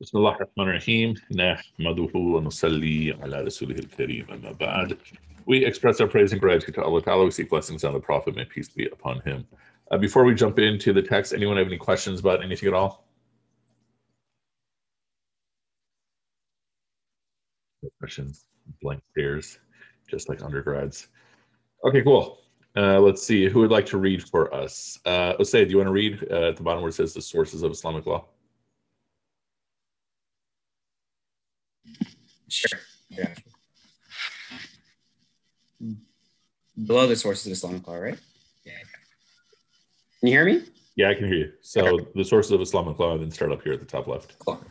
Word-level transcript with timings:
بسم 0.00 0.18
الله 0.18 0.34
الرحمن 0.34 0.68
الرحيم 0.68 1.14
نحمده 1.34 2.10
ونصلي 2.14 3.12
على 3.22 3.40
رسوله 3.42 3.74
الكريم 3.74 4.26
أما 4.30 4.52
بعد 4.52 4.98
We 5.46 5.64
express 5.64 6.00
our 6.00 6.06
praise 6.06 6.32
and 6.32 6.40
gratitude 6.40 6.74
to 6.74 6.82
Allah 6.82 7.02
Ta'ala. 7.02 7.24
We 7.24 7.30
seek 7.30 7.50
blessings 7.50 7.82
on 7.82 7.94
the 7.94 8.00
Prophet, 8.00 8.36
may 8.36 8.44
peace 8.44 8.68
be 8.68 8.86
upon 8.86 9.20
him. 9.22 9.46
Uh, 9.90 9.98
before 9.98 10.24
we 10.24 10.34
jump 10.34 10.58
into 10.58 10.92
the 10.92 11.02
text, 11.02 11.32
anyone 11.32 11.56
have 11.56 11.66
any 11.66 11.78
questions 11.78 12.20
about 12.20 12.44
anything 12.44 12.68
at 12.68 12.74
all? 12.74 13.08
No 17.82 17.88
questions, 17.98 18.44
blank 18.82 19.02
stares, 19.10 19.58
just 20.08 20.28
like 20.28 20.42
undergrads. 20.42 21.08
Okay, 21.84 22.02
cool. 22.02 22.38
Uh, 22.76 23.00
let's 23.00 23.22
see. 23.22 23.48
Who 23.48 23.60
would 23.60 23.72
like 23.72 23.86
to 23.86 23.98
read 23.98 24.22
for 24.22 24.54
us? 24.54 25.00
Uh, 25.04 25.32
Osei, 25.40 25.64
do 25.64 25.70
you 25.70 25.78
want 25.78 25.88
to 25.88 25.92
read 25.92 26.24
uh, 26.30 26.50
at 26.50 26.56
the 26.56 26.62
bottom 26.62 26.82
where 26.82 26.90
it 26.90 26.94
says 26.94 27.14
the 27.14 27.22
sources 27.22 27.62
of 27.64 27.72
Islamic 27.72 28.06
law? 28.06 28.26
Sure. 32.53 32.79
Yeah. 33.09 33.33
Below 36.85 37.07
the 37.07 37.15
sources 37.15 37.47
of 37.47 37.51
Islamic 37.51 37.87
law, 37.87 37.95
right? 37.95 38.19
Yeah. 38.63 38.73
Can 40.19 40.27
you 40.27 40.33
hear 40.33 40.45
me? 40.45 40.61
Yeah, 40.95 41.09
I 41.09 41.15
can 41.15 41.25
hear 41.25 41.37
you. 41.37 41.51
So 41.61 41.99
the 42.13 42.23
sources 42.23 42.51
of 42.51 42.61
Islamic 42.61 42.99
law, 42.99 43.17
then 43.17 43.31
start 43.31 43.51
up 43.51 43.63
here 43.63 43.73
at 43.73 43.79
the 43.79 43.87
top 43.87 44.05
left. 44.07 44.37
Cool. 44.37 44.61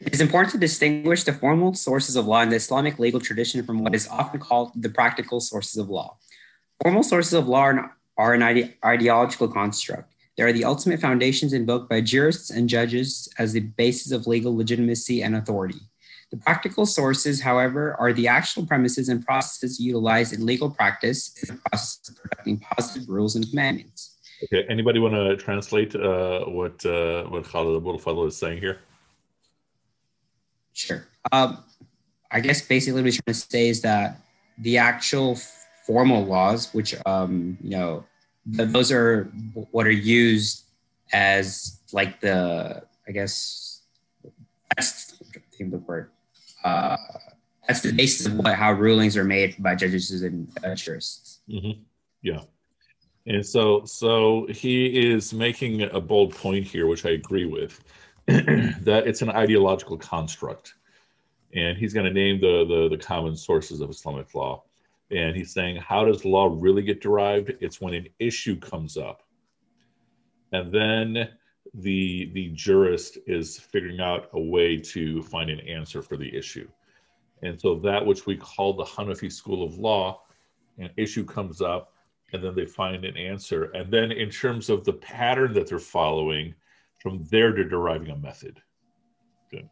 It 0.00 0.14
is 0.14 0.22
important 0.22 0.52
to 0.52 0.58
distinguish 0.58 1.24
the 1.24 1.34
formal 1.34 1.74
sources 1.74 2.16
of 2.16 2.26
law 2.26 2.40
in 2.40 2.48
the 2.48 2.56
Islamic 2.56 2.98
legal 2.98 3.20
tradition 3.20 3.62
from 3.62 3.80
what 3.80 3.94
is 3.94 4.08
often 4.08 4.40
called 4.40 4.72
the 4.76 4.88
practical 4.88 5.40
sources 5.40 5.76
of 5.76 5.90
law. 5.90 6.16
Formal 6.82 7.02
sources 7.02 7.34
of 7.34 7.46
law 7.46 7.60
are, 7.60 7.96
are 8.16 8.32
an 8.32 8.42
ide- 8.42 8.74
ideological 8.84 9.48
construct. 9.48 10.12
They 10.36 10.44
are 10.44 10.52
the 10.52 10.64
ultimate 10.64 11.00
foundations 11.00 11.52
invoked 11.52 11.90
by 11.90 12.00
jurists 12.00 12.50
and 12.50 12.68
judges 12.68 13.28
as 13.38 13.52
the 13.52 13.60
basis 13.60 14.12
of 14.12 14.26
legal 14.26 14.56
legitimacy 14.56 15.22
and 15.22 15.36
authority. 15.36 15.80
The 16.30 16.36
practical 16.38 16.86
sources, 16.86 17.40
however, 17.40 17.94
are 18.00 18.12
the 18.12 18.26
actual 18.26 18.66
premises 18.66 19.08
and 19.08 19.24
processes 19.24 19.78
utilized 19.78 20.32
in 20.32 20.44
legal 20.44 20.68
practice 20.68 21.32
in 21.40 21.54
the 21.54 21.60
process 21.62 22.08
of 22.08 22.16
perfecting 22.16 22.58
positive 22.58 23.08
rules 23.08 23.36
and 23.36 23.48
commandments. 23.48 24.16
Okay. 24.44 24.66
Anybody 24.68 24.98
want 24.98 25.14
to 25.14 25.36
translate 25.36 25.94
uh, 25.94 26.44
what 26.46 26.84
uh, 26.84 27.24
what 27.24 27.44
Khaled 27.44 27.76
Abou 27.76 27.92
El 27.92 27.98
Fadl 27.98 28.26
is 28.26 28.36
saying 28.36 28.58
here? 28.58 28.80
Sure. 30.72 31.06
Um, 31.32 31.64
I 32.30 32.40
guess 32.40 32.60
basically 32.60 33.00
what 33.02 33.06
he's 33.06 33.20
trying 33.22 33.34
to 33.34 33.40
say 33.40 33.68
is 33.68 33.80
that 33.82 34.20
the 34.58 34.78
actual 34.78 35.38
formal 35.86 36.24
laws, 36.24 36.74
which 36.74 36.94
um, 37.06 37.56
you 37.62 37.70
know, 37.70 38.04
th- 38.56 38.68
those 38.70 38.90
are 38.90 39.24
what 39.70 39.86
are 39.86 39.90
used 39.90 40.64
as 41.12 41.80
like 41.92 42.20
the 42.20 42.82
I 43.08 43.12
guess 43.12 43.82
best 44.76 45.22
that's 45.32 45.56
the 45.58 45.78
word 45.78 46.10
uh, 46.66 46.96
that's 47.66 47.80
the 47.80 47.92
basis 47.92 48.26
of 48.26 48.34
what, 48.34 48.54
how 48.54 48.72
rulings 48.72 49.16
are 49.16 49.24
made 49.24 49.56
by 49.62 49.74
judges 49.74 50.22
and 50.22 50.48
uh, 50.64 50.74
jurists. 50.74 51.40
Mm-hmm. 51.48 51.80
Yeah. 52.22 52.42
And 53.26 53.44
so, 53.44 53.84
so 53.84 54.46
he 54.50 55.10
is 55.10 55.34
making 55.34 55.82
a 55.82 56.00
bold 56.00 56.34
point 56.34 56.64
here, 56.64 56.86
which 56.86 57.04
I 57.04 57.10
agree 57.10 57.44
with, 57.44 57.80
that 58.26 59.04
it's 59.06 59.22
an 59.22 59.30
ideological 59.30 59.96
construct, 59.98 60.74
and 61.54 61.76
he's 61.76 61.92
going 61.92 62.06
to 62.06 62.12
name 62.12 62.40
the, 62.40 62.64
the 62.66 62.96
the 62.96 63.02
common 63.02 63.36
sources 63.36 63.80
of 63.80 63.90
Islamic 63.90 64.34
law, 64.34 64.64
and 65.10 65.36
he's 65.36 65.52
saying, 65.52 65.76
how 65.76 66.04
does 66.04 66.24
law 66.24 66.56
really 66.56 66.82
get 66.82 67.00
derived? 67.00 67.52
It's 67.60 67.80
when 67.80 67.94
an 67.94 68.08
issue 68.18 68.56
comes 68.58 68.96
up, 68.96 69.22
and 70.52 70.72
then 70.72 71.28
the 71.76 72.30
the 72.32 72.48
jurist 72.48 73.18
is 73.26 73.58
figuring 73.58 74.00
out 74.00 74.30
a 74.32 74.40
way 74.40 74.78
to 74.78 75.22
find 75.22 75.50
an 75.50 75.60
answer 75.60 76.00
for 76.00 76.16
the 76.16 76.34
issue. 76.34 76.68
And 77.42 77.60
so 77.60 77.74
that 77.80 78.04
which 78.04 78.24
we 78.26 78.36
call 78.36 78.72
the 78.72 78.84
Hanafi 78.84 79.30
school 79.30 79.62
of 79.62 79.76
law, 79.76 80.22
an 80.78 80.90
issue 80.96 81.24
comes 81.24 81.60
up 81.60 81.92
and 82.32 82.42
then 82.42 82.54
they 82.54 82.64
find 82.64 83.04
an 83.04 83.16
answer. 83.16 83.64
And 83.74 83.92
then 83.92 84.10
in 84.10 84.30
terms 84.30 84.70
of 84.70 84.84
the 84.84 84.94
pattern 84.94 85.52
that 85.52 85.68
they're 85.68 85.78
following, 85.78 86.54
from 86.98 87.24
there 87.30 87.52
they're 87.52 87.68
deriving 87.68 88.10
a 88.10 88.16
method. 88.16 88.62
Good. 89.50 89.68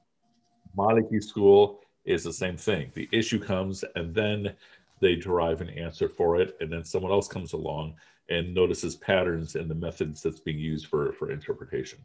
Maliki 0.76 1.22
school 1.22 1.80
is 2.04 2.22
the 2.22 2.32
same 2.32 2.58
thing. 2.58 2.92
The 2.94 3.08
issue 3.12 3.38
comes 3.38 3.82
and 3.96 4.14
then 4.14 4.54
they 5.00 5.16
derive 5.16 5.62
an 5.62 5.70
answer 5.70 6.08
for 6.08 6.38
it. 6.38 6.54
And 6.60 6.70
then 6.70 6.84
someone 6.84 7.12
else 7.12 7.28
comes 7.28 7.54
along 7.54 7.94
and 8.28 8.54
notices 8.54 8.96
patterns 8.96 9.56
in 9.56 9.68
the 9.68 9.74
methods 9.74 10.22
that's 10.22 10.40
being 10.40 10.58
used 10.58 10.86
for, 10.86 11.12
for 11.12 11.30
interpretation. 11.30 11.98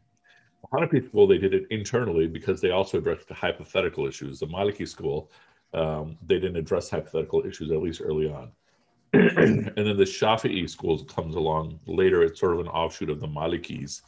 The 0.62 0.78
Hanafi 0.78 1.08
school, 1.08 1.26
they 1.26 1.38
did 1.38 1.54
it 1.54 1.66
internally 1.70 2.26
because 2.26 2.60
they 2.60 2.70
also 2.70 2.98
addressed 2.98 3.28
the 3.28 3.34
hypothetical 3.34 4.06
issues. 4.06 4.40
The 4.40 4.46
Maliki 4.46 4.86
school, 4.86 5.30
um, 5.72 6.18
they 6.26 6.38
didn't 6.38 6.56
address 6.56 6.90
hypothetical 6.90 7.46
issues, 7.46 7.70
at 7.70 7.80
least 7.80 8.02
early 8.04 8.30
on. 8.30 8.52
and 9.12 9.72
then 9.76 9.96
the 9.96 10.04
Shafi'i 10.04 10.68
schools 10.68 11.04
comes 11.08 11.34
along 11.34 11.80
later. 11.86 12.22
It's 12.22 12.38
sort 12.38 12.54
of 12.54 12.60
an 12.60 12.68
offshoot 12.68 13.10
of 13.10 13.20
the 13.20 13.26
Malikis. 13.26 14.02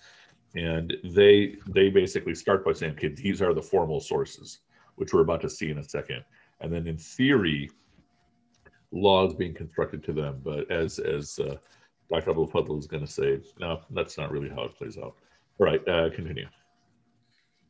And 0.54 0.94
they 1.02 1.56
they 1.66 1.88
basically 1.88 2.34
start 2.34 2.64
by 2.64 2.72
saying, 2.72 2.92
okay, 2.92 3.08
these 3.08 3.40
are 3.40 3.54
the 3.54 3.62
formal 3.62 4.00
sources, 4.00 4.60
which 4.96 5.12
we're 5.12 5.22
about 5.22 5.40
to 5.40 5.50
see 5.50 5.70
in 5.70 5.78
a 5.78 5.82
second. 5.82 6.22
And 6.60 6.72
then 6.72 6.86
in 6.86 6.98
theory, 6.98 7.70
laws 8.92 9.34
being 9.34 9.54
constructed 9.54 10.04
to 10.04 10.12
them. 10.12 10.40
But 10.44 10.70
as 10.70 10.98
as 10.98 11.38
uh, 11.38 11.56
Dr. 12.12 12.30
Abdul 12.30 12.48
Fadl 12.48 12.78
is 12.78 12.86
going 12.86 13.04
to 13.04 13.10
say, 13.10 13.40
no, 13.58 13.80
that's 13.90 14.18
not 14.18 14.30
really 14.30 14.50
how 14.50 14.64
it 14.64 14.76
plays 14.76 14.98
out. 14.98 15.16
All 15.58 15.66
right, 15.66 15.86
uh, 15.88 16.10
continue. 16.10 16.46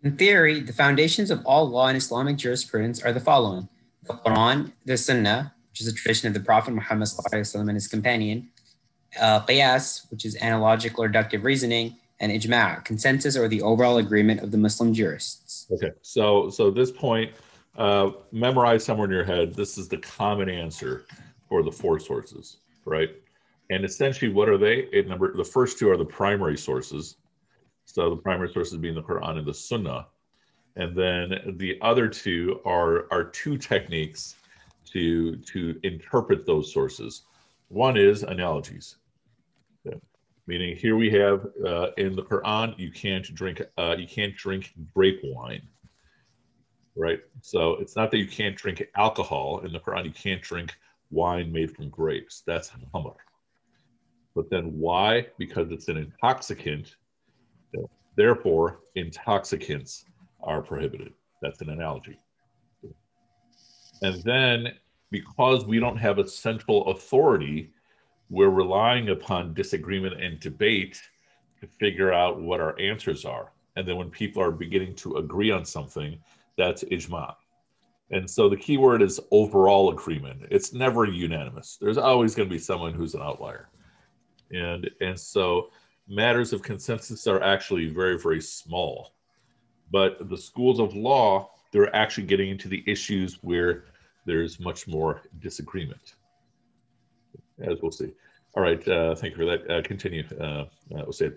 In 0.03 0.17
theory, 0.17 0.61
the 0.61 0.73
foundations 0.73 1.31
of 1.31 1.47
all 1.47 1.69
law 1.69 1.87
in 1.87 1.95
Islamic 1.95 2.37
jurisprudence 2.39 3.03
are 3.03 3.13
the 3.13 3.21
following 3.21 3.69
the 4.03 4.15
Quran, 4.15 4.73
the 4.85 4.97
Sunnah, 4.97 5.55
which 5.71 5.81
is 5.81 5.87
a 5.87 5.93
tradition 5.93 6.27
of 6.27 6.35
the 6.35 6.41
Prophet 6.41 6.73
Muhammad 6.73 7.09
and 7.33 7.71
his 7.71 7.87
companion, 7.87 8.49
uh, 9.21 9.47
Qiyas, 9.47 10.11
which 10.11 10.25
is 10.25 10.37
analogical 10.43 11.05
or 11.05 11.07
deductive 11.07 11.45
reasoning, 11.45 11.95
and 12.19 12.33
Ijma', 12.33 12.85
consensus 12.85 13.37
or 13.37 13.47
the 13.47 13.63
overall 13.63 13.99
agreement 13.99 14.41
of 14.41 14.51
the 14.51 14.59
Muslim 14.59 14.93
jurists. 14.93 15.69
Okay, 15.71 15.93
so 16.03 16.51
so 16.51 16.69
this 16.71 16.91
point, 16.91 17.33
uh, 17.79 18.11
memorize 18.33 18.85
somewhere 18.85 19.07
in 19.07 19.13
your 19.13 19.25
head. 19.25 19.55
This 19.55 19.79
is 19.79 19.87
the 19.89 19.99
common 19.99 20.49
answer 20.49 21.05
for 21.49 21.63
the 21.63 21.71
four 21.71 22.01
sources, 22.01 22.57
right? 22.85 23.11
And 23.73 23.87
essentially, 23.87 24.31
what 24.31 24.51
are 24.51 24.59
they? 24.59 24.81
It 24.93 25.09
number 25.09 25.35
the 25.35 25.43
first 25.43 25.79
two 25.79 25.91
are 25.91 25.97
the 25.97 26.05
primary 26.05 26.59
sources. 26.59 27.17
So 27.87 28.11
the 28.11 28.17
primary 28.17 28.53
sources 28.53 28.77
being 28.77 28.95
the 28.95 29.03
Quran 29.03 29.39
and 29.39 29.47
the 29.47 29.55
Sunnah, 29.55 30.09
and 30.77 30.95
then 30.95 31.57
the 31.57 31.79
other 31.81 32.07
two 32.07 32.61
are 32.67 33.11
are 33.11 33.25
two 33.25 33.57
techniques 33.57 34.35
to 34.93 35.37
to 35.37 35.81
interpret 35.85 36.45
those 36.45 36.71
sources. 36.71 37.23
One 37.69 37.97
is 37.97 38.25
analogies, 38.25 38.97
okay. 39.87 39.99
meaning 40.47 40.77
here 40.77 40.97
we 40.97 41.09
have 41.13 41.47
uh, 41.67 41.93
in 41.97 42.15
the 42.15 42.25
Quran 42.25 42.79
you 42.79 42.93
can't 42.93 43.25
drink 43.35 43.63
uh, 43.79 43.97
you 43.99 44.07
can't 44.07 44.37
drink 44.37 44.75
grape 44.95 45.21
wine, 45.25 45.67
right? 46.95 47.21
So 47.41 47.77
it's 47.77 47.97
not 47.97 48.11
that 48.11 48.19
you 48.19 48.29
can't 48.29 48.55
drink 48.55 48.83
alcohol 48.97 49.61
in 49.65 49.73
the 49.73 49.81
Quran. 49.81 50.05
You 50.05 50.13
can't 50.13 50.43
drink 50.43 50.75
wine 51.11 51.51
made 51.51 51.75
from 51.75 51.89
grapes. 51.89 52.43
That's 52.47 52.71
khamr. 52.95 53.15
But 54.35 54.49
then 54.51 54.79
why? 54.79 55.27
Because 55.39 55.71
it's 55.71 55.89
an 55.89 55.97
intoxicant. 55.97 56.97
Therefore, 58.17 58.81
intoxicants 58.95 60.05
are 60.43 60.63
prohibited. 60.63 61.13
That's 61.41 61.61
an 61.61 61.71
analogy. 61.71 62.19
And 64.03 64.23
then, 64.23 64.73
because 65.11 65.65
we 65.65 65.79
don't 65.79 65.97
have 65.97 66.19
a 66.19 66.27
central 66.27 66.89
authority, 66.89 67.71
we're 68.31 68.51
relying 68.51 69.11
upon 69.11 69.55
disagreement 69.55 70.21
and 70.21 70.41
debate 70.41 71.01
to 71.61 71.67
figure 71.67 72.13
out 72.13 72.41
what 72.41 72.61
our 72.61 72.79
answers 72.81 73.25
are. 73.25 73.53
And 73.77 73.87
then, 73.87 73.97
when 73.97 74.11
people 74.11 74.43
are 74.43 74.51
beginning 74.51 74.95
to 74.97 75.17
agree 75.17 75.51
on 75.51 75.65
something, 75.65 76.19
that's 76.59 76.85
ijma. 76.85 77.35
And 78.11 78.29
so 78.29 78.49
the 78.49 78.57
key 78.57 78.77
word 78.77 79.01
is 79.01 79.21
overall 79.31 79.91
agreement. 79.91 80.43
It's 80.51 80.75
never 80.75 81.07
unanimous. 81.07 81.79
There's 81.81 81.97
always 81.97 82.35
going 82.35 82.49
to 82.49 82.55
be 82.55 82.59
someone 82.59 82.93
who's 82.93 83.15
an 83.15 83.23
outlier 83.23 83.71
and 84.53 84.91
and 85.01 85.19
so 85.19 85.71
matters 86.09 86.53
of 86.53 86.63
consensus 86.63 87.27
are 87.27 87.43
actually 87.43 87.89
very 87.89 88.19
very 88.19 88.41
small. 88.41 89.13
But 89.91 90.29
the 90.31 90.39
schools 90.39 90.81
of 90.81 90.95
law 90.95 91.51
they're 91.73 91.95
actually 91.95 92.27
getting 92.27 92.51
into 92.51 92.69
the 92.69 92.85
issues 92.87 93.39
where 93.43 93.85
there's 94.27 94.61
much 94.61 94.87
more 94.87 95.23
disagreement. 95.41 96.15
As 97.61 97.79
we'll 97.81 97.93
see. 97.93 98.13
All 98.55 98.63
right 98.63 98.87
uh, 98.87 99.15
thank 99.15 99.37
you 99.37 99.39
for 99.39 99.47
that. 99.47 99.71
Uh, 99.71 99.83
continue 99.83 100.25
uh, 100.41 100.67
uh, 100.95 101.11
say 101.11 101.31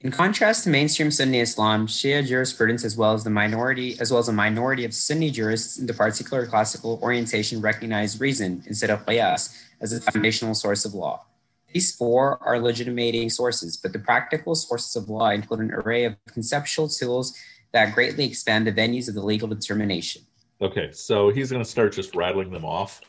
in 0.00 0.12
contrast 0.12 0.62
to 0.62 0.70
mainstream 0.70 1.10
Sunni 1.10 1.40
Islam, 1.40 1.88
Shia 1.88 2.24
jurisprudence, 2.24 2.84
as 2.84 2.96
well 2.96 3.14
as 3.14 3.24
the 3.24 3.30
minority, 3.30 3.96
as 3.98 4.12
well 4.12 4.20
as 4.20 4.28
a 4.28 4.32
minority 4.32 4.84
of 4.84 4.94
Sunni 4.94 5.28
jurists 5.28 5.78
in 5.78 5.86
the 5.86 5.94
particular 5.94 6.46
classical 6.46 7.00
orientation, 7.02 7.60
recognize 7.60 8.20
reason 8.20 8.62
instead 8.66 8.90
of 8.90 9.04
qiyas 9.06 9.60
as 9.80 9.92
a 9.92 10.00
foundational 10.00 10.54
source 10.54 10.84
of 10.84 10.94
law. 10.94 11.24
These 11.72 11.96
four 11.96 12.42
are 12.42 12.58
legitimating 12.58 13.28
sources, 13.30 13.76
but 13.76 13.92
the 13.92 13.98
practical 13.98 14.54
sources 14.54 14.96
of 14.96 15.08
law 15.08 15.30
include 15.30 15.60
an 15.60 15.72
array 15.72 16.04
of 16.04 16.16
conceptual 16.26 16.88
tools 16.88 17.36
that 17.72 17.94
greatly 17.94 18.24
expand 18.24 18.66
the 18.66 18.72
venues 18.72 19.08
of 19.08 19.14
the 19.14 19.22
legal 19.22 19.48
determination. 19.48 20.22
Okay, 20.60 20.90
so 20.92 21.28
he's 21.30 21.50
going 21.50 21.62
to 21.62 21.68
start 21.68 21.92
just 21.92 22.14
rattling 22.14 22.50
them 22.50 22.64
off. 22.64 23.00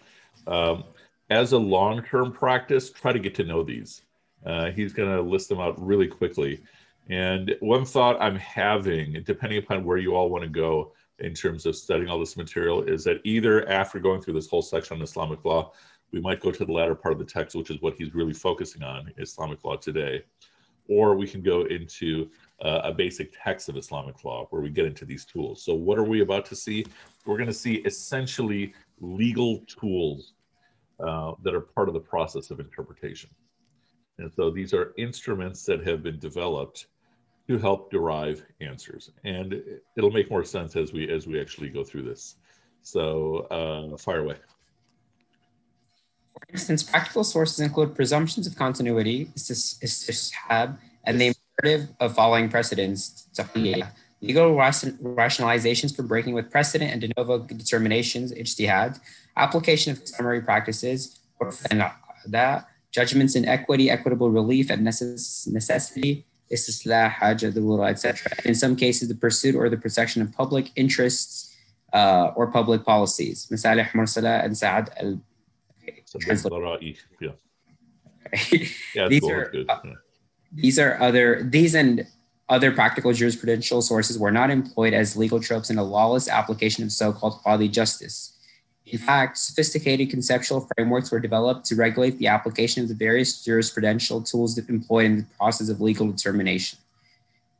Um, 0.45 0.83
as 1.29 1.53
a 1.53 1.57
long 1.57 2.03
term 2.03 2.31
practice, 2.31 2.89
try 2.89 3.13
to 3.13 3.19
get 3.19 3.33
to 3.35 3.43
know 3.43 3.63
these. 3.63 4.01
Uh, 4.45 4.71
he's 4.71 4.93
going 4.93 5.09
to 5.09 5.21
list 5.21 5.49
them 5.49 5.59
out 5.59 5.79
really 5.83 6.07
quickly. 6.07 6.61
And 7.09 7.55
one 7.59 7.85
thought 7.85 8.21
I'm 8.21 8.35
having, 8.35 9.23
depending 9.25 9.59
upon 9.59 9.83
where 9.83 9.97
you 9.97 10.15
all 10.15 10.29
want 10.29 10.43
to 10.43 10.49
go 10.49 10.93
in 11.19 11.33
terms 11.33 11.65
of 11.65 11.75
studying 11.75 12.09
all 12.09 12.19
this 12.19 12.37
material, 12.37 12.83
is 12.83 13.03
that 13.05 13.19
either 13.23 13.67
after 13.67 13.99
going 13.99 14.21
through 14.21 14.35
this 14.35 14.47
whole 14.47 14.61
section 14.61 14.97
on 14.97 15.03
Islamic 15.03 15.43
law, 15.43 15.71
we 16.11 16.19
might 16.19 16.39
go 16.39 16.51
to 16.51 16.65
the 16.65 16.71
latter 16.71 16.95
part 16.95 17.13
of 17.13 17.19
the 17.19 17.25
text, 17.25 17.55
which 17.55 17.69
is 17.69 17.81
what 17.81 17.95
he's 17.95 18.15
really 18.15 18.33
focusing 18.33 18.83
on, 18.83 19.11
Islamic 19.17 19.63
law 19.63 19.75
today, 19.75 20.23
or 20.87 21.15
we 21.15 21.27
can 21.27 21.41
go 21.41 21.63
into 21.65 22.29
uh, 22.61 22.81
a 22.83 22.91
basic 22.91 23.31
text 23.43 23.69
of 23.69 23.77
Islamic 23.77 24.23
law 24.23 24.47
where 24.49 24.61
we 24.61 24.69
get 24.69 24.85
into 24.85 25.05
these 25.05 25.23
tools. 25.23 25.63
So, 25.63 25.73
what 25.73 25.97
are 25.97 26.03
we 26.03 26.21
about 26.21 26.45
to 26.47 26.55
see? 26.55 26.85
We're 27.25 27.37
going 27.37 27.47
to 27.47 27.53
see 27.53 27.75
essentially 27.85 28.73
legal 28.99 29.63
tools 29.67 30.33
uh, 30.99 31.33
that 31.43 31.53
are 31.53 31.61
part 31.61 31.87
of 31.87 31.93
the 31.93 31.99
process 31.99 32.51
of 32.51 32.59
interpretation. 32.59 33.29
And 34.17 34.31
so, 34.33 34.49
these 34.49 34.73
are 34.73 34.93
instruments 34.97 35.63
that 35.65 35.85
have 35.85 36.03
been 36.03 36.19
developed 36.19 36.87
to 37.47 37.57
help 37.57 37.91
derive 37.91 38.43
answers, 38.61 39.11
and 39.23 39.61
it'll 39.95 40.11
make 40.11 40.29
more 40.29 40.43
sense 40.43 40.75
as 40.75 40.91
we 40.91 41.09
as 41.09 41.27
we 41.27 41.39
actually 41.39 41.69
go 41.69 41.83
through 41.83 42.03
this. 42.03 42.35
So, 42.81 43.47
uh, 43.51 43.95
fire 43.97 44.19
away. 44.19 44.37
For 46.39 46.53
instance, 46.53 46.83
practical 46.83 47.23
sources 47.23 47.59
include 47.59 47.95
presumptions 47.95 48.47
of 48.47 48.55
continuity, 48.55 49.29
istishab, 49.35 50.77
and 51.05 51.19
the 51.19 51.33
imperative 51.33 51.89
of 51.99 52.15
following 52.15 52.49
precedents, 52.49 53.27
legal 54.21 54.51
rationalizations 54.53 55.95
for 55.95 56.03
breaking 56.03 56.33
with 56.33 56.49
precedent 56.51 56.91
and 56.91 57.01
de 57.01 57.11
novo 57.17 57.39
determinations, 57.39 58.31
ijtihad, 58.31 58.99
application 59.37 59.91
of 59.91 59.99
customary 59.99 60.41
practices, 60.41 61.19
judgments 62.91 63.35
in 63.35 63.45
equity, 63.45 63.89
equitable 63.89 64.29
relief, 64.29 64.69
and 64.69 64.83
necessity, 64.83 66.25
istislah, 66.51 67.89
etc. 67.89 68.31
In 68.45 68.55
some 68.55 68.75
cases, 68.75 69.07
the 69.07 69.15
pursuit 69.15 69.55
or 69.55 69.69
the 69.69 69.77
protection 69.77 70.21
of 70.21 70.31
public 70.31 70.71
interests 70.75 71.55
uh, 71.93 72.31
or 72.35 72.47
public 72.47 72.83
policies. 72.83 73.47
Masalih 73.51 73.89
Mursala 73.91 74.43
and 74.43 74.57
Sa'ad 74.57 74.89
al 74.97 75.19
yeah. 77.21 77.31
yeah 78.95 79.07
these 79.07 79.21
cool. 79.21 79.31
are 79.31 79.53
uh, 79.69 79.79
these 80.51 80.79
are 80.79 80.99
other 81.01 81.43
these 81.43 81.75
and 81.75 82.07
other 82.49 82.71
practical 82.71 83.11
jurisprudential 83.11 83.81
sources 83.83 84.17
were 84.17 84.31
not 84.31 84.49
employed 84.49 84.93
as 84.93 85.15
legal 85.15 85.39
tropes 85.39 85.69
in 85.69 85.77
a 85.77 85.83
lawless 85.83 86.27
application 86.27 86.83
of 86.83 86.91
so-called 86.91 87.39
qadi 87.45 87.71
justice. 87.71 88.35
In 88.87 88.97
fact, 88.97 89.37
sophisticated 89.37 90.09
conceptual 90.09 90.67
frameworks 90.75 91.11
were 91.11 91.19
developed 91.19 91.65
to 91.67 91.75
regulate 91.75 92.17
the 92.17 92.25
application 92.25 92.81
of 92.81 92.89
the 92.89 92.95
various 92.95 93.45
jurisprudential 93.45 94.27
tools 94.29 94.57
employed 94.57 95.05
in 95.05 95.17
the 95.17 95.25
process 95.37 95.69
of 95.69 95.79
legal 95.79 96.07
determination. 96.07 96.79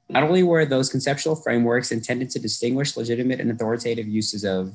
Not 0.10 0.24
only 0.24 0.42
were 0.42 0.66
those 0.66 0.90
conceptual 0.90 1.36
frameworks 1.36 1.92
intended 1.92 2.32
to 2.32 2.40
distinguish 2.40 2.98
legitimate 2.98 3.40
and 3.40 3.52
authoritative 3.52 4.08
uses 4.08 4.44
of 4.44 4.74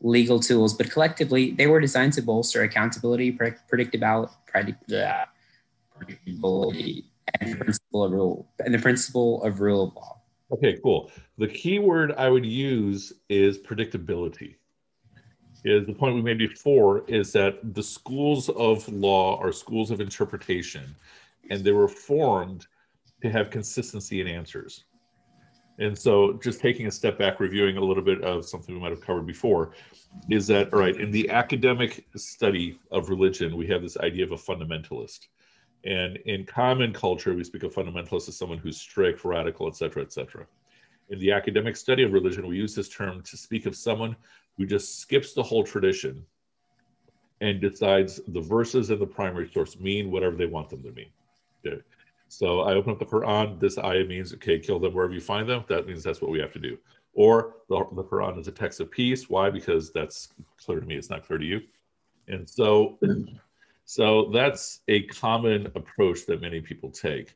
legal 0.00 0.40
tools, 0.40 0.74
but 0.74 0.90
collectively 0.90 1.52
they 1.52 1.66
were 1.66 1.80
designed 1.80 2.12
to 2.14 2.22
bolster 2.22 2.62
accountability, 2.62 3.32
predictability, 3.32 4.30
predictability, 4.52 7.04
and 7.40 7.52
the 7.52 7.56
principle 7.56 8.04
of 8.04 8.12
rule 8.12 8.48
and 8.64 8.74
the 8.74 8.78
principle 8.78 9.42
of 9.44 9.60
rule 9.60 9.84
of 9.84 9.94
law. 9.94 10.16
Okay, 10.52 10.78
cool. 10.82 11.10
The 11.38 11.46
key 11.46 11.78
word 11.78 12.12
I 12.12 12.28
would 12.28 12.44
use 12.44 13.12
is 13.28 13.58
predictability. 13.58 14.56
Is 15.64 15.86
the 15.86 15.92
point 15.92 16.14
we 16.14 16.22
made 16.22 16.38
before 16.38 17.04
is 17.06 17.32
that 17.32 17.74
the 17.74 17.82
schools 17.82 18.48
of 18.48 18.88
law 18.88 19.38
are 19.40 19.52
schools 19.52 19.90
of 19.90 20.00
interpretation, 20.00 20.94
and 21.50 21.62
they 21.62 21.72
were 21.72 21.88
formed 21.88 22.66
to 23.22 23.30
have 23.30 23.50
consistency 23.50 24.22
in 24.22 24.26
answers. 24.26 24.84
And 25.80 25.96
so, 25.96 26.34
just 26.34 26.60
taking 26.60 26.86
a 26.86 26.90
step 26.90 27.18
back, 27.18 27.40
reviewing 27.40 27.78
a 27.78 27.80
little 27.80 28.02
bit 28.02 28.20
of 28.22 28.44
something 28.44 28.74
we 28.74 28.80
might 28.80 28.90
have 28.90 29.00
covered 29.00 29.26
before, 29.26 29.70
is 30.28 30.46
that 30.48 30.72
all 30.74 30.80
right? 30.80 30.94
In 30.94 31.10
the 31.10 31.30
academic 31.30 32.04
study 32.16 32.78
of 32.90 33.08
religion, 33.08 33.56
we 33.56 33.66
have 33.68 33.80
this 33.80 33.96
idea 33.96 34.24
of 34.24 34.32
a 34.32 34.36
fundamentalist, 34.36 35.28
and 35.84 36.18
in 36.26 36.44
common 36.44 36.92
culture, 36.92 37.34
we 37.34 37.44
speak 37.44 37.62
of 37.62 37.74
fundamentalist 37.74 38.28
as 38.28 38.36
someone 38.36 38.58
who's 38.58 38.78
strict, 38.78 39.24
radical, 39.24 39.66
etc., 39.66 40.02
etc. 40.02 40.46
In 41.08 41.18
the 41.18 41.32
academic 41.32 41.76
study 41.76 42.02
of 42.02 42.12
religion, 42.12 42.46
we 42.46 42.56
use 42.56 42.74
this 42.74 42.90
term 42.90 43.22
to 43.22 43.36
speak 43.38 43.64
of 43.64 43.74
someone 43.74 44.14
who 44.58 44.66
just 44.66 44.98
skips 44.98 45.32
the 45.32 45.42
whole 45.42 45.64
tradition 45.64 46.26
and 47.40 47.58
decides 47.58 48.20
the 48.28 48.40
verses 48.40 48.90
and 48.90 49.00
the 49.00 49.06
primary 49.06 49.50
source 49.50 49.80
mean 49.80 50.10
whatever 50.10 50.36
they 50.36 50.44
want 50.44 50.68
them 50.68 50.82
to 50.82 50.92
mean. 50.92 51.08
So 52.30 52.60
I 52.60 52.74
open 52.74 52.92
up 52.92 53.00
the 53.00 53.06
Quran. 53.06 53.58
This 53.58 53.76
ayah 53.76 54.04
means, 54.04 54.32
okay, 54.34 54.60
kill 54.60 54.78
them 54.78 54.94
wherever 54.94 55.12
you 55.12 55.20
find 55.20 55.48
them. 55.48 55.64
That 55.68 55.88
means 55.88 56.04
that's 56.04 56.22
what 56.22 56.30
we 56.30 56.38
have 56.38 56.52
to 56.52 56.60
do. 56.60 56.78
Or 57.12 57.56
the, 57.68 57.84
the 57.92 58.04
Quran 58.04 58.38
is 58.38 58.46
a 58.46 58.52
text 58.52 58.78
of 58.78 58.88
peace. 58.88 59.28
Why? 59.28 59.50
Because 59.50 59.90
that's 59.92 60.28
clear 60.64 60.78
to 60.78 60.86
me. 60.86 60.94
It's 60.94 61.10
not 61.10 61.26
clear 61.26 61.40
to 61.40 61.44
you. 61.44 61.60
And 62.28 62.48
so, 62.48 63.00
so 63.84 64.30
that's 64.32 64.82
a 64.86 65.02
common 65.06 65.66
approach 65.74 66.24
that 66.26 66.40
many 66.40 66.60
people 66.60 66.88
take. 66.88 67.34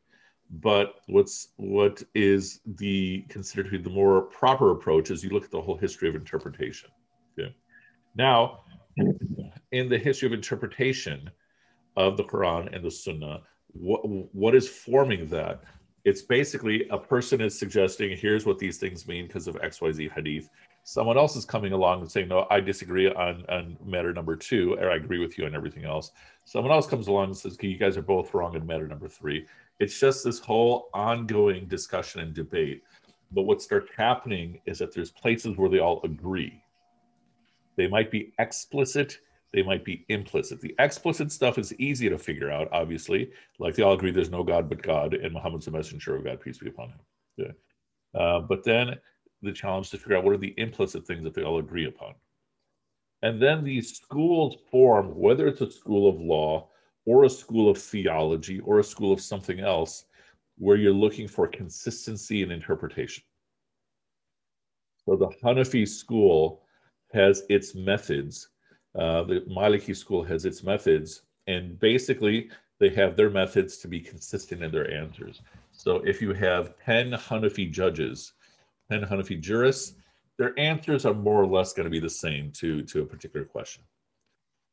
But 0.48 1.00
what's 1.08 1.48
what 1.56 2.00
is 2.14 2.60
the 2.64 3.24
considered 3.28 3.64
to 3.64 3.70
be 3.72 3.78
the 3.78 3.90
more 3.90 4.22
proper 4.22 4.70
approach 4.70 5.10
is 5.10 5.24
you 5.24 5.30
look 5.30 5.44
at 5.44 5.50
the 5.50 5.60
whole 5.60 5.76
history 5.76 6.08
of 6.08 6.14
interpretation. 6.14 6.90
Okay. 7.36 7.52
Now, 8.14 8.60
in 9.72 9.88
the 9.88 9.98
history 9.98 10.26
of 10.26 10.32
interpretation 10.32 11.30
of 11.96 12.16
the 12.16 12.24
Quran 12.24 12.72
and 12.72 12.84
the 12.84 12.90
Sunnah, 12.92 13.40
what 13.74 14.00
what 14.34 14.54
is 14.54 14.68
forming 14.68 15.26
that? 15.28 15.62
It's 16.04 16.22
basically 16.22 16.86
a 16.90 16.98
person 16.98 17.40
is 17.40 17.58
suggesting 17.58 18.16
here's 18.16 18.46
what 18.46 18.58
these 18.58 18.78
things 18.78 19.06
mean 19.08 19.26
because 19.26 19.48
of 19.48 19.56
xyz 19.56 20.10
hadith. 20.12 20.48
Someone 20.84 21.16
else 21.16 21.34
is 21.34 21.46
coming 21.46 21.72
along 21.72 22.02
and 22.02 22.10
saying 22.10 22.28
no 22.28 22.46
i 22.50 22.60
disagree 22.60 23.08
on 23.08 23.44
on 23.48 23.76
matter 23.84 24.12
number 24.12 24.36
two 24.36 24.76
or 24.78 24.90
i 24.90 24.96
agree 24.96 25.18
with 25.18 25.38
you 25.38 25.46
on 25.46 25.54
everything 25.54 25.84
else. 25.84 26.12
Someone 26.44 26.72
else 26.72 26.86
comes 26.86 27.08
along 27.08 27.26
and 27.26 27.36
says 27.36 27.56
you 27.60 27.78
guys 27.78 27.96
are 27.96 28.02
both 28.02 28.34
wrong 28.34 28.54
in 28.54 28.66
matter 28.66 28.86
number 28.86 29.08
three. 29.08 29.46
It's 29.80 29.98
just 29.98 30.22
this 30.24 30.38
whole 30.38 30.88
ongoing 30.94 31.66
discussion 31.66 32.20
and 32.20 32.34
debate. 32.34 32.82
But 33.32 33.42
what 33.42 33.62
starts 33.62 33.90
happening 33.96 34.60
is 34.66 34.78
that 34.78 34.94
there's 34.94 35.10
places 35.10 35.56
where 35.56 35.68
they 35.68 35.80
all 35.80 36.00
agree. 36.04 36.62
They 37.76 37.88
might 37.88 38.10
be 38.10 38.32
explicit 38.38 39.18
they 39.54 39.62
might 39.62 39.84
be 39.84 40.04
implicit. 40.08 40.60
The 40.60 40.74
explicit 40.80 41.30
stuff 41.30 41.58
is 41.58 41.72
easy 41.74 42.08
to 42.08 42.18
figure 42.18 42.50
out, 42.50 42.68
obviously. 42.72 43.30
Like 43.60 43.76
they 43.76 43.84
all 43.84 43.94
agree 43.94 44.10
there's 44.10 44.28
no 44.28 44.42
God 44.42 44.68
but 44.68 44.82
God, 44.82 45.14
and 45.14 45.32
Muhammad's 45.32 45.66
the 45.66 45.70
messenger 45.70 46.16
of 46.16 46.24
God, 46.24 46.40
peace 46.40 46.58
be 46.58 46.68
upon 46.68 46.88
him. 46.88 46.98
Yeah. 47.36 48.20
Uh, 48.20 48.40
but 48.40 48.64
then 48.64 48.96
the 49.42 49.52
challenge 49.52 49.90
to 49.90 49.98
figure 49.98 50.16
out 50.16 50.24
what 50.24 50.34
are 50.34 50.38
the 50.38 50.54
implicit 50.56 51.06
things 51.06 51.22
that 51.22 51.34
they 51.34 51.44
all 51.44 51.58
agree 51.58 51.86
upon. 51.86 52.14
And 53.22 53.40
then 53.40 53.62
these 53.62 53.96
schools 53.96 54.56
form, 54.72 55.16
whether 55.16 55.46
it's 55.46 55.60
a 55.60 55.70
school 55.70 56.08
of 56.08 56.20
law 56.20 56.68
or 57.06 57.24
a 57.24 57.30
school 57.30 57.70
of 57.70 57.78
theology 57.78 58.58
or 58.60 58.80
a 58.80 58.84
school 58.84 59.12
of 59.12 59.20
something 59.20 59.60
else, 59.60 60.06
where 60.58 60.76
you're 60.76 60.92
looking 60.92 61.28
for 61.28 61.46
consistency 61.46 62.42
in 62.42 62.50
interpretation. 62.50 63.22
So 65.06 65.14
the 65.14 65.28
Hanafi 65.44 65.86
school 65.86 66.62
has 67.12 67.44
its 67.48 67.76
methods 67.76 68.48
uh, 68.98 69.24
the 69.24 69.40
Maliki 69.50 69.96
school 69.96 70.22
has 70.22 70.44
its 70.44 70.62
methods, 70.62 71.22
and 71.46 71.78
basically 71.80 72.50
they 72.78 72.90
have 72.90 73.16
their 73.16 73.30
methods 73.30 73.78
to 73.78 73.88
be 73.88 74.00
consistent 74.00 74.62
in 74.62 74.70
their 74.70 74.90
answers. 74.90 75.42
So 75.72 75.96
if 76.04 76.20
you 76.20 76.32
have 76.34 76.74
10 76.84 77.12
Hanafi 77.12 77.70
judges, 77.70 78.32
10 78.90 79.02
Hanafi 79.02 79.40
jurists, 79.40 79.94
their 80.38 80.58
answers 80.58 81.06
are 81.06 81.14
more 81.14 81.42
or 81.42 81.46
less 81.46 81.72
going 81.72 81.84
to 81.84 81.90
be 81.90 82.00
the 82.00 82.10
same 82.10 82.50
to, 82.52 82.82
to 82.82 83.02
a 83.02 83.06
particular 83.06 83.44
question. 83.44 83.82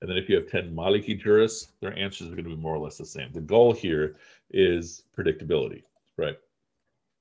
And 0.02 0.10
then 0.10 0.18
if 0.18 0.28
you 0.28 0.36
have 0.36 0.48
10 0.48 0.74
Maliki 0.74 1.20
jurists, 1.20 1.74
their 1.80 1.98
answers 1.98 2.28
are 2.28 2.32
going 2.32 2.46
to 2.46 2.56
be 2.56 2.56
more 2.56 2.76
or 2.76 2.80
less 2.80 2.98
the 2.98 3.06
same. 3.06 3.32
The 3.32 3.42
goal 3.42 3.72
here 3.72 4.16
is 4.50 5.04
predictability, 5.16 5.84
right? 6.18 6.38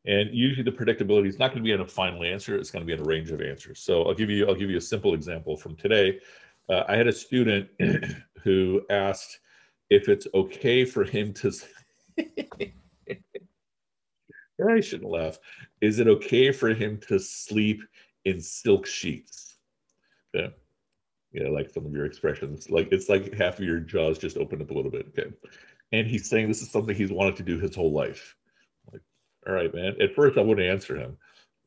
And 0.06 0.30
usually 0.32 0.62
the 0.62 0.72
predictability 0.72 1.28
is 1.28 1.38
not 1.38 1.48
going 1.48 1.58
to 1.58 1.66
be 1.66 1.72
in 1.72 1.80
a 1.80 1.86
final 1.86 2.24
answer, 2.24 2.56
it's 2.56 2.70
going 2.70 2.80
to 2.82 2.86
be 2.86 2.94
in 2.94 3.00
a 3.00 3.08
range 3.08 3.30
of 3.30 3.42
answers. 3.42 3.80
So 3.80 4.04
I'll 4.04 4.14
give 4.14 4.30
you 4.30 4.48
I'll 4.48 4.54
give 4.54 4.70
you 4.70 4.78
a 4.78 4.80
simple 4.80 5.12
example 5.12 5.58
from 5.58 5.76
today. 5.76 6.20
Uh, 6.68 6.84
I 6.88 6.96
had 6.96 7.06
a 7.06 7.12
student 7.12 7.68
who 8.42 8.82
asked 8.90 9.40
if 9.90 10.08
it's 10.08 10.26
okay 10.34 10.84
for 10.84 11.04
him 11.04 11.32
to. 11.34 11.52
I 14.68 14.80
shouldn't 14.80 15.10
laugh. 15.10 15.38
Is 15.80 15.98
it 16.00 16.06
okay 16.06 16.52
for 16.52 16.74
him 16.74 16.98
to 17.08 17.18
sleep 17.18 17.82
in 18.24 18.40
silk 18.40 18.86
sheets? 18.86 19.56
Yeah. 20.34 20.48
Yeah, 21.32 21.48
like 21.48 21.70
some 21.70 21.86
of 21.86 21.92
your 21.92 22.06
expressions. 22.06 22.70
Like 22.70 22.88
it's 22.90 23.08
like 23.08 23.32
half 23.34 23.58
of 23.58 23.64
your 23.64 23.78
jaws 23.80 24.18
just 24.18 24.36
opened 24.36 24.62
up 24.62 24.70
a 24.70 24.74
little 24.74 24.90
bit. 24.90 25.06
Okay. 25.08 25.30
And 25.92 26.06
he's 26.06 26.28
saying 26.28 26.48
this 26.48 26.62
is 26.62 26.70
something 26.70 26.94
he's 26.94 27.12
wanted 27.12 27.36
to 27.36 27.42
do 27.42 27.58
his 27.58 27.74
whole 27.74 27.92
life. 27.92 28.36
Like, 28.92 29.02
all 29.46 29.54
right, 29.54 29.72
man. 29.72 29.94
At 30.00 30.14
first, 30.14 30.36
I 30.38 30.42
wouldn't 30.42 30.66
answer 30.66 30.96
him. 30.96 31.16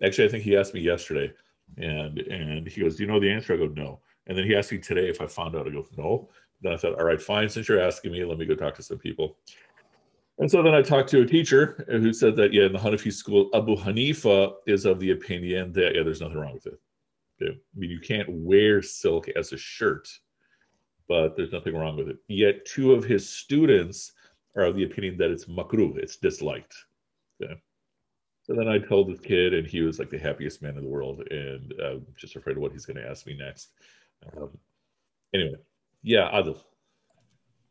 Actually, 0.04 0.28
I 0.28 0.32
think 0.32 0.44
he 0.44 0.58
asked 0.58 0.74
me 0.74 0.82
yesterday, 0.82 1.32
and 1.78 2.20
and 2.20 2.68
he 2.68 2.82
goes, 2.82 2.98
"Do 2.98 3.04
you 3.04 3.10
know 3.10 3.20
the 3.20 3.32
answer?" 3.32 3.54
I 3.54 3.58
go, 3.58 3.68
"No." 3.68 4.02
And 4.28 4.38
then 4.38 4.46
he 4.46 4.56
asked 4.56 4.72
me 4.72 4.78
today 4.78 5.10
if 5.10 5.22
I 5.22 5.28
found 5.28 5.56
out. 5.56 5.68
I 5.68 5.72
go, 5.72 5.86
"No." 5.98 6.30
Then 6.62 6.74
I 6.74 6.78
thought, 6.78 6.96
"All 6.96 7.06
right, 7.06 7.22
fine. 7.22 7.50
Since 7.50 7.68
you're 7.68 7.82
asking 7.82 8.12
me, 8.12 8.24
let 8.24 8.38
me 8.38 8.46
go 8.46 8.56
talk 8.56 8.76
to 8.76 8.84
some 8.84 8.98
people." 8.98 9.38
And 10.40 10.50
so 10.50 10.64
then 10.64 10.74
I 10.74 10.82
talked 10.82 11.10
to 11.10 11.22
a 11.22 11.26
teacher 11.26 11.86
who 11.88 12.12
said 12.12 12.36
that 12.38 12.54
yeah, 12.54 12.66
in 12.66 12.74
the 12.74 12.80
Hanafi 12.80 13.14
school, 13.14 13.50
Abu 13.54 13.76
Hanifa 13.76 14.56
is 14.66 14.86
of 14.86 15.00
the 15.00 15.12
opinion 15.12 15.72
that 15.74 15.96
yeah, 15.96 16.04
there's 16.04 16.22
nothing 16.22 16.38
wrong 16.38 16.54
with 16.54 16.68
it. 16.68 16.80
Okay? 17.42 17.54
I 17.54 17.80
mean, 17.80 17.92
you 17.92 18.00
can't 18.00 18.30
wear 18.30 18.82
silk 18.82 19.30
as 19.30 19.54
a 19.54 19.58
shirt, 19.58 20.08
but 21.08 21.36
there's 21.36 21.52
nothing 21.52 21.76
wrong 21.76 21.98
with 21.98 22.10
it. 22.10 22.18
Yet 22.28 22.66
two 22.66 22.94
of 22.94 23.04
his 23.04 23.30
students 23.30 24.14
are 24.56 24.64
of 24.64 24.76
the 24.76 24.86
opinion 24.86 25.18
that 25.18 25.32
it's 25.32 25.46
makruh, 25.46 25.98
it's 25.98 26.18
disliked. 26.18 26.76
Okay? 27.42 27.56
So 28.44 28.54
then 28.54 28.68
I 28.68 28.78
told 28.78 29.10
this 29.10 29.22
kid, 29.22 29.54
and 29.54 29.66
he 29.66 29.82
was 29.82 30.00
like 30.00 30.10
the 30.10 30.18
happiest 30.18 30.62
man 30.62 30.78
in 30.78 30.84
the 30.84 30.90
world, 30.90 31.26
and 31.32 31.74
I'm 31.82 32.06
just 32.18 32.36
afraid 32.36 32.58
of 32.58 32.62
what 32.62 32.74
he's 32.74 32.86
going 32.86 32.98
to 32.98 33.08
ask 33.08 33.26
me 33.26 33.38
next. 33.38 33.70
Um, 34.38 34.50
anyway, 35.34 35.56
yeah, 36.02 36.30
Adil. 36.32 36.58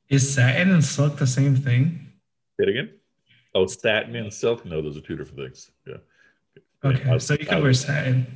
Is 0.09 0.35
satin 0.35 0.71
and 0.73 0.85
silk 0.85 1.17
the 1.17 1.27
same 1.27 1.57
thing? 1.57 2.07
Say 2.59 2.65
it 2.65 2.69
again. 2.69 2.91
Oh, 3.55 3.67
satin 3.67 4.15
and 4.17 4.33
silk? 4.33 4.65
No, 4.65 4.83
those 4.83 4.97
are 4.97 5.01
two 5.01 5.17
different 5.17 5.39
things. 5.41 5.71
Yeah. 5.87 5.97
Okay, 6.85 7.19
so 7.19 7.35
you 7.35 7.47
can 7.47 7.59
Adil- 7.59 7.63
wear 7.63 7.73
satin. 7.75 8.27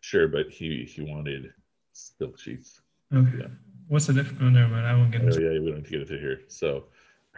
Sure, 0.00 0.28
but 0.28 0.48
he 0.50 0.84
he 0.84 1.02
wanted 1.02 1.52
silk 1.92 2.38
sheets. 2.38 2.80
Okay. 3.14 3.38
Yeah. 3.40 3.46
What's 3.88 4.06
the 4.06 4.12
difference? 4.14 4.38
Oh, 4.42 4.48
never 4.48 4.68
mind. 4.68 4.86
I 4.86 4.94
won't 4.94 5.10
get 5.10 5.22
Oh 5.22 5.26
into 5.26 5.42
yeah, 5.42 5.58
we 5.58 5.70
don't 5.72 5.88
get 5.88 6.00
into 6.02 6.18
here. 6.18 6.40
So 6.48 6.84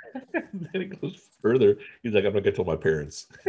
then 0.32 0.68
he 0.74 0.84
goes 0.84 1.18
further. 1.40 1.76
He's 2.02 2.12
like, 2.12 2.24
I'm 2.24 2.34
not 2.34 2.44
gonna 2.44 2.54
tell 2.54 2.64
my 2.64 2.76
parents. 2.76 3.26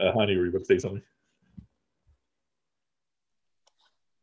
uh, 0.00 0.12
honey, 0.12 0.36
were 0.36 0.44
you 0.44 0.50
about 0.50 0.60
to 0.60 0.64
say 0.64 0.78
something? 0.78 1.02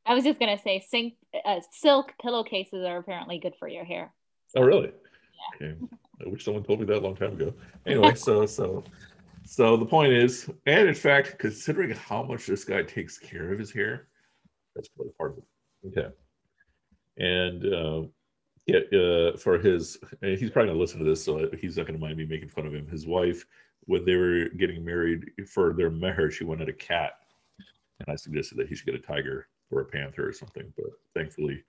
I 0.08 0.14
was 0.14 0.24
just 0.24 0.40
gonna 0.40 0.58
say, 0.58 0.80
sink, 0.80 1.16
uh, 1.46 1.60
silk 1.72 2.14
pillowcases 2.22 2.86
are 2.86 2.98
apparently 2.98 3.40
good 3.40 3.56
for 3.60 3.68
your 3.68 3.84
hair. 3.84 4.14
Oh, 4.56 4.62
really? 4.62 4.92
Okay. 5.56 5.76
I 6.26 6.30
wish 6.30 6.46
someone 6.46 6.64
told 6.64 6.80
me 6.80 6.86
that 6.86 6.98
a 6.98 7.00
long 7.00 7.16
time 7.16 7.34
ago. 7.34 7.54
Anyway, 7.86 8.16
so 8.16 8.46
so 8.46 8.84
so 9.46 9.78
the 9.78 9.86
point 9.86 10.14
is, 10.14 10.50
and 10.66 10.88
in 10.88 10.96
fact, 10.96 11.38
considering 11.40 11.92
how 11.92 12.24
much 12.24 12.46
this 12.48 12.64
guy 12.64 12.84
takes 12.84 13.18
care 13.18 13.52
of 13.54 13.60
his 13.60 13.72
hair, 13.72 14.08
that's 14.76 14.88
probably 14.90 15.14
part 15.18 15.32
of 15.32 15.38
it. 15.38 16.00
Okay. 16.00 16.16
And 17.18 17.74
uh, 17.74 18.08
yeah, 18.66 18.80
uh, 18.98 19.38
for 19.38 19.58
his, 19.58 19.98
and 20.22 20.38
he's 20.38 20.52
probably 20.52 20.70
gonna 20.70 20.80
listen 20.80 21.00
to 21.00 21.06
this, 21.06 21.24
so 21.24 21.50
he's 21.60 21.78
not 21.78 21.86
gonna 21.86 22.00
mind 22.00 22.18
me 22.18 22.26
making 22.26 22.50
fun 22.50 22.66
of 22.66 22.74
him. 22.74 22.88
His 22.88 23.06
wife, 23.06 23.46
when 23.82 24.06
they 24.06 24.16
were 24.16 24.50
getting 24.58 24.84
married 24.84 25.32
for 25.50 25.74
their 25.74 25.92
meher, 25.92 26.32
she 26.32 26.46
wanted 26.46 26.70
a 26.70 26.74
cat, 26.74 27.20
and 28.00 28.10
I 28.10 28.16
suggested 28.16 28.58
that 28.58 28.68
he 28.68 28.76
should 28.76 28.86
get 28.86 28.96
a 28.96 29.00
tiger 29.00 29.48
or 29.72 29.82
a 29.82 29.86
panther 29.86 30.28
or 30.28 30.34
something, 30.34 30.72
but 30.76 30.88
thankfully, 31.16 31.64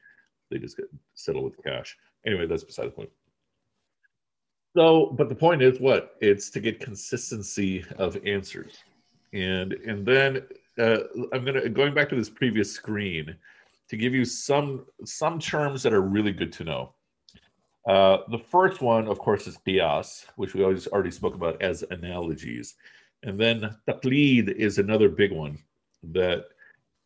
they 0.51 0.59
just 0.59 0.77
get 0.77 0.89
settled 1.15 1.45
with 1.45 1.65
cash. 1.65 1.97
Anyway, 2.27 2.47
that's 2.47 2.65
beside 2.65 2.87
the 2.87 2.91
point. 2.91 3.11
So, 4.77 5.15
but 5.17 5.29
the 5.29 5.35
point 5.35 5.63
is 5.63 5.81
what? 5.81 6.17
It's 6.21 6.51
to 6.51 6.61
get 6.61 6.81
consistency 6.81 7.85
of 7.97 8.17
answers. 8.27 8.79
And 9.33 9.73
and 9.73 10.07
then 10.07 10.43
uh, 10.79 10.99
I'm 11.33 11.45
gonna 11.45 11.69
going 11.69 11.95
back 11.95 12.09
to 12.11 12.17
this 12.17 12.31
previous 12.31 12.73
screen 12.73 13.37
to 13.89 13.97
give 13.97 14.15
you 14.15 14.25
some 14.25 14.87
some 15.05 15.39
terms 15.39 15.83
that 15.83 15.93
are 15.93 16.03
really 16.03 16.33
good 16.33 16.53
to 16.55 16.65
know. 16.65 16.95
Uh, 17.87 18.19
the 18.31 18.39
first 18.39 18.83
one, 18.83 19.09
of 19.09 19.19
course, 19.19 19.47
is 19.47 19.59
qiyas, 19.67 20.27
which 20.37 20.55
we 20.55 20.63
always 20.63 20.87
already 20.89 21.11
spoke 21.11 21.35
about 21.35 21.61
as 21.63 21.83
analogies. 21.91 22.75
And 23.23 23.41
then 23.41 23.75
taqlid 23.89 24.53
is 24.55 24.79
another 24.79 25.09
big 25.09 25.33
one 25.33 25.59
that 26.03 26.45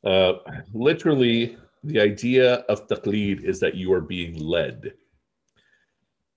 uh, 0.04 0.35
literally 0.73 1.56
the 1.85 2.00
idea 2.00 2.54
of 2.68 2.87
taqlid 2.87 3.44
is 3.44 3.61
that 3.61 3.75
you 3.75 3.92
are 3.92 4.00
being 4.00 4.38
led. 4.38 4.94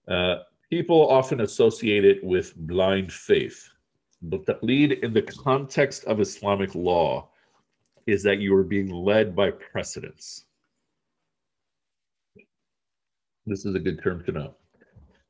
Uh, 0.08 0.38
people 0.70 1.10
often 1.10 1.42
associate 1.42 2.06
it 2.06 2.24
with 2.24 2.56
blind 2.56 3.12
faith, 3.12 3.70
but 4.22 4.46
taqlid 4.46 5.04
in 5.04 5.14
the 5.14 5.22
context 5.22 6.06
of 6.06 6.20
Islamic 6.20 6.74
law 6.76 7.30
is 8.08 8.22
that 8.24 8.40
you 8.40 8.56
are 8.56 8.64
being 8.64 8.90
led 8.90 9.36
by 9.36 9.50
precedence. 9.52 10.46
This 13.48 13.66
is 13.66 13.76
a 13.76 13.80
good 13.80 14.02
term 14.02 14.24
to 14.26 14.32
know. 14.32 14.56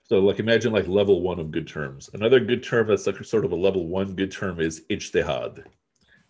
So, 0.04 0.20
like, 0.20 0.40
imagine 0.40 0.72
like 0.72 0.88
level 0.88 1.22
one 1.22 1.40
of 1.40 1.52
good 1.52 1.68
terms. 1.68 2.10
Another 2.14 2.40
good 2.40 2.64
term 2.64 2.88
that's 2.88 3.08
like 3.08 3.24
sort 3.24 3.44
of 3.44 3.52
a 3.52 3.56
level 3.56 3.88
one 3.88 4.14
good 4.14 4.32
term 4.32 4.60
is 4.60 4.82
ijtihad, 4.90 5.66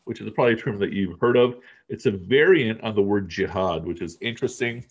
which 0.05 0.21
is 0.21 0.31
probably 0.33 0.53
a 0.53 0.57
term 0.57 0.79
that 0.79 0.93
you've 0.93 1.19
heard 1.19 1.35
of. 1.35 1.57
It's 1.89 2.05
a 2.05 2.11
variant 2.11 2.81
on 2.81 2.95
the 2.95 3.01
word 3.01 3.29
jihad, 3.29 3.85
which 3.85 4.01
is 4.01 4.17
interesting. 4.21 4.85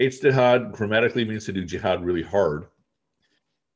Ijtihad 0.00 0.72
grammatically 0.72 1.24
means 1.24 1.44
to 1.46 1.52
do 1.52 1.64
jihad 1.64 2.04
really 2.04 2.22
hard. 2.22 2.66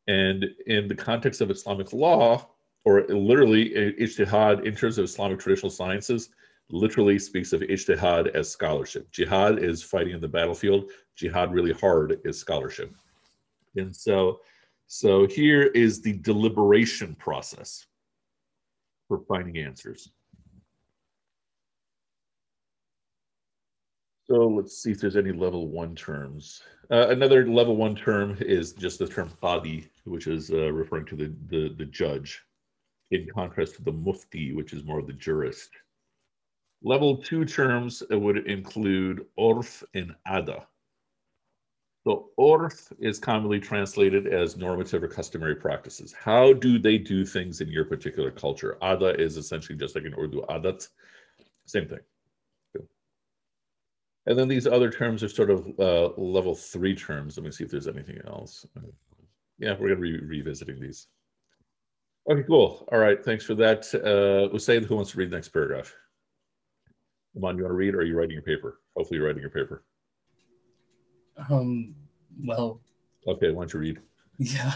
And 0.06 0.44
in 0.66 0.86
the 0.86 0.94
context 0.94 1.40
of 1.40 1.50
Islamic 1.50 1.92
law, 1.92 2.48
or 2.84 3.06
literally 3.08 3.70
ijtihad 3.98 4.64
in 4.64 4.76
terms 4.76 4.98
of 4.98 5.06
Islamic 5.06 5.40
traditional 5.40 5.70
sciences, 5.70 6.28
literally 6.70 7.18
speaks 7.18 7.52
of 7.52 7.62
ijtihad 7.62 8.28
as 8.34 8.50
scholarship. 8.50 9.10
Jihad 9.10 9.62
is 9.62 9.82
fighting 9.82 10.14
in 10.14 10.20
the 10.20 10.28
battlefield. 10.28 10.90
Jihad 11.16 11.52
really 11.52 11.72
hard 11.72 12.20
is 12.24 12.38
scholarship. 12.38 12.94
And 13.76 13.94
so, 13.94 14.40
so 14.86 15.26
here 15.26 15.62
is 15.62 16.02
the 16.02 16.12
deliberation 16.12 17.14
process 17.16 17.86
for 19.08 19.20
finding 19.26 19.58
answers. 19.58 20.10
So 24.34 24.48
let's 24.48 24.76
see 24.76 24.90
if 24.90 25.00
there's 25.00 25.16
any 25.16 25.30
level 25.30 25.68
one 25.68 25.94
terms. 25.94 26.60
Uh, 26.90 27.06
another 27.10 27.46
level 27.46 27.76
one 27.76 27.94
term 27.94 28.36
is 28.40 28.72
just 28.72 28.98
the 28.98 29.06
term 29.06 29.30
qadi, 29.40 29.86
which 30.06 30.26
is 30.26 30.50
uh, 30.50 30.72
referring 30.72 31.06
to 31.06 31.14
the, 31.14 31.32
the, 31.50 31.72
the 31.78 31.84
judge, 31.84 32.42
in 33.12 33.28
contrast 33.32 33.76
to 33.76 33.84
the 33.84 33.92
mufti, 33.92 34.52
which 34.52 34.72
is 34.72 34.82
more 34.82 34.98
of 34.98 35.06
the 35.06 35.12
jurist. 35.12 35.70
Level 36.82 37.18
two 37.18 37.44
terms 37.44 38.02
would 38.10 38.38
include 38.48 39.24
orf 39.36 39.84
and 39.94 40.12
ada. 40.26 40.66
So 42.02 42.30
orf 42.36 42.92
is 42.98 43.20
commonly 43.20 43.60
translated 43.60 44.26
as 44.26 44.56
normative 44.56 45.04
or 45.04 45.08
customary 45.08 45.54
practices. 45.54 46.12
How 46.12 46.52
do 46.52 46.80
they 46.80 46.98
do 46.98 47.24
things 47.24 47.60
in 47.60 47.68
your 47.68 47.84
particular 47.84 48.32
culture? 48.32 48.78
Ada 48.82 49.14
is 49.16 49.36
essentially 49.36 49.78
just 49.78 49.94
like 49.94 50.04
an 50.04 50.14
Urdu 50.18 50.42
adat, 50.48 50.88
same 51.66 51.86
thing. 51.86 52.00
And 54.26 54.38
then 54.38 54.48
these 54.48 54.66
other 54.66 54.90
terms 54.90 55.22
are 55.22 55.28
sort 55.28 55.50
of 55.50 55.66
uh, 55.78 56.08
level 56.16 56.54
three 56.54 56.94
terms. 56.94 57.36
Let 57.36 57.44
me 57.44 57.50
see 57.50 57.64
if 57.64 57.70
there's 57.70 57.86
anything 57.88 58.18
else. 58.26 58.64
Yeah, 59.58 59.72
we're 59.78 59.94
going 59.94 60.00
to 60.00 60.20
be 60.20 60.26
revisiting 60.26 60.80
these. 60.80 61.08
Okay, 62.30 62.42
cool. 62.46 62.88
All 62.90 62.98
right, 62.98 63.22
thanks 63.22 63.44
for 63.44 63.54
that. 63.56 63.80
Uh, 63.94 64.52
Usaid, 64.54 64.86
who 64.86 64.96
wants 64.96 65.10
to 65.10 65.18
read 65.18 65.30
the 65.30 65.36
next 65.36 65.50
paragraph? 65.50 65.94
Iman, 67.36 67.58
you 67.58 67.64
want 67.64 67.72
to 67.72 67.76
read 67.76 67.94
or 67.94 67.98
are 67.98 68.04
you 68.04 68.16
writing 68.16 68.32
your 68.32 68.42
paper? 68.42 68.80
Hopefully 68.96 69.18
you're 69.18 69.26
writing 69.26 69.42
your 69.42 69.50
paper. 69.50 69.84
Um, 71.50 71.94
well, 72.42 72.80
Okay, 73.26 73.50
why 73.50 73.62
don't 73.62 73.74
you 73.74 73.80
read? 73.80 74.00
yeah. 74.38 74.72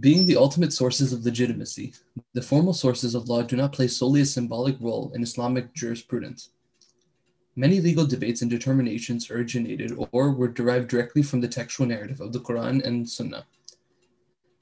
Being 0.00 0.26
the 0.26 0.36
ultimate 0.36 0.72
sources 0.72 1.12
of 1.12 1.24
legitimacy, 1.24 1.92
the 2.32 2.40
formal 2.42 2.72
sources 2.72 3.14
of 3.14 3.28
law 3.28 3.42
do 3.42 3.56
not 3.56 3.72
play 3.72 3.86
solely 3.88 4.22
a 4.22 4.24
symbolic 4.26 4.76
role 4.80 5.12
in 5.14 5.22
Islamic 5.22 5.74
jurisprudence. 5.74 6.50
Many 7.54 7.80
legal 7.80 8.06
debates 8.06 8.40
and 8.40 8.50
determinations 8.50 9.30
originated 9.30 9.92
or 10.10 10.30
were 10.32 10.48
derived 10.48 10.88
directly 10.88 11.22
from 11.22 11.40
the 11.40 11.48
textual 11.48 11.86
narrative 11.86 12.20
of 12.20 12.32
the 12.32 12.40
Quran 12.40 12.82
and 12.84 13.08
Sunnah. 13.08 13.46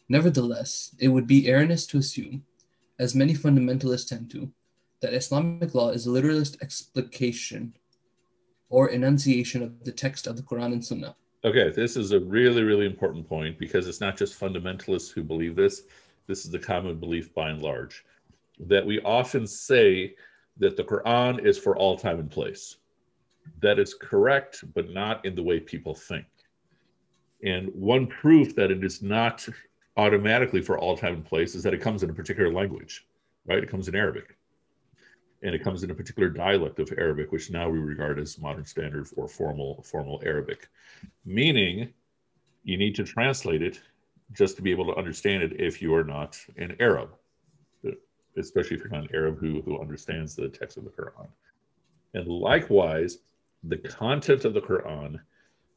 Nevertheless, 0.09 0.95
it 0.99 1.09
would 1.09 1.29
be 1.29 1.49
erroneous 1.49 1.87
to 1.87 1.99
assume, 1.99 2.45
as 2.99 3.15
many 3.15 3.33
fundamentalists 3.33 4.09
tend 4.09 4.31
to, 4.33 4.51
that 5.01 5.15
Islamic 5.15 5.73
law 5.75 5.91
is 5.91 6.07
a 6.07 6.11
literalist 6.11 6.61
explication 6.63 7.75
or 8.69 8.91
enunciation 8.91 9.63
of 9.63 9.85
the 9.85 9.93
text 9.93 10.27
of 10.27 10.37
the 10.37 10.43
Quran 10.43 10.73
and 10.73 10.85
Sunnah. 10.85 11.15
Okay, 11.45 11.71
this 11.71 11.97
is 11.97 12.11
a 12.11 12.21
really, 12.21 12.65
really 12.65 12.87
important 12.87 13.29
point 13.29 13.59
because 13.59 13.87
it's 13.87 14.01
not 14.01 14.17
just 14.17 14.39
fundamentalists 14.39 15.13
who 15.13 15.23
believe 15.23 15.55
this. 15.55 15.83
This 16.27 16.45
is 16.45 16.51
the 16.51 16.59
common 16.59 16.99
belief 16.99 17.33
by 17.35 17.51
and 17.51 17.63
large 17.63 18.05
that 18.59 18.85
we 18.85 19.01
often 19.01 19.47
say 19.47 20.15
that 20.61 20.77
the 20.77 20.85
Quran 20.85 21.45
is 21.45 21.59
for 21.59 21.77
all 21.77 21.97
time 21.97 22.21
and 22.21 22.31
place. 22.31 22.77
That 23.61 23.79
is 23.79 23.95
correct, 23.95 24.63
but 24.75 24.91
not 24.91 25.25
in 25.25 25.35
the 25.35 25.43
way 25.43 25.59
people 25.59 25.95
think. 25.95 26.27
And 27.43 27.71
one 27.75 28.07
proof 28.07 28.55
that 28.57 28.71
it 28.71 28.85
is 28.85 29.03
not 29.03 29.49
automatically 29.97 30.61
for 30.61 30.79
all 30.79 30.97
time 30.97 31.15
and 31.15 31.25
place 31.25 31.55
is 31.55 31.63
that 31.63 31.75
it 31.75 31.81
comes 31.81 32.03
in 32.03 32.11
a 32.11 32.15
particular 32.15 32.53
language, 32.53 33.07
right? 33.47 33.63
It 33.63 33.71
comes 33.71 33.89
in 33.89 33.95
Arabic. 33.95 34.37
And 35.43 35.55
it 35.55 35.65
comes 35.65 35.83
in 35.83 35.91
a 35.91 35.95
particular 35.95 36.29
dialect 36.29 36.79
of 36.79 36.93
Arabic, 36.99 37.33
which 37.33 37.51
now 37.51 37.69
we 37.71 37.79
regard 37.79 38.19
as 38.19 38.39
modern 38.39 38.67
standard 38.67 39.09
or 39.17 39.27
formal 39.27 39.83
formal 39.83 40.23
Arabic. 40.25 40.69
Meaning 41.25 41.95
you 42.63 42.77
need 42.77 42.95
to 42.97 43.05
translate 43.05 43.63
it 43.63 43.81
just 44.33 44.57
to 44.57 44.63
be 44.63 44.71
able 44.71 44.85
to 44.85 44.97
understand 44.97 45.43
it 45.43 45.59
if 45.59 45.81
you 45.81 45.95
are 45.95 46.05
not 46.05 46.39
an 46.59 46.77
Arab, 46.79 47.15
especially 48.37 48.77
if 48.77 48.83
you're 48.83 48.91
not 48.91 49.05
an 49.05 49.15
Arab 49.15 49.39
who, 49.39 49.63
who 49.63 49.81
understands 49.81 50.35
the 50.35 50.49
text 50.49 50.77
of 50.77 50.85
the 50.85 50.91
Quran. 50.91 51.29
And 52.15 52.27
likewise, 52.27 53.19
the 53.65 53.79
content 53.79 54.45
of 54.45 54.55
the 54.55 54.61
Quran, 54.61 55.21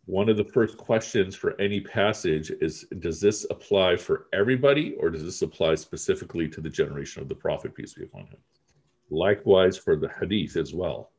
one 0.05 0.29
of 0.29 0.38
the 0.38 0.43
first 0.43 0.77
questions 0.77 1.36
for 1.36 1.60
any 1.62 1.79
passage 1.79 2.51
is 2.62 2.86
Does 3.00 3.22
this 3.22 3.45
apply 3.50 3.98
for 3.98 4.27
everybody, 4.33 4.95
or 4.95 5.10
does 5.10 5.24
this 5.24 5.41
apply 5.41 5.75
specifically 5.75 6.48
to 6.50 6.62
the 6.62 6.69
generation 6.69 7.22
of 7.22 7.29
the 7.29 7.36
Prophet, 7.36 7.74
peace 7.75 7.93
be 7.93 8.03
upon 8.03 8.27
him? 8.27 8.38
Likewise 9.10 9.77
for 9.77 9.95
the 9.95 10.10
Hadith 10.19 10.57
as 10.57 10.74
well. 10.74 11.12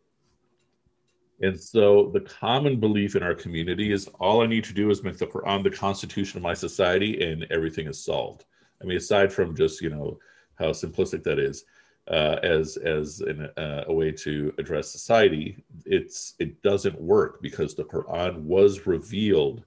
And 1.41 1.59
so 1.61 2.11
the 2.13 2.21
common 2.21 2.79
belief 2.79 3.17
in 3.17 3.23
our 3.23 3.35
community 3.35 3.93
is 3.93 4.09
all 4.21 4.43
I 4.43 4.47
need 4.47 4.65
to 4.65 4.73
do 4.73 4.91
is 4.91 5.03
make 5.03 5.19
the 5.19 5.27
Quran 5.27 5.63
the 5.63 5.71
constitution 5.71 6.39
of 6.39 6.43
my 6.43 6.55
society 6.55 7.23
and 7.25 7.47
everything 7.51 7.89
is 7.89 8.03
solved. 8.03 8.45
I 8.81 8.87
mean, 8.87 8.97
aside 8.97 9.33
from 9.33 9.57
just, 9.57 9.83
you 9.83 9.91
know, 9.91 10.19
how 10.59 10.71
simplistic 10.71 11.23
that 11.25 11.39
is 11.39 11.65
uh, 12.09 12.37
as, 12.43 12.77
as 12.77 13.21
an, 13.21 13.49
uh, 13.57 13.85
a 13.87 13.93
way 13.93 14.13
to 14.13 14.53
address 14.59 14.91
society, 14.91 15.65
it's, 15.85 16.35
it 16.39 16.61
doesn't 16.63 17.01
work 17.01 17.41
because 17.41 17.75
the 17.75 17.85
Quran 17.85 18.43
was 18.43 18.87
revealed 18.87 19.65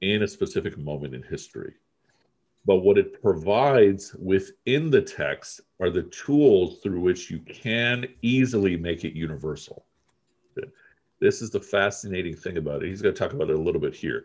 in 0.00 0.22
a 0.22 0.28
specific 0.28 0.78
moment 0.78 1.14
in 1.14 1.22
history. 1.22 1.74
But 2.66 2.76
what 2.76 2.98
it 2.98 3.22
provides 3.22 4.14
within 4.14 4.90
the 4.90 5.00
text 5.00 5.62
are 5.80 5.90
the 5.90 6.02
tools 6.04 6.80
through 6.82 7.00
which 7.00 7.30
you 7.30 7.38
can 7.40 8.06
easily 8.22 8.76
make 8.76 9.04
it 9.04 9.14
universal 9.14 9.86
this 11.20 11.42
is 11.42 11.50
the 11.50 11.60
fascinating 11.60 12.34
thing 12.34 12.56
about 12.56 12.82
it. 12.82 12.88
He's 12.88 13.02
going 13.02 13.14
to 13.14 13.18
talk 13.18 13.32
about 13.32 13.50
it 13.50 13.56
a 13.56 13.60
little 13.60 13.80
bit 13.80 13.94
here. 13.94 14.24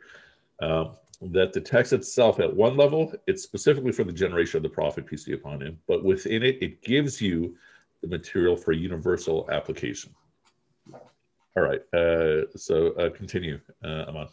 Uh, 0.62 0.86
that 1.22 1.54
the 1.54 1.62
text 1.62 1.94
itself, 1.94 2.40
at 2.40 2.54
one 2.54 2.76
level, 2.78 3.14
it's 3.28 3.44
specifically 3.44 3.92
for 3.92 4.04
the 4.04 4.12
generation 4.12 4.58
of 4.58 4.64
the 4.64 4.70
prophet, 4.70 5.06
peace 5.06 5.26
be 5.26 5.34
upon 5.34 5.62
him, 5.62 5.80
but 5.88 6.04
within 6.04 6.44
it, 6.44 6.58
it 6.62 6.82
gives 6.82 7.22
you 7.22 7.56
the 8.02 8.08
material 8.08 8.56
for 8.56 8.72
universal 8.72 9.50
application. 9.52 10.14
All 11.58 11.64
right, 11.64 11.82
uh, 11.94 12.48
so 12.56 12.92
uh, 12.94 13.10
continue, 13.10 13.60
uh, 13.84 14.06
Aman. 14.08 14.28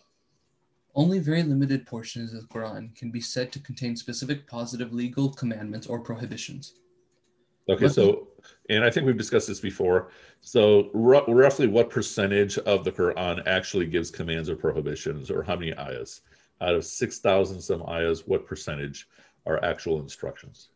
Only 0.95 1.21
very 1.21 1.43
limited 1.43 1.87
portions 1.87 2.35
of 2.35 2.43
the 2.43 2.49
Quran 2.49 2.95
can 2.97 3.11
be 3.11 3.21
said 3.21 3.53
to 3.53 3.61
contain 3.61 3.97
specific 3.97 4.47
positive 4.47 4.93
legal 4.93 5.33
commandments 5.33 5.87
or 5.87 6.01
prohibitions. 6.01 6.75
Okay, 7.69 7.87
so, 7.87 8.29
and 8.69 8.85
I 8.85 8.91
think 8.91 9.07
we've 9.07 9.17
discussed 9.17 9.47
this 9.47 9.61
before. 9.61 10.11
So, 10.41 10.91
r- 10.95 11.25
roughly 11.29 11.69
what 11.69 11.91
percentage 11.91 12.59
of 12.59 12.83
the 12.83 12.91
Quran 12.91 13.47
actually 13.47 13.87
gives 13.87 14.11
commands 14.11 14.51
or 14.51 14.57
prohibitions, 14.57 15.31
or 15.31 15.45
how 15.45 15.55
many 15.55 15.73
ayahs? 15.79 16.23
Out 16.62 16.75
of 16.75 16.85
6,000 16.85 17.61
some 17.61 17.83
ayahs, 17.88 18.26
what 18.26 18.47
percentage 18.47 19.09
are 19.47 19.62
actual 19.64 20.00
instructions? 20.00 20.69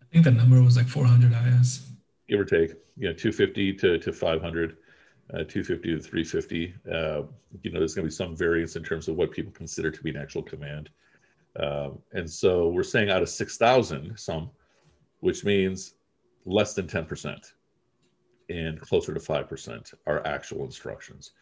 I 0.00 0.04
think 0.12 0.24
the 0.24 0.30
number 0.30 0.62
was 0.62 0.76
like 0.76 0.88
400 0.88 1.32
ayahs. 1.32 1.88
Give 2.28 2.40
or 2.40 2.44
take, 2.44 2.70
you 2.96 3.08
know, 3.08 3.14
250 3.14 3.74
to, 3.74 3.98
to 3.98 4.12
500, 4.12 4.76
uh, 5.34 5.44
250 5.44 5.96
to 5.96 6.00
350. 6.00 6.74
Uh, 6.86 7.22
you 7.62 7.72
know, 7.72 7.78
there's 7.80 7.94
going 7.94 8.04
to 8.04 8.10
be 8.10 8.14
some 8.14 8.36
variance 8.36 8.76
in 8.76 8.84
terms 8.84 9.08
of 9.08 9.16
what 9.16 9.32
people 9.32 9.52
consider 9.52 9.90
to 9.90 10.02
be 10.02 10.10
an 10.10 10.16
actual 10.16 10.42
command. 10.42 10.90
Um, 11.58 11.98
and 12.12 12.30
so 12.30 12.68
we're 12.68 12.84
saying 12.84 13.10
out 13.10 13.22
of 13.22 13.28
6,000, 13.28 14.16
some, 14.16 14.50
which 15.20 15.44
means 15.44 15.94
less 16.46 16.74
than 16.74 16.86
10% 16.86 17.52
and 18.48 18.80
closer 18.80 19.12
to 19.14 19.20
5% 19.20 19.94
are 20.06 20.26
actual 20.26 20.64
instructions, 20.64 21.32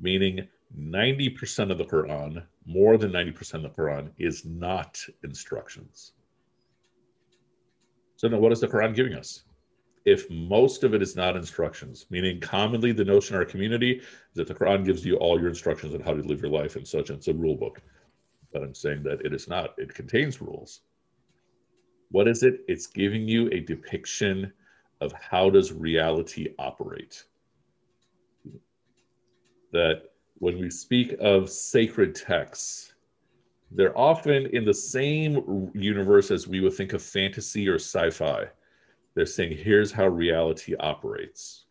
meaning 0.00 0.46
90% 0.78 1.70
of 1.70 1.78
the 1.78 1.84
Quran, 1.84 2.42
more 2.66 2.96
than 2.96 3.12
90% 3.12 3.54
of 3.54 3.62
the 3.62 3.68
Quran, 3.70 4.10
is 4.18 4.44
not 4.44 4.98
instructions. 5.22 6.12
So, 8.16 8.28
now 8.28 8.38
what 8.38 8.52
is 8.52 8.60
the 8.60 8.68
Quran 8.68 8.94
giving 8.94 9.14
us? 9.14 9.44
If 10.04 10.28
most 10.30 10.84
of 10.84 10.94
it 10.94 11.02
is 11.02 11.16
not 11.16 11.36
instructions, 11.36 12.06
meaning 12.10 12.40
commonly 12.40 12.92
the 12.92 13.04
notion 13.04 13.34
in 13.34 13.40
our 13.40 13.46
community 13.46 14.00
is 14.00 14.34
that 14.34 14.46
the 14.46 14.54
Quran 14.54 14.84
gives 14.84 15.04
you 15.04 15.16
all 15.16 15.38
your 15.38 15.48
instructions 15.48 15.94
on 15.94 16.00
how 16.00 16.12
to 16.12 16.22
live 16.22 16.42
your 16.42 16.50
life 16.50 16.76
and 16.76 16.86
such, 16.86 17.08
and 17.08 17.18
it's 17.18 17.28
a 17.28 17.34
rule 17.34 17.56
book. 17.56 17.80
But 18.52 18.62
I'm 18.62 18.74
saying 18.74 19.02
that 19.04 19.22
it 19.24 19.32
is 19.32 19.48
not, 19.48 19.74
it 19.78 19.94
contains 19.94 20.40
rules 20.40 20.82
what 22.14 22.28
is 22.28 22.44
it? 22.44 22.60
It's 22.68 22.86
giving 22.86 23.26
you 23.26 23.48
a 23.50 23.58
depiction 23.58 24.52
of 25.00 25.12
how 25.14 25.50
does 25.50 25.72
reality 25.72 26.54
operate. 26.60 27.24
That 29.72 30.02
when 30.38 30.58
we 30.58 30.70
speak 30.70 31.14
of 31.20 31.48
sacred 31.50 32.14
texts, 32.14 32.94
they're 33.70 33.96
often 33.98 34.46
in 34.46 34.64
the 34.64 34.74
same 34.74 35.70
universe 35.74 36.30
as 36.30 36.46
we 36.46 36.60
would 36.60 36.74
think 36.74 36.92
of 36.92 37.02
fantasy 37.02 37.68
or 37.68 37.76
sci-fi. 37.76 38.46
They're 39.14 39.26
saying, 39.26 39.56
here's 39.56 39.92
how 39.92 40.08
reality 40.08 40.74
operates. 40.76 41.64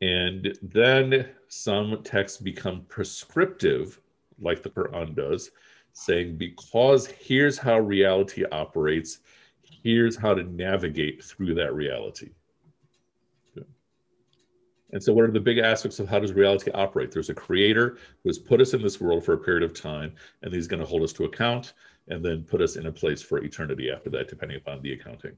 And 0.00 0.58
then 0.62 1.28
some 1.48 2.02
texts 2.02 2.38
become 2.38 2.84
prescriptive, 2.88 4.00
like 4.40 4.62
the 4.62 4.70
Quran 4.70 5.14
does, 5.14 5.50
saying, 5.92 6.38
because 6.38 7.06
here's 7.06 7.56
how 7.56 7.78
reality 7.78 8.44
operates, 8.50 9.20
here's 9.62 10.16
how 10.16 10.34
to 10.34 10.42
navigate 10.42 11.22
through 11.22 11.54
that 11.54 11.74
reality. 11.74 12.30
And 14.92 15.02
so, 15.02 15.12
what 15.12 15.24
are 15.24 15.30
the 15.30 15.40
big 15.40 15.58
aspects 15.58 15.98
of 15.98 16.08
how 16.08 16.18
does 16.18 16.32
reality 16.32 16.70
operate? 16.72 17.10
There's 17.10 17.30
a 17.30 17.34
creator 17.34 17.96
who 18.22 18.28
has 18.28 18.38
put 18.38 18.60
us 18.60 18.74
in 18.74 18.82
this 18.82 19.00
world 19.00 19.24
for 19.24 19.32
a 19.32 19.38
period 19.38 19.62
of 19.62 19.78
time, 19.78 20.14
and 20.42 20.52
he's 20.52 20.66
going 20.66 20.80
to 20.80 20.86
hold 20.86 21.02
us 21.02 21.12
to 21.14 21.24
account 21.24 21.72
and 22.08 22.24
then 22.24 22.42
put 22.42 22.60
us 22.60 22.76
in 22.76 22.86
a 22.86 22.92
place 22.92 23.22
for 23.22 23.38
eternity 23.38 23.90
after 23.90 24.10
that, 24.10 24.28
depending 24.28 24.58
upon 24.58 24.82
the 24.82 24.92
accounting. 24.92 25.36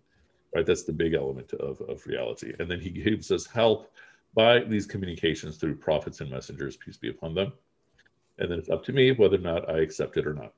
Right? 0.54 0.66
That's 0.66 0.84
the 0.84 0.92
big 0.92 1.14
element 1.14 1.52
of, 1.54 1.80
of 1.82 2.06
reality. 2.06 2.52
And 2.58 2.70
then 2.70 2.80
he 2.80 2.90
gives 2.90 3.30
us 3.30 3.46
help 3.46 3.92
by 4.34 4.60
these 4.60 4.86
communications 4.86 5.56
through 5.56 5.76
prophets 5.76 6.20
and 6.20 6.30
messengers, 6.30 6.76
peace 6.76 6.96
be 6.96 7.10
upon 7.10 7.34
them. 7.34 7.52
And 8.38 8.50
then 8.50 8.58
it's 8.58 8.70
up 8.70 8.84
to 8.84 8.92
me 8.92 9.12
whether 9.12 9.36
or 9.36 9.40
not 9.40 9.70
I 9.70 9.78
accept 9.78 10.16
it 10.16 10.26
or 10.26 10.34
not. 10.34 10.52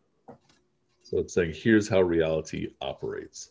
So 1.02 1.18
it's 1.18 1.34
saying, 1.34 1.52
here's 1.54 1.88
how 1.88 2.00
reality 2.00 2.70
operates. 2.80 3.50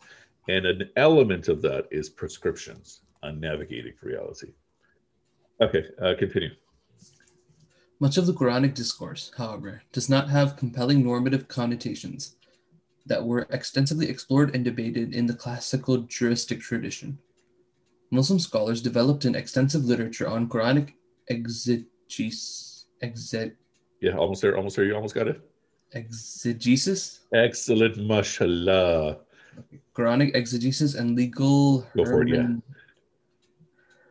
And 0.50 0.66
an 0.66 0.90
element 0.96 1.48
of 1.48 1.62
that 1.62 1.88
is 1.92 2.10
prescriptions 2.10 3.02
on 3.24 3.40
navigating 3.40 3.94
reality. 4.02 4.54
Okay, 5.62 5.86
uh, 6.02 6.14
continue. 6.18 6.50
Much 8.00 8.18
of 8.18 8.26
the 8.26 8.34
Quranic 8.34 8.74
discourse, 8.74 9.32
however, 9.38 9.82
does 9.94 10.10
not 10.10 10.30
have 10.30 10.58
compelling 10.58 11.04
normative 11.04 11.48
connotations 11.48 12.36
that 13.06 13.24
were 13.24 13.48
extensively 13.50 14.10
explored 14.10 14.54
and 14.54 14.66
debated 14.66 15.14
in 15.14 15.28
the 15.28 15.34
classical 15.34 16.00
juristic 16.00 16.60
tradition. 16.60 17.18
Muslim 18.12 18.40
scholars 18.40 18.82
developed 18.82 19.26
an 19.26 19.36
extensive 19.36 19.86
literature 19.86 20.28
on 20.28 20.50
Quranic 20.50 20.94
exegesis, 21.30 22.86
exeg, 23.02 23.56
yeah, 24.02 24.18
almost 24.18 24.42
there. 24.42 24.56
Almost 24.56 24.76
there. 24.76 24.86
You 24.86 24.96
almost 24.96 25.16
got 25.16 25.28
it. 25.28 25.42
Exegesis. 25.94 27.22
Excellent, 27.34 27.98
mashallah. 27.98 29.18
Quranic 29.96 30.36
exegesis 30.36 30.96
and 30.96 31.16
legal 31.16 31.88
Go 31.96 32.06
for 32.06 32.22
it, 32.24 32.30
yeah. 32.30 32.48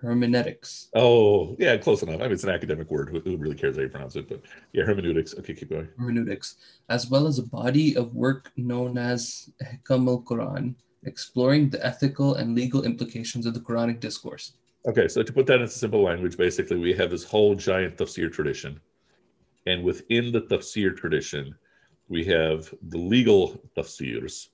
Hermeneutics. 0.05 0.89
Oh, 0.95 1.57
yeah, 1.59 1.77
close 1.77 2.03
enough. 2.03 2.21
I 2.21 2.25
mean, 2.25 2.33
it's 2.33 2.45
an 2.45 2.51
academic 2.51 2.91
word. 2.91 3.09
Who, 3.11 3.21
who 3.21 3.37
really 3.37 3.57
cares 3.57 3.77
how 3.77 3.83
you 3.83 3.89
pronounce 3.89 4.17
it? 4.17 4.29
But 4.29 4.43
yeah, 4.73 4.85
hermeneutics. 4.85 5.35
Okay, 5.39 5.55
keep 5.55 5.71
going. 5.71 5.89
Hermeneutics, 5.99 6.57
as 6.89 7.09
well 7.09 7.27
as 7.27 7.39
a 7.39 7.47
body 7.47 7.97
of 7.97 8.15
work 8.15 8.53
known 8.57 8.99
as 8.99 9.51
Hikam 9.63 10.09
al 10.09 10.23
Quran, 10.23 10.75
exploring 11.05 11.71
the 11.71 11.85
ethical 11.85 12.35
and 12.35 12.55
legal 12.55 12.85
implications 12.85 13.47
of 13.47 13.55
the 13.55 13.61
Quranic 13.61 14.01
discourse. 14.01 14.53
Okay, 14.87 15.09
so 15.09 15.23
to 15.23 15.33
put 15.33 15.47
that 15.47 15.61
in 15.61 15.69
simple 15.69 16.03
language, 16.03 16.37
basically, 16.37 16.77
we 16.77 16.93
have 16.93 17.11
this 17.11 17.25
whole 17.25 17.55
giant 17.55 17.97
tafsir 17.97 18.31
tradition 18.31 18.81
and 19.67 19.83
within 19.83 20.33
the 20.33 20.43
tafsir 20.43 20.97
tradition, 20.97 21.55
we 22.09 22.25
have 22.25 22.73
the 22.89 22.99
legal 22.99 23.61
tafsirs. 23.77 24.49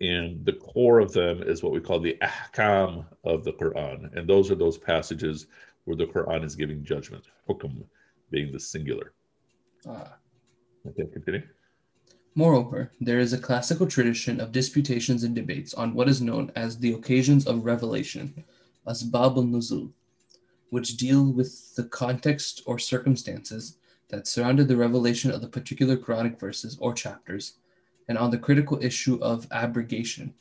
And 0.00 0.44
the 0.44 0.54
core 0.54 0.98
of 0.98 1.12
them 1.12 1.42
is 1.42 1.62
what 1.62 1.72
we 1.72 1.80
call 1.80 2.00
the 2.00 2.18
ahkam 2.20 3.04
of 3.24 3.44
the 3.44 3.52
Quran. 3.52 4.14
And 4.16 4.28
those 4.28 4.50
are 4.50 4.56
those 4.56 4.76
passages 4.76 5.46
where 5.84 5.96
the 5.96 6.06
Quran 6.06 6.44
is 6.44 6.56
giving 6.56 6.84
judgment, 6.84 7.24
hukum 7.48 7.84
being 8.30 8.52
the 8.52 8.60
singular. 8.60 9.12
Ah. 9.86 10.16
Okay, 10.86 11.06
continue. 11.12 11.42
Moreover, 12.34 12.90
there 13.00 13.20
is 13.20 13.32
a 13.32 13.38
classical 13.38 13.86
tradition 13.86 14.40
of 14.40 14.50
disputations 14.50 15.22
and 15.22 15.34
debates 15.34 15.72
on 15.72 15.94
what 15.94 16.08
is 16.08 16.20
known 16.20 16.50
as 16.56 16.78
the 16.78 16.92
occasions 16.92 17.46
of 17.46 17.64
revelation, 17.64 18.44
asbab 18.88 19.36
al-nuzul, 19.36 19.92
which 20.70 20.96
deal 20.96 21.32
with 21.32 21.76
the 21.76 21.84
context 21.84 22.62
or 22.66 22.78
circumstances 22.78 23.78
that 24.08 24.26
surrounded 24.26 24.66
the 24.66 24.76
revelation 24.76 25.30
of 25.30 25.40
the 25.40 25.48
particular 25.48 25.96
Quranic 25.96 26.40
verses 26.40 26.76
or 26.80 26.92
chapters, 26.92 27.58
and 28.08 28.18
on 28.18 28.30
the 28.30 28.38
critical 28.38 28.78
issue 28.82 29.18
of 29.22 29.46
abrogation, 29.50 30.34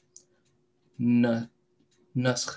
nice. 0.98 2.50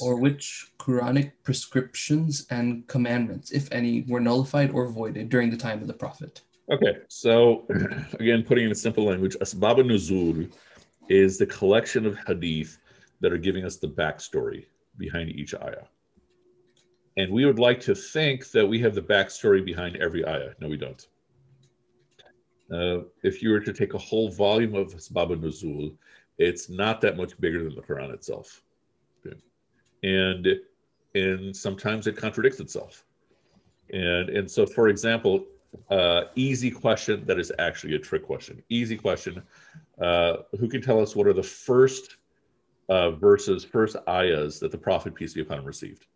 or 0.00 0.16
which 0.16 0.72
Quranic 0.78 1.32
prescriptions 1.42 2.46
and 2.50 2.86
commandments, 2.88 3.50
if 3.52 3.70
any, 3.72 4.02
were 4.08 4.20
nullified 4.20 4.70
or 4.70 4.88
voided 4.88 5.28
during 5.28 5.50
the 5.50 5.56
time 5.56 5.80
of 5.80 5.86
the 5.86 5.94
Prophet. 5.94 6.42
Okay, 6.70 6.98
so 7.08 7.66
again, 8.20 8.42
putting 8.42 8.64
it 8.64 8.68
in 8.68 8.74
simple 8.74 9.04
language, 9.04 9.36
Asbab 9.40 9.78
nuzul 9.78 10.50
is 11.08 11.38
the 11.38 11.46
collection 11.46 12.06
of 12.06 12.16
hadith 12.26 12.78
that 13.20 13.32
are 13.32 13.38
giving 13.38 13.64
us 13.64 13.76
the 13.76 13.88
backstory 13.88 14.66
behind 14.98 15.30
each 15.30 15.54
ayah. 15.54 15.86
And 17.16 17.30
we 17.30 17.44
would 17.44 17.58
like 17.58 17.80
to 17.82 17.94
think 17.94 18.50
that 18.52 18.66
we 18.66 18.78
have 18.80 18.94
the 18.94 19.02
backstory 19.02 19.64
behind 19.64 19.96
every 19.96 20.26
ayah. 20.26 20.50
No, 20.60 20.68
we 20.68 20.76
don't. 20.76 21.06
Uh, 22.72 23.02
if 23.22 23.42
you 23.42 23.50
were 23.50 23.60
to 23.60 23.72
take 23.72 23.94
a 23.94 23.98
whole 23.98 24.30
volume 24.30 24.74
of 24.74 24.94
Asbab 24.94 25.36
nuzul, 25.40 25.94
it's 26.38 26.70
not 26.70 27.00
that 27.02 27.16
much 27.16 27.38
bigger 27.38 27.62
than 27.62 27.74
the 27.74 27.82
Quran 27.82 28.12
itself. 28.12 28.62
Okay. 29.26 29.36
And 30.02 30.46
and 31.14 31.54
sometimes 31.54 32.06
it 32.06 32.16
contradicts 32.16 32.60
itself. 32.60 33.04
And 33.92 34.30
and 34.30 34.50
so 34.50 34.64
for 34.64 34.88
example, 34.88 35.44
uh, 35.90 36.24
easy 36.34 36.70
question 36.70 37.24
that 37.26 37.38
is 37.38 37.52
actually 37.58 37.94
a 37.94 37.98
trick 37.98 38.24
question. 38.24 38.62
Easy 38.68 38.96
question. 38.96 39.42
Uh, 40.00 40.38
who 40.58 40.68
can 40.68 40.80
tell 40.80 41.00
us 41.00 41.14
what 41.14 41.26
are 41.26 41.32
the 41.32 41.42
first 41.42 42.16
uh, 42.88 43.10
verses, 43.10 43.64
first 43.64 43.96
ayahs 44.08 44.58
that 44.60 44.70
the 44.70 44.78
Prophet, 44.78 45.14
peace 45.14 45.34
be 45.34 45.42
upon 45.42 45.58
him, 45.58 45.64
received? 45.64 46.06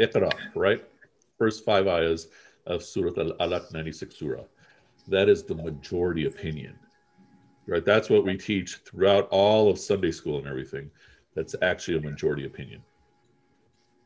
Iqra, 0.00 0.32
right? 0.54 0.82
First 1.38 1.64
five 1.64 1.86
ayahs 1.86 2.28
of 2.66 2.82
Surah 2.82 3.12
Al-Alaq 3.18 3.72
96 3.72 4.14
Surah. 4.14 4.44
That 5.08 5.28
is 5.28 5.42
the 5.42 5.54
majority 5.54 6.26
opinion, 6.26 6.78
right? 7.66 7.84
That's 7.84 8.08
what 8.08 8.24
we 8.24 8.36
teach 8.36 8.76
throughout 8.84 9.28
all 9.30 9.68
of 9.68 9.78
Sunday 9.78 10.12
school 10.12 10.38
and 10.38 10.46
everything. 10.46 10.90
That's 11.34 11.54
actually 11.62 11.98
a 11.98 12.00
majority 12.00 12.46
opinion. 12.46 12.82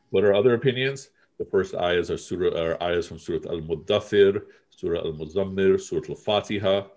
What 0.09 0.23
are 0.23 0.33
other 0.33 0.53
opinions? 0.53 1.09
The 1.37 1.45
first 1.45 1.75
ayahs 1.75 2.09
are 2.09 2.17
surah 2.17 2.57
are 2.59 2.81
ayahs 2.81 3.07
from 3.07 3.19
Surah 3.19 3.49
Al-Muddathir, 3.51 4.41
Surah 4.71 4.99
Al-Muzzammil, 4.99 5.79
Surah 5.79 6.09
Al-Fatiha. 6.09 6.87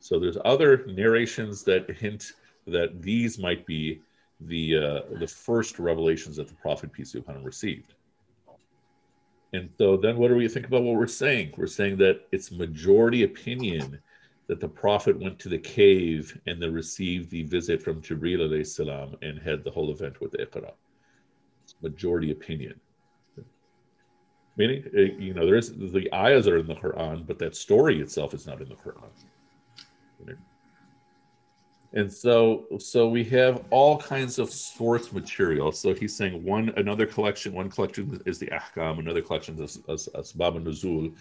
So 0.00 0.18
there's 0.18 0.36
other 0.44 0.84
narrations 0.86 1.64
that 1.64 1.90
hint 1.90 2.32
that 2.66 3.00
these 3.00 3.38
might 3.38 3.64
be 3.66 4.02
the 4.40 4.76
uh, 4.76 5.00
the 5.18 5.26
first 5.26 5.78
revelations 5.78 6.36
that 6.36 6.48
the 6.48 6.54
Prophet 6.54 6.92
peace 6.92 7.12
be 7.12 7.18
upon 7.18 7.36
him 7.36 7.44
received. 7.44 7.94
And 9.52 9.70
so 9.78 9.96
then 9.96 10.16
what 10.18 10.28
do 10.28 10.34
we 10.34 10.48
think 10.48 10.66
about 10.66 10.82
what 10.82 10.96
we're 10.96 11.06
saying? 11.06 11.54
We're 11.56 11.66
saying 11.66 11.96
that 11.98 12.26
it's 12.32 12.50
majority 12.50 13.24
opinion 13.24 13.98
that 14.46 14.60
the 14.60 14.68
Prophet 14.68 15.18
went 15.18 15.38
to 15.40 15.48
the 15.48 15.58
cave 15.58 16.38
and 16.46 16.60
then 16.60 16.72
received 16.72 17.30
the 17.30 17.44
visit 17.44 17.82
from 17.82 18.00
Jibril 18.00 18.66
salam 18.66 19.16
and 19.22 19.38
had 19.38 19.64
the 19.64 19.70
whole 19.70 19.90
event 19.90 20.20
with 20.20 20.32
Iqra. 20.32 20.72
Majority 21.82 22.30
opinion. 22.30 22.80
Meaning, 24.56 24.84
uh, 24.96 25.00
you 25.22 25.34
know, 25.34 25.46
there 25.46 25.54
is 25.54 25.70
the 25.70 26.08
ayahs 26.12 26.48
are 26.48 26.58
in 26.58 26.66
the 26.66 26.74
Quran, 26.74 27.26
but 27.26 27.38
that 27.38 27.54
story 27.54 28.00
itself 28.00 28.34
is 28.34 28.46
not 28.46 28.60
in 28.60 28.68
the 28.68 28.74
Quran. 28.74 29.10
And 31.94 32.12
so, 32.12 32.66
so 32.78 33.08
we 33.08 33.24
have 33.24 33.64
all 33.70 33.96
kinds 33.96 34.38
of 34.38 34.52
source 34.52 35.10
material. 35.10 35.72
So 35.72 35.94
he's 35.94 36.14
saying 36.14 36.44
one, 36.44 36.70
another 36.76 37.06
collection, 37.06 37.54
one 37.54 37.70
collection 37.70 38.20
is 38.26 38.38
the 38.38 38.48
Ahkam, 38.48 38.98
another 38.98 39.22
collection 39.22 39.60
is, 39.62 39.80
is 39.88 40.08
Asbab 40.14 40.56
an-Nuzul, 40.56 41.14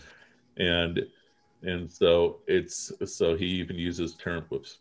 and 0.57 1.05
and 1.63 1.91
so 1.91 2.39
it's 2.47 2.91
so 3.05 3.35
he 3.35 3.45
even 3.45 3.77
uses 3.77 4.13
term. 4.15 4.43
Whoops. 4.49 4.79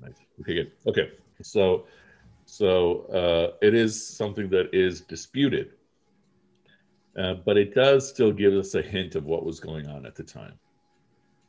Nice. 0.00 0.12
Okay, 0.40 0.54
good. 0.54 0.72
Okay, 0.86 1.12
so 1.40 1.86
so 2.44 3.06
uh, 3.06 3.56
it 3.66 3.74
is 3.74 4.06
something 4.06 4.50
that 4.50 4.68
is 4.74 5.00
disputed, 5.00 5.70
uh, 7.16 7.34
but 7.46 7.56
it 7.56 7.74
does 7.74 8.08
still 8.08 8.32
give 8.32 8.52
us 8.52 8.74
a 8.74 8.82
hint 8.82 9.14
of 9.14 9.24
what 9.24 9.44
was 9.44 9.60
going 9.60 9.86
on 9.88 10.04
at 10.04 10.14
the 10.14 10.22
time. 10.22 10.58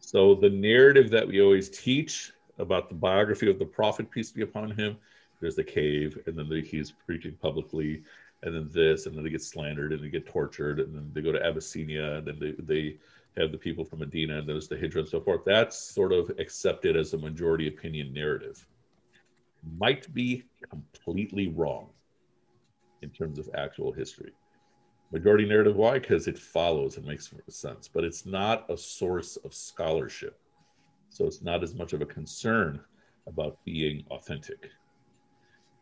So 0.06 0.36
the 0.36 0.50
narrative 0.50 1.10
that 1.12 1.26
we 1.26 1.42
always 1.42 1.70
teach 1.70 2.34
about 2.60 2.90
the 2.90 2.96
biography 2.96 3.50
of 3.50 3.58
the 3.58 3.66
prophet, 3.66 4.12
peace 4.12 4.32
be 4.32 4.42
upon 4.42 4.72
him, 4.72 4.98
there's 5.40 5.56
the 5.56 5.64
cave, 5.64 6.20
and 6.26 6.38
then 6.38 6.50
the, 6.50 6.62
he's 6.62 6.92
preaching 6.92 7.38
publicly, 7.42 8.04
and 8.44 8.54
then 8.54 8.70
this, 8.70 9.06
and 9.06 9.16
then 9.16 9.24
they 9.24 9.30
get 9.30 9.42
slandered, 9.42 9.94
and 9.94 10.04
they 10.04 10.10
get 10.10 10.28
tortured, 10.28 10.82
and 10.82 10.94
then 10.94 11.10
they 11.14 11.22
go 11.22 11.32
to 11.32 11.44
Abyssinia, 11.44 12.16
and 12.16 12.28
then 12.28 12.38
they, 12.38 12.52
they 12.64 12.98
have 13.42 13.54
the 13.54 13.58
people 13.58 13.86
from 13.86 14.00
Medina, 14.00 14.40
and 14.40 14.48
there's 14.48 14.68
the 14.68 14.76
Hijra 14.76 14.98
and 14.98 15.08
so 15.08 15.22
forth. 15.22 15.46
That's 15.46 15.80
sort 15.80 16.12
of 16.12 16.30
accepted 16.38 16.98
as 16.98 17.14
a 17.14 17.18
majority 17.18 17.70
opinion 17.70 18.14
narrative. 18.14 18.68
Might 19.80 20.14
be 20.14 20.44
completely 20.70 21.48
wrong 21.48 21.88
in 23.02 23.10
terms 23.10 23.40
of 23.40 23.50
actual 23.56 23.94
history. 23.94 24.34
Majority 25.14 25.46
narrative, 25.46 25.76
why? 25.76 26.00
Because 26.00 26.28
it 26.28 26.40
follows 26.40 26.98
and 26.98 27.06
makes 27.06 27.32
sense, 27.48 27.88
but 27.88 28.04
it's 28.04 28.26
not 28.26 28.68
a 28.72 28.76
source 28.76 29.38
of 29.38 29.54
scholarship. 29.54 30.40
So 31.10 31.28
it's 31.28 31.44
not 31.44 31.62
as 31.62 31.76
much 31.76 31.94
of 31.94 32.02
a 32.02 32.06
concern 32.08 32.82
about 33.28 33.64
being 33.64 34.04
authentic. 34.10 34.72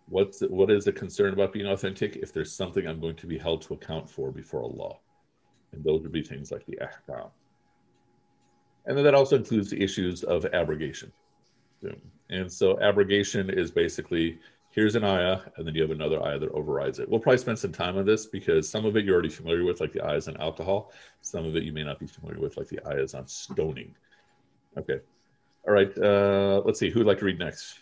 What's 0.09 0.41
what 0.41 0.69
is 0.69 0.83
the 0.83 0.91
concern 0.91 1.31
about 1.31 1.53
being 1.53 1.67
authentic? 1.67 2.17
If 2.17 2.33
there's 2.33 2.51
something 2.51 2.85
I'm 2.85 2.99
going 2.99 3.15
to 3.15 3.25
be 3.25 3.37
held 3.37 3.61
to 3.63 3.73
account 3.73 4.09
for 4.09 4.31
before 4.31 4.63
Allah, 4.63 4.95
and 5.71 5.81
those 5.81 6.01
would 6.01 6.11
be 6.11 6.23
things 6.23 6.51
like 6.51 6.65
the 6.65 6.77
ahkam. 6.81 7.29
And 8.85 8.97
then 8.97 9.05
that 9.05 9.15
also 9.15 9.37
includes 9.37 9.69
the 9.69 9.81
issues 9.81 10.23
of 10.23 10.45
abrogation. 10.47 11.09
And 12.29 12.51
so 12.51 12.77
abrogation 12.81 13.49
is 13.49 13.71
basically 13.71 14.39
here's 14.71 14.95
an 14.95 15.03
ayah, 15.03 15.39
and 15.57 15.67
then 15.67 15.75
you 15.75 15.81
have 15.81 15.91
another 15.91 16.23
ayah 16.23 16.39
that 16.39 16.49
overrides 16.51 16.99
it. 16.99 17.09
We'll 17.09 17.19
probably 17.19 17.37
spend 17.37 17.59
some 17.59 17.71
time 17.71 17.97
on 17.97 18.05
this 18.05 18.25
because 18.25 18.69
some 18.69 18.85
of 18.85 18.95
it 18.95 19.05
you're 19.05 19.13
already 19.13 19.29
familiar 19.29 19.63
with, 19.63 19.81
like 19.81 19.91
the 19.91 20.03
ayahs 20.05 20.27
on 20.27 20.37
alcohol. 20.37 20.91
Some 21.21 21.45
of 21.45 21.55
it 21.55 21.63
you 21.63 21.73
may 21.73 21.83
not 21.83 21.99
be 21.99 22.07
familiar 22.07 22.39
with, 22.39 22.57
like 22.57 22.67
the 22.69 22.79
ayahs 22.87 23.13
on 23.13 23.27
stoning. 23.27 23.93
Okay. 24.77 24.99
All 25.67 25.73
right. 25.73 25.95
Uh, 25.97 26.61
let's 26.65 26.79
see. 26.79 26.89
Who'd 26.89 27.05
like 27.05 27.19
to 27.19 27.25
read 27.25 27.37
next? 27.37 27.79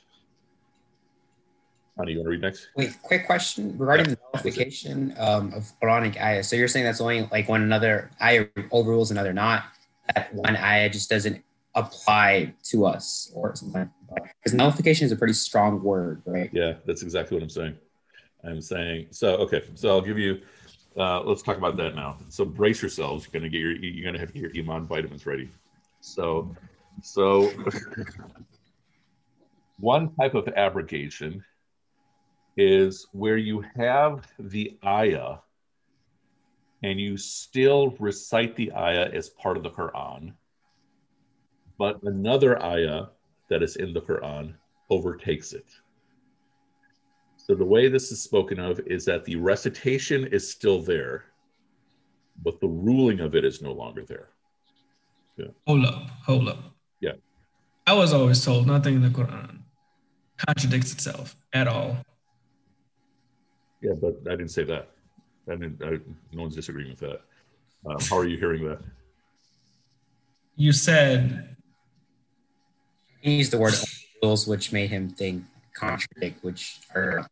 Honey, 1.97 2.13
you 2.13 2.19
want 2.19 2.27
to 2.27 2.31
read 2.31 2.41
next? 2.41 2.69
Wait, 2.75 2.95
quick 3.03 3.25
question 3.25 3.77
regarding 3.77 4.07
Yeah. 4.07 4.15
the 4.15 4.19
nullification 4.33 5.13
um, 5.17 5.53
of 5.53 5.71
Quranic 5.81 6.19
ayah. 6.19 6.43
So 6.43 6.55
you're 6.55 6.67
saying 6.67 6.85
that's 6.85 7.01
only 7.01 7.27
like 7.31 7.47
when 7.49 7.61
another 7.61 8.09
ayah 8.21 8.47
overrules 8.71 9.11
another 9.11 9.33
not, 9.33 9.65
that 10.15 10.33
one 10.33 10.55
ayah 10.55 10.89
just 10.89 11.09
doesn't 11.09 11.43
apply 11.75 12.53
to 12.63 12.85
us 12.85 13.31
or 13.33 13.55
something. 13.55 13.89
Because 14.43 14.53
nullification 14.53 15.05
is 15.05 15.11
a 15.11 15.15
pretty 15.15 15.33
strong 15.33 15.83
word, 15.83 16.21
right? 16.25 16.49
Yeah, 16.51 16.73
that's 16.85 17.03
exactly 17.03 17.37
what 17.37 17.43
I'm 17.43 17.49
saying. 17.49 17.77
I'm 18.43 18.61
saying 18.61 19.07
so. 19.11 19.35
Okay, 19.37 19.63
so 19.75 19.89
I'll 19.89 20.01
give 20.01 20.17
you. 20.17 20.41
Uh, 20.97 21.21
let's 21.21 21.41
talk 21.41 21.57
about 21.57 21.77
that 21.77 21.95
now. 21.95 22.17
So 22.29 22.45
brace 22.45 22.81
yourselves. 22.81 23.25
You're 23.25 23.39
gonna 23.39 23.49
get 23.49 23.59
your. 23.59 23.75
You're 23.75 24.05
gonna 24.05 24.19
have 24.19 24.33
to 24.33 24.39
get 24.39 24.55
your 24.55 24.65
iman 24.65 24.87
vitamins 24.87 25.25
ready. 25.25 25.49
So, 26.01 26.55
so 27.01 27.51
one 29.79 30.13
type 30.15 30.35
of 30.35 30.47
abrogation 30.49 31.43
is 32.57 33.07
where 33.11 33.37
you 33.37 33.63
have 33.75 34.27
the 34.39 34.77
ayah 34.85 35.37
and 36.83 36.99
you 36.99 37.17
still 37.17 37.95
recite 37.99 38.55
the 38.55 38.71
ayah 38.73 39.09
as 39.13 39.29
part 39.29 39.57
of 39.57 39.63
the 39.63 39.69
Quran, 39.69 40.33
but 41.79 42.03
another 42.03 42.61
ayah 42.61 43.05
that 43.49 43.63
is 43.63 43.77
in 43.77 43.93
the 43.93 44.01
Quran 44.01 44.53
overtakes 44.89 45.53
it. 45.53 45.65
So 47.37 47.55
the 47.55 47.65
way 47.65 47.87
this 47.87 48.11
is 48.11 48.21
spoken 48.21 48.59
of 48.59 48.79
is 48.85 49.05
that 49.05 49.25
the 49.25 49.37
recitation 49.37 50.27
is 50.27 50.47
still 50.47 50.81
there, 50.81 51.23
but 52.43 52.59
the 52.59 52.67
ruling 52.67 53.21
of 53.21 53.33
it 53.33 53.45
is 53.45 53.61
no 53.61 53.71
longer 53.71 54.03
there. 54.05 54.29
Yeah. 55.37 55.47
Hold 55.65 55.85
up, 55.85 56.09
hold 56.25 56.49
up. 56.49 56.59
Yeah. 56.99 57.13
I 57.87 57.93
was 57.93 58.13
always 58.13 58.43
told 58.43 58.67
nothing 58.67 58.95
in 58.95 59.01
the 59.01 59.09
Quran 59.09 59.59
contradicts 60.37 60.91
itself 60.91 61.35
at 61.53 61.67
all. 61.67 61.97
Yeah, 63.81 63.93
but 63.99 64.17
I 64.27 64.31
didn't 64.31 64.51
say 64.51 64.65
that. 64.65 64.89
I 65.49 65.55
didn't. 65.55 65.81
I, 65.81 65.91
no 66.33 66.41
one's 66.43 66.55
disagreeing 66.55 66.89
with 66.89 66.99
that. 66.99 67.21
Um, 67.85 67.97
how 68.09 68.17
are 68.17 68.27
you 68.27 68.37
hearing 68.37 68.67
that? 68.67 68.79
You 70.57 70.73
said 70.73 71.55
He 73.21 73.37
used 73.37 73.51
the 73.51 73.57
word 73.57 73.73
rules, 74.23 74.47
which 74.47 74.71
made 74.71 74.89
him 74.89 75.09
think 75.09 75.43
contradict, 75.73 76.43
which 76.43 76.79
are 76.95 77.27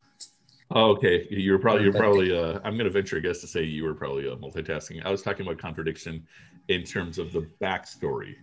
Oh, 0.69 0.91
okay. 0.91 1.25
You're 1.29 1.59
probably. 1.59 1.83
You're 1.83 1.93
probably. 1.93 2.37
Uh, 2.37 2.59
I'm 2.63 2.73
going 2.73 2.85
to 2.85 2.89
venture 2.89 3.17
a 3.17 3.21
guess 3.21 3.39
to 3.39 3.47
say 3.47 3.63
you 3.63 3.85
were 3.85 3.93
probably 3.93 4.27
uh, 4.29 4.35
multitasking. 4.35 5.05
I 5.05 5.09
was 5.09 5.21
talking 5.21 5.45
about 5.45 5.59
contradiction 5.59 6.27
in 6.67 6.83
terms 6.83 7.17
of 7.19 7.31
the 7.31 7.47
backstory 7.61 8.35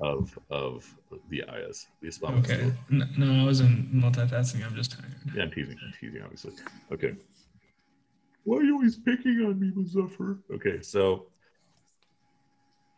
of 0.00 0.38
of 0.50 0.86
the 1.28 1.42
ayahs, 1.50 1.86
the 2.00 2.08
Islamic 2.08 2.44
okay. 2.44 2.54
story. 2.56 2.74
N- 2.92 3.14
No, 3.18 3.42
I 3.42 3.44
wasn't 3.44 3.94
multitasking. 3.94 4.64
I'm 4.64 4.74
just 4.74 4.92
tired. 4.92 5.12
Yeah, 5.34 5.42
I'm 5.42 5.50
teasing. 5.50 5.76
I'm 5.84 5.92
teasing, 6.00 6.22
obviously. 6.22 6.52
Okay. 6.90 7.14
Why 8.44 8.58
are 8.58 8.62
you 8.62 8.74
always 8.74 8.96
picking 8.96 9.44
on 9.44 9.60
me, 9.60 9.70
Muzaffar? 9.72 10.38
Okay, 10.54 10.80
so 10.80 11.26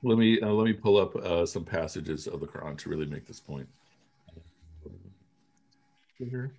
let 0.04 0.18
me 0.18 0.40
uh, 0.40 0.50
let 0.50 0.66
me 0.66 0.72
pull 0.72 0.98
up 0.98 1.16
uh, 1.16 1.44
some 1.46 1.64
passages 1.64 2.28
of 2.28 2.38
the 2.38 2.46
Quran 2.46 2.78
to 2.78 2.90
really 2.90 3.06
make 3.06 3.26
this 3.26 3.40
point. 3.40 3.68
Mm-hmm. 6.20 6.31
Here. 6.31 6.52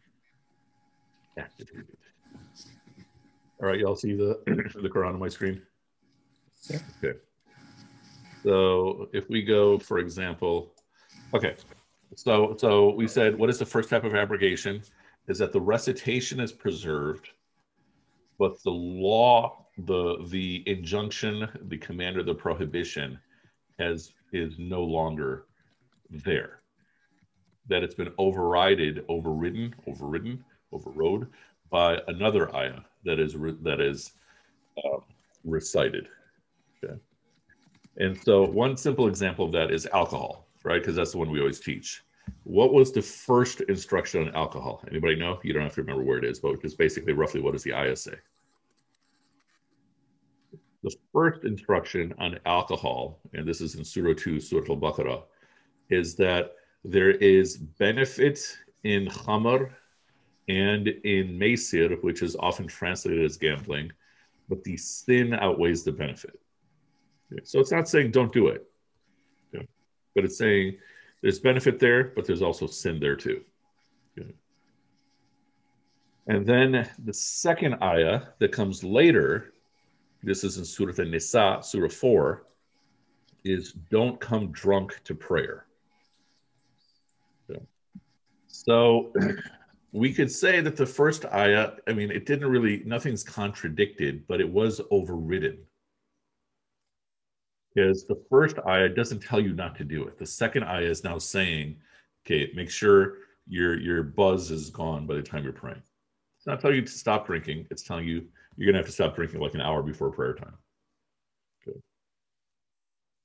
Activated. 1.38 1.98
All 3.62 3.68
right, 3.68 3.80
y'all 3.80 3.96
see 3.96 4.14
the 4.14 4.40
the 4.46 4.90
Quran 4.90 5.14
on 5.14 5.20
my 5.20 5.28
screen? 5.28 5.62
Sure. 6.66 6.80
Okay. 7.04 7.20
So 8.44 9.10
if 9.14 9.30
we 9.30 9.44
go, 9.44 9.78
for 9.78 10.00
example, 10.00 10.74
okay. 11.34 11.56
So 12.16 12.56
so 12.58 12.92
we 12.92 13.08
said 13.08 13.38
what 13.38 13.50
is 13.50 13.60
the 13.60 13.66
first 13.66 13.90
type 13.90 14.06
of 14.06 14.16
abrogation? 14.16 14.82
Is 15.28 15.38
that 15.40 15.52
the 15.52 15.62
recitation 15.62 16.40
is 16.40 16.52
preserved, 16.52 17.30
but 18.40 18.62
the 18.64 18.72
law, 18.72 19.66
the 19.78 20.26
the 20.30 20.64
injunction, 20.66 21.48
the 21.68 21.78
command 21.78 22.18
or 22.18 22.24
the 22.24 22.34
prohibition 22.34 23.20
has 23.78 24.14
is 24.32 24.54
no 24.58 24.84
longer 24.84 25.46
there. 26.10 26.59
That 27.70 27.84
it's 27.84 27.96
been 27.96 28.12
overridden, 28.18 29.04
overridden, 29.08 29.76
overridden, 29.88 30.44
overrode 30.72 31.28
by 31.70 32.02
another 32.08 32.54
ayah 32.56 32.82
that 33.06 33.20
is 33.20 33.36
re- 33.36 33.58
that 33.62 33.80
is 33.80 34.14
um, 34.84 35.04
recited. 35.44 36.08
Okay. 36.84 36.96
And 37.98 38.18
so 38.18 38.44
one 38.46 38.78
simple 38.78 39.08
example 39.08 39.46
of 39.46 39.52
that 39.52 39.72
is 39.72 39.88
alcohol, 39.88 40.48
right? 40.64 40.82
Because 40.82 40.96
that's 40.96 41.12
the 41.12 41.18
one 41.18 41.30
we 41.30 41.40
always 41.40 41.60
teach. 41.60 42.04
What 42.44 42.74
was 42.74 42.92
the 42.92 43.02
first 43.02 43.62
instruction 43.62 44.28
on 44.28 44.36
alcohol? 44.36 44.84
Anybody 44.90 45.16
know? 45.16 45.40
You 45.44 45.54
don't 45.54 45.64
have 45.64 45.76
to 45.76 45.82
remember 45.82 46.04
where 46.04 46.18
it 46.18 46.24
is, 46.24 46.40
but 46.40 46.62
just 46.62 46.78
basically 46.78 47.14
roughly 47.14 47.42
what 47.42 47.54
does 47.54 47.64
the 47.64 47.74
ayah 47.74 47.96
say? 47.96 48.16
The 50.84 50.96
first 51.12 51.44
instruction 51.44 52.14
on 52.20 52.40
alcohol, 52.46 53.20
and 53.34 53.46
this 53.46 53.60
is 53.60 53.76
in 53.76 53.84
Surah 53.84 54.14
2, 54.16 54.40
Surah 54.40 54.66
Al-Baqarah, 54.70 55.24
is 55.90 56.16
that 56.16 56.54
there 56.84 57.12
is 57.12 57.58
benefit 57.58 58.40
in 58.84 59.08
khamr 59.08 59.72
and 60.48 60.88
in 60.88 61.38
maisir, 61.38 62.02
which 62.02 62.22
is 62.22 62.36
often 62.38 62.68
translated 62.68 63.24
as 63.24 63.38
gambling, 63.38 63.92
but 64.48 64.64
the 64.64 64.78
sin 64.78 65.34
outweighs 65.34 65.84
the 65.84 65.92
benefit. 65.92 66.40
So 67.44 67.60
it's 67.60 67.72
not 67.72 67.88
saying 67.88 68.12
don't 68.12 68.34
do 68.34 68.48
it, 68.48 68.66
but 70.16 70.26
it's 70.26 70.38
saying 70.38 70.78
there's 71.22 71.40
benefit 71.40 71.80
there, 71.80 72.06
but 72.16 72.26
there's 72.26 72.42
also 72.42 72.66
sin 72.66 73.00
there 73.00 73.16
too. 73.16 73.44
And 76.28 76.46
then 76.46 76.88
the 77.06 77.14
second 77.14 77.76
ayah 77.82 78.22
that 78.40 78.52
comes 78.52 78.84
later, 78.84 79.54
this 80.22 80.44
is 80.44 80.58
in 80.58 80.66
Surah 80.66 80.94
An-Nisa, 80.98 81.60
Surah 81.62 81.90
4, 81.90 82.46
is 83.44 83.74
don't 83.90 84.20
come 84.20 84.52
drunk 84.52 85.00
to 85.06 85.16
prayer. 85.16 85.66
So 88.66 89.14
we 89.94 90.14
could 90.14 90.30
say 90.30 90.60
that 90.60 90.76
the 90.76 90.86
first 90.86 91.24
ayah, 91.26 91.72
I 91.88 91.94
mean, 91.94 92.12
it 92.12 92.26
didn't 92.26 92.50
really, 92.50 92.84
nothing's 92.86 93.24
contradicted, 93.24 94.28
but 94.28 94.42
it 94.42 94.50
was 94.50 94.82
overridden. 94.92 95.60
Because 97.74 98.06
the 98.06 98.22
first 98.30 98.58
ayah 98.68 98.90
doesn't 98.90 99.22
tell 99.22 99.40
you 99.40 99.54
not 99.54 99.78
to 99.78 99.86
do 99.86 100.04
it. 100.04 100.18
The 100.18 100.26
second 100.26 100.66
ayah 100.66 100.90
is 100.90 101.06
now 101.06 101.18
saying, 101.18 101.78
okay, 102.26 102.52
make 102.54 102.70
sure 102.70 103.20
your 103.48 103.80
your 103.80 104.04
buzz 104.04 104.52
is 104.52 104.70
gone 104.70 105.08
by 105.08 105.16
the 105.16 105.24
time 105.24 105.44
you're 105.44 105.54
praying. 105.54 105.82
It's 106.38 106.46
not 106.46 106.60
telling 106.60 106.76
you 106.76 106.82
to 106.82 106.92
stop 106.92 107.28
drinking. 107.28 107.66
It's 107.72 107.84
telling 107.84 108.08
you 108.08 108.28
you're 108.58 108.68
gonna 108.68 108.80
have 108.80 108.88
to 108.88 108.92
stop 108.92 109.16
drinking 109.16 109.40
like 109.40 109.54
an 109.54 109.62
hour 109.62 109.82
before 109.82 110.12
prayer 110.12 110.34
time. 110.34 110.58
Okay. 111.66 111.80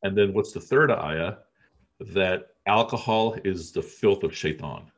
And 0.04 0.16
then 0.16 0.32
what's 0.32 0.52
the 0.52 0.60
third 0.60 0.92
ayah? 0.92 1.34
That 2.00 2.50
alcohol 2.66 3.36
is 3.44 3.72
the 3.72 3.82
filth 3.82 4.22
of 4.22 4.34
shaitan. 4.34 4.90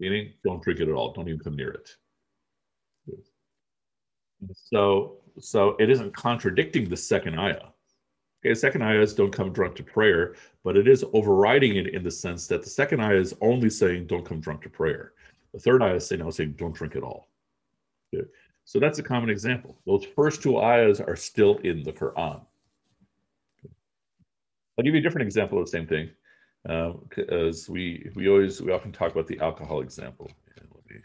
Meaning, 0.00 0.32
don't 0.42 0.62
drink 0.62 0.80
it 0.80 0.88
at 0.88 0.94
all. 0.94 1.12
Don't 1.12 1.28
even 1.28 1.40
come 1.40 1.54
near 1.54 1.70
it. 1.70 1.90
So, 4.54 5.18
so 5.38 5.76
it 5.78 5.90
isn't 5.90 6.14
contradicting 6.16 6.88
the 6.88 6.96
second 6.96 7.38
ayah. 7.38 7.68
Okay, 8.42 8.54
second 8.54 8.82
ayah 8.82 9.02
is 9.02 9.12
don't 9.12 9.30
come 9.30 9.52
drunk 9.52 9.76
to 9.76 9.82
prayer, 9.82 10.34
but 10.64 10.78
it 10.78 10.88
is 10.88 11.04
overriding 11.12 11.76
it 11.76 11.88
in 11.88 12.02
the 12.02 12.10
sense 12.10 12.46
that 12.46 12.62
the 12.62 12.70
second 12.70 13.00
ayah 13.00 13.20
is 13.20 13.34
only 13.42 13.68
saying 13.68 14.06
don't 14.06 14.24
come 14.24 14.40
drunk 14.40 14.62
to 14.62 14.70
prayer. 14.70 15.12
The 15.52 15.60
third 15.60 15.82
ayah 15.82 15.96
is 15.96 16.06
saying, 16.06 16.22
now 16.22 16.30
saying 16.30 16.54
don't 16.56 16.74
drink 16.74 16.96
at 16.96 17.02
all. 17.02 17.28
Okay. 18.14 18.26
So 18.64 18.80
that's 18.80 18.98
a 18.98 19.02
common 19.02 19.28
example. 19.28 19.76
Those 19.84 20.06
first 20.16 20.42
two 20.42 20.58
ayahs 20.58 21.00
are 21.00 21.16
still 21.16 21.58
in 21.58 21.82
the 21.82 21.92
Quran. 21.92 22.40
I'll 24.78 24.84
give 24.84 24.94
you 24.94 25.00
a 25.00 25.02
different 25.02 25.26
example 25.26 25.58
of 25.58 25.66
the 25.66 25.70
same 25.70 25.86
thing. 25.86 26.08
Um, 26.68 27.08
as 27.30 27.68
we 27.68 28.10
we 28.14 28.28
always 28.28 28.60
we 28.60 28.72
often 28.72 28.92
talk 28.92 29.12
about 29.12 29.26
the 29.26 29.40
alcohol 29.40 29.80
example. 29.80 30.30
And 30.56 30.68
let 30.74 30.84
me- 30.90 31.02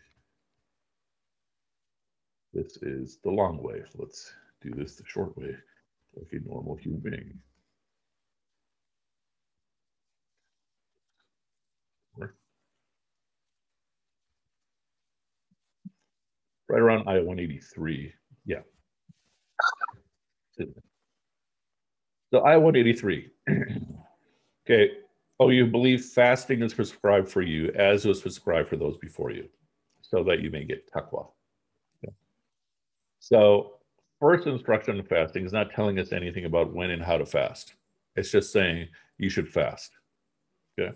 This 2.54 2.78
is 2.78 3.18
the 3.24 3.30
long 3.30 3.62
way. 3.62 3.84
Let's 3.96 4.34
do 4.62 4.72
this 4.72 4.96
the 4.96 5.06
short 5.06 5.38
way, 5.38 5.56
like 6.16 6.34
a 6.34 6.40
normal 6.48 6.76
human 6.76 7.02
being. 7.02 7.42
Right 16.68 16.82
around 16.82 17.08
ayah 17.08 17.24
183. 17.24 18.14
Yeah. 18.46 18.62
So 22.32 22.46
ayah 22.46 22.60
183. 22.60 23.30
okay. 24.66 24.92
Oh, 25.40 25.50
you 25.50 25.66
believe 25.66 26.06
fasting 26.06 26.62
is 26.62 26.74
prescribed 26.74 27.30
for 27.30 27.42
you 27.42 27.70
as 27.72 28.06
was 28.06 28.22
prescribed 28.22 28.70
for 28.70 28.78
those 28.78 28.98
before 28.98 29.32
you, 29.32 29.50
so 30.02 30.24
that 30.24 30.40
you 30.40 30.50
may 30.50 30.64
get 30.64 30.90
taqwa. 30.92 31.28
So, 33.20 33.80
first 34.20 34.48
instruction 34.48 34.98
in 34.98 35.04
fasting 35.04 35.46
is 35.46 35.52
not 35.52 35.72
telling 35.72 36.00
us 36.00 36.12
anything 36.12 36.46
about 36.46 36.74
when 36.74 36.92
and 36.92 37.02
how 37.02 37.18
to 37.18 37.26
fast. 37.26 37.74
It's 38.16 38.32
just 38.32 38.54
saying 38.54 38.88
you 39.18 39.30
should 39.30 39.50
fast. 39.50 39.92
Okay. 40.80 40.96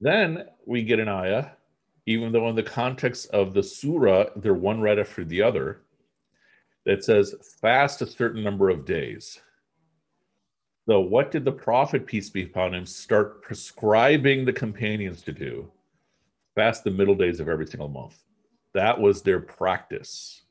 Then 0.00 0.44
we 0.66 0.82
get 0.82 1.00
an 1.00 1.08
ayah, 1.08 1.48
even 2.06 2.32
though 2.32 2.48
in 2.48 2.54
the 2.54 2.62
context 2.62 3.28
of 3.30 3.54
the 3.54 3.62
surah, 3.62 4.26
they're 4.36 4.54
one 4.54 4.80
right 4.80 4.98
after 4.98 5.24
the 5.24 5.42
other, 5.42 5.82
that 6.84 7.02
says 7.02 7.34
fast 7.60 8.00
a 8.02 8.06
certain 8.06 8.44
number 8.44 8.70
of 8.70 8.84
days. 8.86 9.40
So, 10.88 11.00
what 11.00 11.32
did 11.32 11.44
the 11.44 11.52
Prophet, 11.52 12.06
peace 12.06 12.30
be 12.30 12.44
upon 12.44 12.72
him, 12.72 12.86
start 12.86 13.42
prescribing 13.42 14.44
the 14.44 14.52
companions 14.52 15.20
to 15.22 15.32
do? 15.32 15.68
Fast 16.54 16.84
the 16.84 16.92
middle 16.92 17.16
days 17.16 17.40
of 17.40 17.48
every 17.48 17.66
single 17.66 17.88
month. 17.88 18.16
That 18.72 19.00
was 19.00 19.20
their 19.20 19.40
practice. 19.40 20.42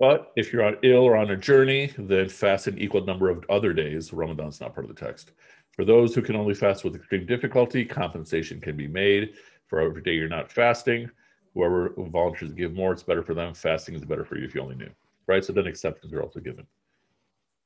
But 0.00 0.32
if 0.36 0.52
you're 0.52 0.64
on 0.64 0.78
ill 0.82 1.04
or 1.04 1.16
on 1.16 1.30
a 1.30 1.36
journey, 1.36 1.92
then 1.96 2.28
fast 2.28 2.66
an 2.66 2.78
equal 2.78 3.04
number 3.06 3.30
of 3.30 3.44
other 3.48 3.72
days. 3.72 4.12
Ramadan's 4.12 4.60
not 4.60 4.74
part 4.74 4.88
of 4.88 4.94
the 4.94 5.00
text. 5.00 5.30
For 5.72 5.84
those 5.84 6.12
who 6.14 6.22
can 6.22 6.34
only 6.34 6.54
fast 6.54 6.84
with 6.84 6.96
extreme 6.96 7.24
difficulty, 7.24 7.84
compensation 7.84 8.60
can 8.60 8.76
be 8.76 8.88
made. 8.88 9.34
For 9.68 9.80
every 9.80 10.02
day 10.02 10.14
you're 10.14 10.28
not 10.28 10.50
fasting, 10.50 11.08
whoever 11.54 11.94
volunteers 11.96 12.50
to 12.50 12.56
give 12.56 12.74
more, 12.74 12.92
it's 12.92 13.02
better 13.04 13.22
for 13.22 13.34
them. 13.34 13.54
Fasting 13.54 13.94
is 13.94 14.04
better 14.04 14.24
for 14.24 14.36
you 14.36 14.44
if 14.44 14.54
you 14.56 14.60
only 14.60 14.76
knew, 14.76 14.90
right? 15.28 15.44
So 15.44 15.52
then 15.52 15.66
exceptions 15.66 16.12
are 16.12 16.22
also 16.22 16.40
given. 16.40 16.66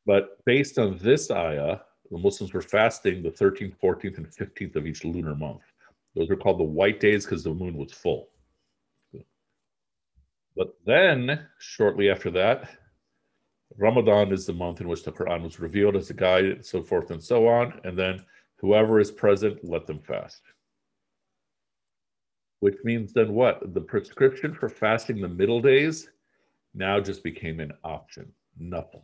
But 0.07 0.43
based 0.45 0.79
on 0.79 0.99
this 0.99 1.31
ayah, 1.31 1.79
the 2.11 2.19
Muslims 2.19 2.53
were 2.53 2.63
fasting 2.63 3.23
the 3.23 3.31
13th, 3.31 3.75
14th, 3.83 4.17
and 4.19 4.27
15th 4.27 4.77
of 4.77 4.87
each 4.87 5.05
lunar 5.05 5.37
month. 5.37 5.61
Those 6.17 6.31
are 6.31 6.37
called 6.37 6.59
the 6.59 6.65
white 6.65 6.99
days 6.99 7.25
because 7.25 7.45
the 7.45 7.55
moon 7.55 7.77
was 7.77 7.93
full. 7.93 8.31
But 10.57 10.75
then, 10.85 11.47
shortly 11.59 12.11
after 12.11 12.31
that, 12.33 12.71
Ramadan 13.77 14.33
is 14.33 14.47
the 14.47 14.53
month 14.53 14.81
in 14.81 14.89
which 14.89 15.05
the 15.05 15.13
Quran 15.13 15.43
was 15.43 15.61
revealed 15.61 15.97
as 15.97 16.11
a 16.11 16.15
guide, 16.15 16.45
and 16.45 16.65
so 16.65 16.83
forth 16.83 17.11
and 17.11 17.23
so 17.23 17.47
on. 17.47 17.81
And 17.85 17.97
then, 17.97 18.25
whoever 18.57 18.99
is 18.99 19.11
present, 19.11 19.65
let 19.65 19.87
them 19.87 20.01
fast. 20.01 20.43
Which 22.59 22.77
means 22.85 23.13
then 23.13 23.33
what? 23.33 23.73
The 23.73 23.81
prescription 23.81 24.53
for 24.53 24.69
fasting 24.69 25.21
the 25.21 25.29
middle 25.29 25.61
days 25.61 26.11
now 26.75 27.01
just 27.01 27.23
became 27.23 27.61
an 27.61 27.73
option, 27.85 28.31
nothing. 28.59 29.03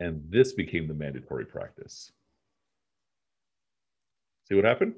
And 0.00 0.22
this 0.28 0.52
became 0.52 0.88
the 0.88 0.94
mandatory 0.94 1.46
practice. 1.46 2.12
See 4.48 4.54
what 4.54 4.64
happened? 4.64 4.94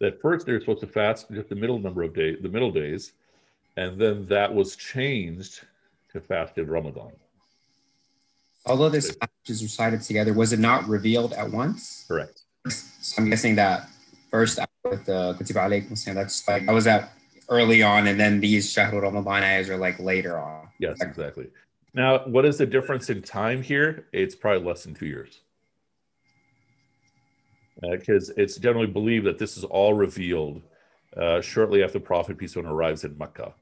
That 0.00 0.20
first 0.20 0.46
they're 0.46 0.60
supposed 0.60 0.80
to 0.80 0.86
fast 0.86 1.30
just 1.30 1.48
the 1.48 1.54
middle 1.54 1.78
number 1.78 2.02
of 2.02 2.14
days, 2.14 2.38
the 2.42 2.48
middle 2.48 2.70
days, 2.70 3.12
and 3.76 4.00
then 4.00 4.26
that 4.26 4.54
was 4.54 4.76
changed 4.76 5.62
to 6.12 6.20
fast 6.20 6.58
in 6.58 6.66
Ramadan. 6.66 7.12
Although 8.64 8.88
this 8.88 9.16
is 9.46 9.62
recited 9.62 10.02
together, 10.02 10.32
was 10.32 10.52
it 10.52 10.58
not 10.58 10.88
revealed 10.88 11.32
at 11.34 11.50
once? 11.50 12.04
Correct. 12.08 12.42
So 12.68 13.22
I'm 13.22 13.30
guessing 13.30 13.54
that 13.56 13.88
first 14.30 14.58
with 14.84 15.04
the 15.04 15.34
Kutiba 15.34 15.68
alaykum 15.68 16.14
that's 16.14 16.46
like 16.48 16.68
I 16.68 16.72
was 16.72 16.86
at 16.86 17.12
early 17.48 17.82
on, 17.82 18.08
and 18.08 18.18
then 18.18 18.40
these 18.40 18.74
Shahrul 18.74 19.02
Ramadan 19.02 19.44
ayahs 19.44 19.70
are 19.70 19.76
like 19.76 20.00
later 20.00 20.38
on. 20.38 20.68
Yes, 20.80 21.00
exactly. 21.00 21.48
Now, 21.96 22.18
what 22.26 22.44
is 22.44 22.58
the 22.58 22.66
difference 22.66 23.08
in 23.08 23.22
time 23.22 23.62
here? 23.62 24.06
It's 24.12 24.34
probably 24.34 24.68
less 24.68 24.84
than 24.84 24.94
two 24.94 25.06
years. 25.06 25.40
because 27.80 28.30
it's 28.36 28.56
generally 28.56 28.86
believed 28.86 29.26
that 29.26 29.38
this 29.38 29.56
is 29.56 29.64
all 29.64 29.94
revealed 29.94 30.62
uh, 31.16 31.40
shortly 31.40 31.82
after 31.82 31.98
Prophet 31.98 32.36
peace 32.36 32.54
him 32.54 32.66
arrives 32.66 33.04
in 33.04 33.16
Mecca, 33.16 33.54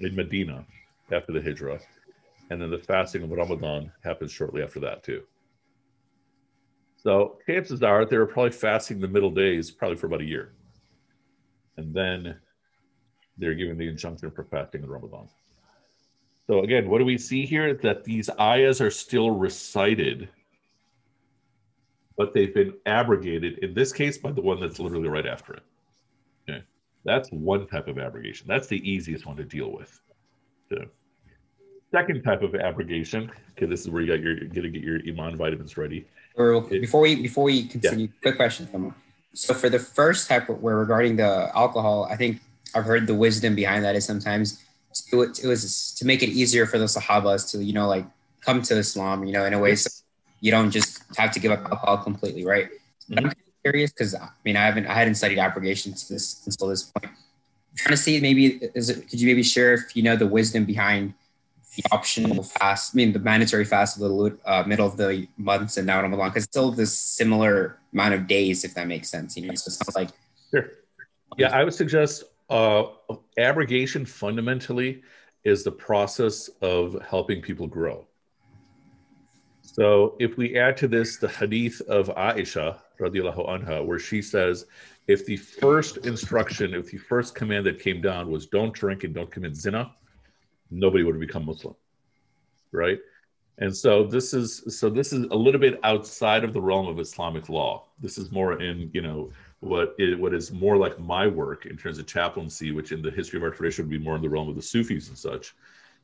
in 0.00 0.14
Medina, 0.14 0.66
after 1.10 1.32
the 1.32 1.40
Hijrah, 1.40 1.80
and 2.50 2.60
then 2.60 2.70
the 2.70 2.78
fasting 2.78 3.22
of 3.22 3.30
Ramadan 3.30 3.90
happens 4.02 4.30
shortly 4.30 4.62
after 4.62 4.80
that 4.80 5.02
too. 5.02 5.22
So 6.96 7.38
chances 7.46 7.82
are 7.82 8.04
they 8.04 8.18
were 8.18 8.26
probably 8.26 8.52
fasting 8.52 9.00
the 9.00 9.08
middle 9.08 9.30
days, 9.30 9.70
probably 9.70 9.96
for 9.96 10.06
about 10.06 10.20
a 10.20 10.26
year, 10.26 10.52
and 11.78 11.94
then 11.94 12.36
they're 13.38 13.54
given 13.54 13.78
the 13.78 13.88
injunction 13.88 14.30
for 14.30 14.44
fasting 14.44 14.82
in 14.82 14.90
Ramadan. 14.90 15.28
So 16.46 16.60
again, 16.60 16.88
what 16.88 16.98
do 16.98 17.04
we 17.04 17.18
see 17.18 17.46
here? 17.46 17.74
That 17.74 18.04
these 18.04 18.28
ayahs 18.38 18.80
are 18.80 18.90
still 18.90 19.30
recited 19.30 20.28
but 22.16 22.32
they've 22.32 22.54
been 22.54 22.74
abrogated 22.86 23.58
in 23.58 23.74
this 23.74 23.92
case 23.92 24.18
by 24.18 24.32
the 24.32 24.40
one 24.40 24.60
that's 24.60 24.78
literally 24.78 25.08
right 25.08 25.26
after 25.26 25.54
it. 25.54 25.62
Okay. 26.48 26.62
That's 27.04 27.30
one 27.30 27.66
type 27.66 27.88
of 27.88 27.98
abrogation. 27.98 28.46
That's 28.48 28.68
the 28.68 28.88
easiest 28.88 29.26
one 29.26 29.36
to 29.36 29.44
deal 29.44 29.72
with. 29.72 30.00
The 30.68 30.88
second 31.90 32.22
type 32.22 32.42
of 32.42 32.54
abrogation, 32.54 33.30
okay, 33.52 33.66
this 33.66 33.80
is 33.80 33.90
where 33.90 34.02
you 34.02 34.08
got 34.08 34.20
your 34.20 34.36
gonna 34.36 34.68
get 34.68 34.82
your 34.82 35.00
iman 35.08 35.36
vitamins 35.36 35.76
ready. 35.76 36.06
before 36.80 37.00
we 37.00 37.16
before 37.16 37.44
we 37.44 37.66
continue, 37.66 38.06
yeah. 38.06 38.20
quick 38.22 38.36
question, 38.36 38.68
someone. 38.70 38.94
So 39.34 39.52
for 39.52 39.68
the 39.68 39.78
first 39.78 40.28
type 40.28 40.48
where 40.48 40.76
regarding 40.76 41.16
the 41.16 41.50
alcohol, 41.54 42.06
I 42.10 42.16
think 42.16 42.40
I've 42.74 42.84
heard 42.84 43.06
the 43.06 43.14
wisdom 43.14 43.54
behind 43.54 43.84
that 43.84 43.96
is 43.96 44.04
sometimes 44.04 44.63
it, 45.12 45.44
it 45.44 45.46
was 45.46 45.94
to 45.98 46.06
make 46.06 46.22
it 46.22 46.28
easier 46.28 46.66
for 46.66 46.78
the 46.78 46.84
Sahabas 46.86 47.50
to, 47.52 47.62
you 47.62 47.72
know, 47.72 47.88
like 47.88 48.06
come 48.40 48.62
to 48.62 48.76
Islam, 48.76 49.24
you 49.24 49.32
know, 49.32 49.44
in 49.44 49.52
a 49.54 49.58
way 49.58 49.74
so 49.74 49.90
you 50.40 50.50
don't 50.50 50.70
just 50.70 51.02
have 51.16 51.30
to 51.32 51.40
give 51.40 51.52
up 51.52 51.64
alcohol 51.64 51.98
completely, 51.98 52.44
right? 52.44 52.68
Mm-hmm. 53.10 53.26
I'm 53.26 53.32
curious 53.62 53.92
because 53.92 54.14
I 54.14 54.28
mean 54.44 54.56
I 54.56 54.64
haven't 54.66 54.86
I 54.86 54.94
hadn't 54.94 55.14
studied 55.14 55.38
abrogation 55.38 55.94
to 55.94 56.08
this 56.12 56.44
until 56.46 56.68
this 56.68 56.82
point. 56.84 57.06
I'm 57.06 57.76
trying 57.76 57.96
to 57.96 58.02
see 58.02 58.20
maybe 58.20 58.60
is 58.74 58.90
it 58.90 59.08
could 59.08 59.20
you 59.20 59.26
maybe 59.26 59.42
share 59.42 59.74
if 59.74 59.96
you 59.96 60.02
know 60.02 60.16
the 60.16 60.26
wisdom 60.26 60.64
behind 60.64 61.14
the 61.76 61.82
optional 61.90 62.42
fast, 62.42 62.94
I 62.94 62.96
mean 62.96 63.12
the 63.12 63.18
mandatory 63.18 63.64
fast 63.64 63.96
of 63.96 64.02
the 64.02 64.38
uh, 64.44 64.62
middle 64.64 64.86
of 64.86 64.96
the 64.96 65.26
months 65.38 65.76
and 65.76 65.86
now 65.86 66.00
Ramadan 66.02 66.28
because 66.28 66.44
still 66.44 66.70
this 66.70 66.92
similar 66.92 67.78
amount 67.92 68.14
of 68.14 68.26
days 68.26 68.64
if 68.64 68.74
that 68.74 68.86
makes 68.86 69.08
sense. 69.08 69.36
You 69.36 69.48
know, 69.48 69.54
so 69.54 69.68
it 69.68 69.72
sounds 69.72 69.96
like 69.96 70.10
sure. 70.50 70.70
Yeah, 71.36 71.56
I 71.56 71.64
would 71.64 71.74
suggest 71.74 72.24
uh, 72.50 72.84
abrogation 73.38 74.04
fundamentally 74.04 75.02
is 75.44 75.64
the 75.64 75.72
process 75.72 76.48
of 76.62 77.00
helping 77.08 77.40
people 77.40 77.66
grow. 77.66 78.06
So 79.62 80.16
if 80.20 80.36
we 80.36 80.58
add 80.58 80.76
to 80.78 80.88
this 80.88 81.16
the 81.16 81.28
hadith 81.28 81.80
of 81.82 82.08
Aisha 82.08 82.78
radiallahu 83.00 83.48
anha, 83.48 83.84
where 83.84 83.98
she 83.98 84.22
says, 84.22 84.66
if 85.06 85.26
the 85.26 85.36
first 85.36 85.98
instruction, 86.06 86.74
if 86.74 86.90
the 86.90 86.98
first 86.98 87.34
command 87.34 87.66
that 87.66 87.80
came 87.80 88.00
down 88.00 88.30
was 88.30 88.46
don't 88.46 88.72
drink 88.72 89.04
and 89.04 89.14
don't 89.14 89.30
commit 89.30 89.56
zina, 89.56 89.92
nobody 90.70 91.02
would 91.02 91.14
have 91.14 91.20
become 91.20 91.44
Muslim, 91.44 91.74
right? 92.72 92.98
And 93.58 93.74
so 93.74 94.04
this 94.04 94.34
is 94.34 94.78
so 94.78 94.90
this 94.90 95.12
is 95.12 95.26
a 95.30 95.36
little 95.36 95.60
bit 95.60 95.78
outside 95.84 96.44
of 96.44 96.52
the 96.52 96.60
realm 96.60 96.88
of 96.88 96.98
Islamic 96.98 97.48
law. 97.48 97.86
This 98.00 98.18
is 98.18 98.32
more 98.32 98.60
in 98.60 98.90
you 98.92 99.02
know 99.02 99.30
what 99.64 99.94
is, 99.98 100.16
what 100.16 100.34
is 100.34 100.52
more 100.52 100.76
like 100.76 100.98
my 100.98 101.26
work 101.26 101.66
in 101.66 101.76
terms 101.76 101.98
of 101.98 102.06
chaplaincy, 102.06 102.70
which 102.70 102.92
in 102.92 103.02
the 103.02 103.10
history 103.10 103.38
of 103.38 103.42
our 103.42 103.50
tradition 103.50 103.84
would 103.84 103.90
be 103.90 103.98
more 103.98 104.16
in 104.16 104.22
the 104.22 104.28
realm 104.28 104.48
of 104.48 104.56
the 104.56 104.62
Sufis 104.62 105.08
and 105.08 105.16
such, 105.16 105.54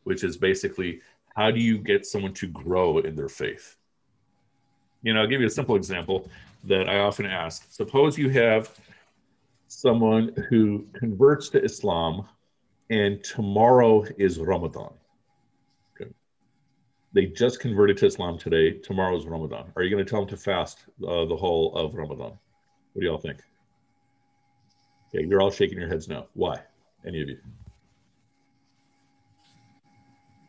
which 0.05 0.25
is 0.25 0.37
basically 0.37 1.01
how 1.37 1.51
do 1.51 1.61
you 1.61 1.79
get 1.79 2.07
someone 2.07 2.35
to 2.35 2.47
grow 2.49 2.99
in 2.99 3.15
their 3.15 3.29
faith? 3.29 3.77
You 5.03 5.15
know, 5.15 5.21
I'll 5.21 5.27
give 5.27 5.41
you 5.41 5.47
a 5.47 5.51
simple 5.51 5.77
example 5.77 6.29
that 6.65 6.89
I 6.89 7.01
often 7.01 7.27
ask. 7.27 7.71
Suppose 7.71 8.19
you 8.19 8.29
have 8.31 8.75
someone 9.69 10.35
who 10.49 10.87
converts 10.95 11.49
to 11.51 11.63
Islam 11.63 12.27
and 12.91 13.23
tomorrow 13.23 14.05
is 14.19 14.39
Ramadan. 14.39 14.93
Okay. 15.95 16.11
They 17.13 17.27
just 17.27 17.61
converted 17.61 17.97
to 17.99 18.07
Islam 18.07 18.37
today. 18.37 18.73
Tomorrow 18.73 19.17
is 19.17 19.27
Ramadan. 19.27 19.73
Are 19.77 19.83
you 19.83 19.91
going 19.91 20.05
to 20.05 20.11
tell 20.11 20.21
them 20.21 20.29
to 20.31 20.37
fast 20.37 20.79
uh, 21.07 21.25
the 21.27 21.37
whole 21.37 21.75
of 21.77 21.95
Ramadan? 21.95 22.33
What 22.93 23.01
do 23.01 23.07
y'all 23.07 23.19
think? 23.19 23.39
Okay, 25.13 25.27
you're 25.27 25.43
all 25.43 25.51
shaking 25.51 25.79
your 25.79 25.89
heads 25.89 26.09
no. 26.09 26.27
Why? 26.35 26.61
Any 27.07 27.23
of 27.23 27.29
you? 27.29 27.39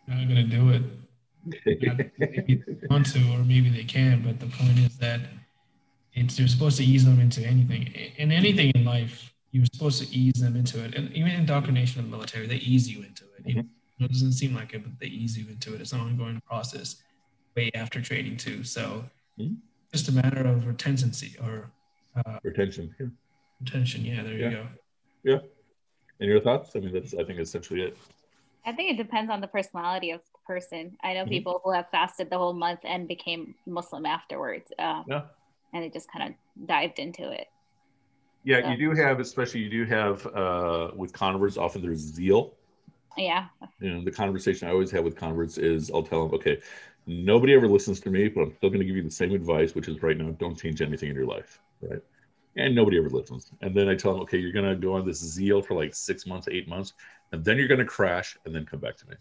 not 0.07 0.27
going 0.27 0.35
to 0.35 0.43
do 0.43 0.69
it. 0.69 0.83
maybe 2.19 2.63
they 2.67 2.87
want 2.89 3.05
to, 3.07 3.19
or 3.33 3.39
maybe 3.39 3.69
they 3.69 3.83
can. 3.83 4.21
But 4.23 4.39
the 4.39 4.47
point 4.47 4.77
is 4.79 4.97
that 4.97 5.21
it's 6.13 6.37
you're 6.37 6.47
supposed 6.47 6.77
to 6.77 6.83
ease 6.83 7.05
them 7.05 7.19
into 7.19 7.41
anything. 7.41 7.87
In 8.17 8.31
anything 8.31 8.71
in 8.75 8.85
life, 8.85 9.33
you're 9.51 9.65
supposed 9.73 10.01
to 10.03 10.15
ease 10.15 10.41
them 10.41 10.55
into 10.55 10.83
it. 10.83 10.95
And 10.95 11.11
even 11.13 11.31
indoctrination 11.31 11.99
of 11.99 12.09
the 12.09 12.15
military, 12.15 12.47
they 12.47 12.55
ease 12.55 12.89
you 12.89 13.03
into 13.03 13.23
it. 13.37 13.45
Mm-hmm. 13.45 14.03
It 14.03 14.11
doesn't 14.11 14.33
seem 14.33 14.55
like 14.55 14.73
it, 14.73 14.83
but 14.83 14.91
they 14.99 15.07
ease 15.07 15.37
you 15.37 15.47
into 15.49 15.73
it. 15.73 15.81
It's 15.81 15.93
an 15.93 15.99
ongoing 15.99 16.41
process 16.45 16.97
way 17.55 17.71
after 17.75 18.01
training 18.01 18.37
too. 18.37 18.63
So 18.63 19.03
mm-hmm. 19.39 19.55
just 19.91 20.09
a 20.09 20.11
matter 20.11 20.41
of 20.47 20.67
retention 20.67 21.11
or 21.43 21.71
uh, 22.15 22.39
retention. 22.43 22.93
Yeah. 22.99 23.07
Retention. 23.63 24.05
Yeah, 24.05 24.23
there 24.23 24.33
yeah. 24.33 24.49
you 24.49 24.55
go. 24.55 24.67
Yeah. 25.23 25.39
And 26.19 26.29
your 26.29 26.39
thoughts? 26.39 26.71
I 26.75 26.79
mean, 26.79 26.93
that's 26.93 27.13
I 27.13 27.23
think 27.23 27.39
essentially 27.39 27.81
it. 27.81 27.97
I 28.65 28.71
think 28.71 28.91
it 28.91 28.97
depends 28.97 29.31
on 29.31 29.41
the 29.41 29.47
personality 29.47 30.11
of 30.11 30.21
the 30.21 30.39
person. 30.45 30.97
I 31.03 31.13
know 31.13 31.21
mm-hmm. 31.21 31.29
people 31.29 31.61
who 31.63 31.71
have 31.71 31.89
fasted 31.89 32.29
the 32.29 32.37
whole 32.37 32.53
month 32.53 32.81
and 32.83 33.07
became 33.07 33.55
Muslim 33.65 34.05
afterwards. 34.05 34.71
Um, 34.77 35.05
yeah. 35.07 35.21
And 35.73 35.83
they 35.83 35.89
just 35.89 36.11
kind 36.11 36.29
of 36.29 36.67
dived 36.67 36.99
into 36.99 37.31
it. 37.31 37.47
Yeah, 38.43 38.61
so. 38.61 38.69
you 38.71 38.77
do 38.77 39.01
have, 39.01 39.19
especially 39.19 39.61
you 39.61 39.69
do 39.69 39.85
have 39.85 40.25
uh, 40.27 40.91
with 40.95 41.13
converts, 41.13 41.57
often 41.57 41.81
there's 41.81 41.99
zeal. 41.99 42.53
Yeah. 43.17 43.45
You 43.79 43.91
know, 43.91 44.03
the 44.03 44.11
conversation 44.11 44.67
I 44.67 44.71
always 44.71 44.91
have 44.91 45.03
with 45.03 45.15
converts 45.15 45.57
is 45.57 45.91
I'll 45.91 46.03
tell 46.03 46.27
them, 46.27 46.35
okay, 46.35 46.59
nobody 47.05 47.53
ever 47.53 47.67
listens 47.67 47.99
to 48.01 48.09
me, 48.09 48.27
but 48.27 48.41
I'm 48.41 48.53
still 48.55 48.69
going 48.69 48.79
to 48.79 48.85
give 48.85 48.95
you 48.95 49.03
the 49.03 49.11
same 49.11 49.31
advice, 49.31 49.75
which 49.75 49.87
is 49.87 50.01
right 50.01 50.17
now, 50.17 50.31
don't 50.39 50.57
change 50.57 50.81
anything 50.81 51.09
in 51.09 51.15
your 51.15 51.25
life. 51.25 51.59
Right 51.81 52.01
and 52.57 52.75
nobody 52.75 52.97
ever 52.97 53.09
listens. 53.09 53.51
And 53.61 53.75
then 53.75 53.87
I 53.87 53.95
tell 53.95 54.13
them, 54.13 54.21
okay, 54.23 54.37
you're 54.37 54.51
gonna 54.51 54.75
go 54.75 54.93
on 54.93 55.05
this 55.05 55.19
zeal 55.19 55.61
for 55.61 55.75
like 55.75 55.95
six 55.95 56.25
months, 56.25 56.47
eight 56.51 56.67
months, 56.67 56.93
and 57.31 57.43
then 57.43 57.57
you're 57.57 57.67
gonna 57.67 57.85
crash, 57.85 58.37
and 58.45 58.53
then 58.53 58.65
come 58.65 58.79
back 58.79 58.97
to 58.97 59.09
me. 59.09 59.15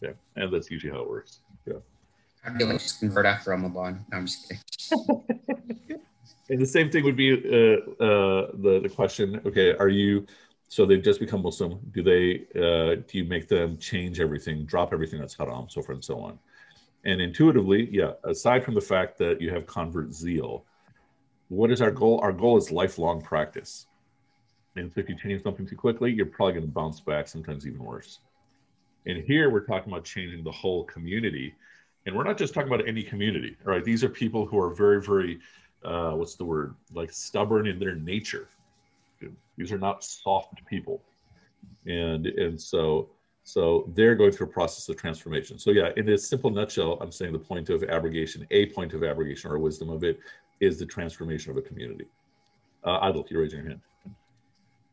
Yeah, 0.00 0.12
and 0.36 0.52
that's 0.52 0.70
usually 0.70 0.92
how 0.92 1.00
it 1.00 1.08
works. 1.08 1.40
Yeah. 1.66 1.74
I 2.44 2.56
feel 2.56 2.68
like 2.68 2.78
just 2.78 3.00
convert 3.00 3.26
after 3.26 3.50
Ramadan. 3.50 4.04
No, 4.10 4.18
I'm 4.18 4.26
just 4.26 4.48
kidding. 4.48 5.24
and 6.48 6.60
the 6.60 6.66
same 6.66 6.90
thing 6.90 7.04
would 7.04 7.16
be 7.16 7.32
uh, 7.32 8.02
uh, 8.02 8.50
the 8.54 8.80
the 8.82 8.88
question. 8.88 9.40
Okay, 9.44 9.74
are 9.74 9.88
you? 9.88 10.26
So 10.68 10.86
they've 10.86 11.02
just 11.02 11.20
become 11.20 11.42
Muslim. 11.42 11.80
Do 11.92 12.02
they? 12.02 12.46
Uh, 12.56 13.02
do 13.06 13.18
you 13.18 13.24
make 13.24 13.48
them 13.48 13.76
change 13.76 14.20
everything, 14.20 14.64
drop 14.64 14.92
everything 14.92 15.20
that's 15.20 15.36
haram, 15.36 15.68
so 15.68 15.82
forth 15.82 15.96
and 15.96 16.04
so 16.04 16.20
on? 16.20 16.38
And 17.04 17.20
intuitively, 17.20 17.88
yeah. 17.90 18.12
Aside 18.24 18.64
from 18.64 18.74
the 18.74 18.80
fact 18.80 19.18
that 19.18 19.40
you 19.40 19.50
have 19.50 19.66
convert 19.66 20.12
zeal, 20.12 20.64
what 21.50 21.72
is 21.72 21.82
our 21.82 21.90
goal? 21.90 22.20
Our 22.20 22.32
goal 22.32 22.56
is 22.56 22.70
lifelong 22.70 23.20
practice. 23.20 23.86
And 24.76 24.90
so 24.90 25.00
if 25.00 25.08
you 25.08 25.16
change 25.16 25.42
something 25.42 25.66
too 25.66 25.76
quickly, 25.76 26.12
you're 26.12 26.26
probably 26.26 26.54
going 26.54 26.66
to 26.66 26.72
bounce 26.72 27.00
back, 27.00 27.26
sometimes 27.26 27.66
even 27.66 27.82
worse. 27.84 28.20
And 29.06 29.22
here 29.24 29.50
we're 29.50 29.66
talking 29.66 29.92
about 29.92 30.04
changing 30.04 30.44
the 30.44 30.52
whole 30.52 30.84
community. 30.84 31.54
And 32.06 32.14
we're 32.14 32.24
not 32.24 32.38
just 32.38 32.54
talking 32.54 32.72
about 32.72 32.86
any 32.86 33.02
community, 33.02 33.56
all 33.66 33.72
right? 33.72 33.84
These 33.84 34.04
are 34.04 34.08
people 34.08 34.46
who 34.46 34.60
are 34.60 34.72
very, 34.72 35.02
very, 35.02 35.40
uh, 35.84 36.12
what's 36.12 36.36
the 36.36 36.44
word, 36.44 36.76
like 36.94 37.12
stubborn 37.12 37.66
in 37.66 37.80
their 37.80 37.96
nature. 37.96 38.48
These 39.58 39.72
are 39.72 39.78
not 39.78 40.04
soft 40.04 40.64
people. 40.66 41.02
And, 41.84 42.26
and 42.26 42.58
so, 42.60 43.10
so 43.42 43.90
they're 43.96 44.14
going 44.14 44.30
through 44.30 44.46
a 44.46 44.50
process 44.50 44.88
of 44.88 44.96
transformation. 44.96 45.58
So 45.58 45.72
yeah, 45.72 45.90
in 45.96 46.08
a 46.10 46.16
simple 46.16 46.50
nutshell, 46.50 46.96
I'm 47.00 47.10
saying 47.10 47.32
the 47.32 47.38
point 47.40 47.70
of 47.70 47.82
abrogation, 47.82 48.46
a 48.52 48.66
point 48.66 48.94
of 48.94 49.02
abrogation 49.02 49.50
or 49.50 49.58
wisdom 49.58 49.90
of 49.90 50.04
it 50.04 50.20
is 50.60 50.78
the 50.78 50.86
transformation 50.86 51.50
of 51.50 51.56
a 51.56 51.62
community. 51.62 52.06
Uh, 52.84 53.00
Adil, 53.00 53.28
you're 53.30 53.42
raising 53.42 53.60
your 53.60 53.68
hand. 53.68 53.80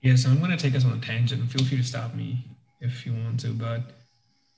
Yeah, 0.02 0.16
so 0.16 0.30
I'm 0.30 0.40
going 0.40 0.52
to 0.52 0.58
take 0.58 0.76
us 0.76 0.86
on 0.86 0.94
a 0.94 1.02
tangent. 1.02 1.50
Feel 1.52 1.66
free 1.66 1.78
to 1.78 1.84
stop 1.84 2.14
me 2.16 2.46
if 2.80 3.06
you 3.06 3.14
want 3.14 3.40
to, 3.42 3.50
but 3.50 3.82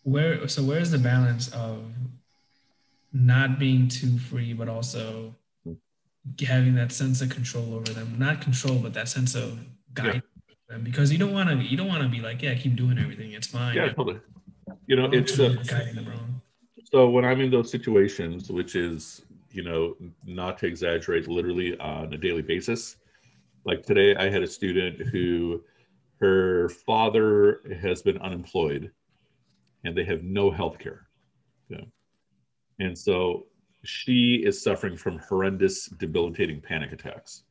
where 0.03 0.47
so 0.47 0.63
where's 0.63 0.91
the 0.91 0.97
balance 0.97 1.49
of 1.53 1.83
not 3.13 3.59
being 3.59 3.87
too 3.87 4.17
free, 4.17 4.53
but 4.53 4.67
also 4.67 5.33
having 6.39 6.75
that 6.75 6.91
sense 6.91 7.21
of 7.21 7.29
control 7.29 7.73
over 7.75 7.91
them? 7.93 8.15
Not 8.17 8.41
control, 8.41 8.79
but 8.79 8.93
that 8.93 9.07
sense 9.07 9.35
of 9.35 9.59
guidance 9.93 10.23
yeah. 10.47 10.75
them, 10.75 10.83
because 10.83 11.11
you 11.11 11.17
don't 11.17 11.33
want 11.33 11.49
to 11.49 11.55
you 11.55 11.77
don't 11.77 11.87
want 11.87 12.03
to 12.03 12.09
be 12.09 12.19
like, 12.19 12.41
yeah, 12.41 12.53
keep 12.55 12.75
doing 12.75 12.97
everything, 12.99 13.31
it's 13.31 13.47
fine. 13.47 13.75
Yeah, 13.75 13.89
totally. 13.93 14.19
You 14.87 14.95
know, 14.97 15.09
it's 15.11 15.39
uh, 15.39 15.55
guiding 15.65 15.95
them 15.95 16.09
wrong. 16.09 16.41
So 16.91 17.09
when 17.09 17.23
I'm 17.23 17.39
in 17.41 17.51
those 17.51 17.69
situations, 17.69 18.51
which 18.51 18.75
is 18.75 19.21
you 19.51 19.63
know, 19.63 19.95
not 20.25 20.57
to 20.59 20.67
exaggerate, 20.67 21.27
literally 21.27 21.77
on 21.79 22.13
a 22.13 22.17
daily 22.17 22.41
basis. 22.41 22.97
Like 23.65 23.83
today, 23.83 24.15
I 24.15 24.29
had 24.29 24.43
a 24.43 24.47
student 24.47 24.99
who 25.07 25.63
her 26.19 26.69
father 26.69 27.61
has 27.81 28.01
been 28.01 28.17
unemployed 28.19 28.91
and 29.83 29.97
they 29.97 30.03
have 30.03 30.23
no 30.23 30.51
health 30.51 30.77
care. 30.79 31.07
Yeah. 31.69 31.85
And 32.79 32.97
so 32.97 33.47
she 33.83 34.35
is 34.35 34.61
suffering 34.61 34.97
from 34.97 35.19
horrendous, 35.19 35.87
debilitating 35.87 36.61
panic 36.61 36.91
attacks. 36.91 37.43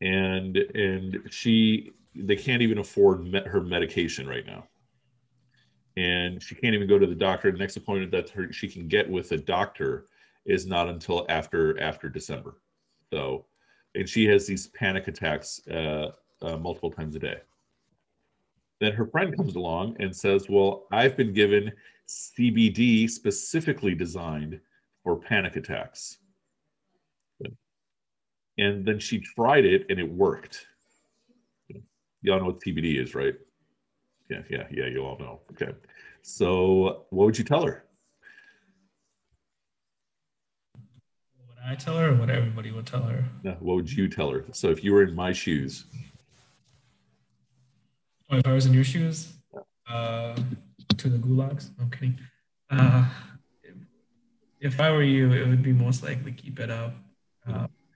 and 0.00 0.56
and 0.56 1.20
she 1.30 1.92
they 2.14 2.36
can't 2.36 2.60
even 2.62 2.78
afford 2.78 3.32
her 3.46 3.60
medication 3.60 4.26
right 4.26 4.46
now 4.46 4.64
and 5.96 6.42
she 6.42 6.54
can't 6.54 6.74
even 6.74 6.88
go 6.88 6.98
to 6.98 7.06
the 7.06 7.14
doctor 7.14 7.50
the 7.50 7.58
next 7.58 7.76
appointment 7.76 8.10
that 8.10 8.30
her, 8.30 8.52
she 8.52 8.68
can 8.68 8.88
get 8.88 9.08
with 9.08 9.32
a 9.32 9.36
doctor 9.36 10.06
is 10.46 10.66
not 10.66 10.88
until 10.88 11.26
after 11.28 11.78
after 11.80 12.08
december 12.08 12.56
so 13.12 13.44
and 13.94 14.08
she 14.08 14.24
has 14.24 14.46
these 14.46 14.68
panic 14.68 15.08
attacks 15.08 15.60
uh, 15.68 16.10
uh, 16.42 16.56
multiple 16.56 16.90
times 16.90 17.14
a 17.16 17.18
day 17.18 17.38
then 18.80 18.92
her 18.92 19.06
friend 19.06 19.36
comes 19.36 19.54
along 19.54 19.96
and 20.00 20.14
says 20.14 20.48
well 20.48 20.86
i've 20.92 21.16
been 21.16 21.32
given 21.32 21.70
cbd 22.08 23.08
specifically 23.08 23.94
designed 23.94 24.58
for 25.04 25.16
panic 25.16 25.56
attacks 25.56 26.18
and 28.58 28.84
then 28.84 28.98
she 28.98 29.18
tried 29.18 29.64
it 29.64 29.86
and 29.88 29.98
it 29.98 30.10
worked. 30.10 30.66
Y'all 32.22 32.38
know 32.38 32.46
what 32.46 32.60
CBD 32.60 33.02
is, 33.02 33.14
right? 33.14 33.34
Yeah, 34.32 34.42
yeah, 34.48 34.66
yeah. 34.70 34.86
You 34.86 35.04
all 35.04 35.18
know. 35.18 35.40
Okay. 35.52 35.72
So, 36.22 37.04
what 37.10 37.26
would 37.26 37.38
you 37.38 37.44
tell 37.44 37.66
her? 37.66 37.84
What 41.46 41.58
I 41.66 41.74
tell 41.74 41.98
her, 41.98 42.10
or 42.10 42.14
what 42.14 42.30
everybody 42.30 42.70
would 42.70 42.86
tell 42.86 43.02
her? 43.02 43.24
Yeah. 43.44 43.56
what 43.60 43.74
would 43.76 43.92
you 43.92 44.08
tell 44.08 44.30
her? 44.30 44.44
So, 44.52 44.70
if 44.70 44.82
you 44.82 44.94
were 44.94 45.02
in 45.02 45.14
my 45.14 45.32
shoes, 45.32 45.84
oh, 48.30 48.38
if 48.38 48.46
I 48.46 48.52
was 48.52 48.64
in 48.64 48.72
your 48.72 48.84
shoes, 48.84 49.34
uh, 49.86 50.34
to 50.96 51.08
the 51.10 51.18
gulags. 51.18 51.70
I'm 51.78 51.90
kidding. 51.90 52.18
Uh, 52.70 53.06
if 54.60 54.80
I 54.80 54.90
were 54.92 55.02
you, 55.02 55.30
it 55.32 55.46
would 55.46 55.62
be 55.62 55.74
most 55.74 56.02
likely 56.02 56.32
keep 56.32 56.58
it 56.58 56.70
up. 56.70 56.94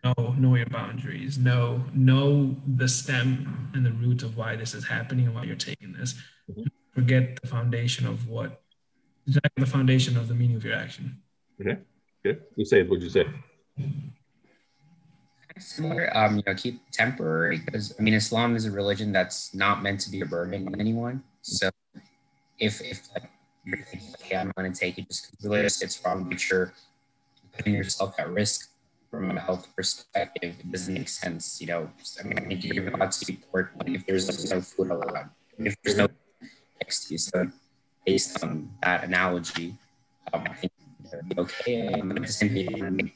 Know 0.06 0.34
know 0.38 0.54
your 0.54 0.66
boundaries 0.66 1.36
know 1.36 1.82
know 1.92 2.54
the 2.76 2.86
stem 2.86 3.70
and 3.74 3.84
the 3.84 3.90
root 3.90 4.22
of 4.22 4.36
why 4.36 4.54
this 4.54 4.72
is 4.72 4.86
happening 4.86 5.26
and 5.26 5.34
why 5.34 5.42
you're 5.42 5.56
taking 5.56 5.92
this. 5.92 6.14
Mm-hmm. 6.48 6.62
forget 6.94 7.40
the 7.42 7.48
foundation 7.48 8.06
of 8.06 8.28
what 8.28 8.62
exactly 9.26 9.64
the 9.64 9.70
foundation 9.70 10.16
of 10.16 10.28
the 10.28 10.34
meaning 10.34 10.56
of 10.56 10.64
your 10.64 10.76
action. 10.76 11.22
Okay 11.60 11.78
good. 12.22 12.42
You 12.54 12.64
say 12.64 12.82
what'd 12.82 13.02
you 13.02 13.10
say? 13.10 13.26
Similar 15.58 16.16
um 16.16 16.36
you 16.36 16.42
know 16.46 16.54
keep 16.54 16.76
temporary 16.92 17.58
because 17.64 17.94
i 17.98 18.02
mean 18.02 18.14
islam 18.14 18.54
is 18.54 18.64
a 18.66 18.70
religion 18.70 19.10
that's 19.10 19.54
not 19.54 19.82
meant 19.82 19.98
to 20.00 20.10
be 20.10 20.20
a 20.20 20.26
burden 20.26 20.68
on 20.68 20.80
anyone. 20.80 21.22
So 21.42 21.70
if 22.58 22.80
if 22.80 23.08
like, 23.14 23.28
you're 23.64 23.84
thinking 23.90 24.14
okay 24.20 24.36
i'm 24.36 24.52
going 24.56 24.72
to 24.72 24.78
take 24.78 24.98
it 24.98 25.08
just 25.08 25.30
because 25.32 25.82
it's 25.82 25.96
from 25.96 26.28
nature 26.28 26.72
putting 27.56 27.74
yourself 27.74 28.14
at 28.20 28.28
risk 28.30 28.70
from 29.10 29.36
a 29.36 29.40
health 29.40 29.68
perspective, 29.74 30.56
it 30.58 30.72
doesn't 30.72 30.94
make 30.94 31.08
sense. 31.08 31.60
You 31.60 31.66
know, 31.68 31.90
I 32.20 32.28
mean, 32.28 32.52
if 32.52 32.64
you're 32.64 32.88
allowed 32.88 33.12
to 33.12 33.32
eat 33.32 33.50
pork 33.50 33.72
if 33.86 34.06
there's 34.06 34.50
no 34.50 34.60
food 34.60 34.90
allowed, 34.90 35.30
if 35.58 35.76
there's 35.82 35.96
no 35.96 36.08
next 36.80 37.06
to 37.06 37.14
you. 37.14 37.18
So, 37.18 37.50
based 38.04 38.42
on 38.42 38.70
that 38.82 39.04
analogy, 39.04 39.74
um, 40.32 40.44
I 40.46 40.54
think 40.54 40.72
okay. 41.38 41.86
And 41.86 42.12
at 42.12 42.26
the 42.26 42.32
same 42.32 42.78
time, 42.78 43.12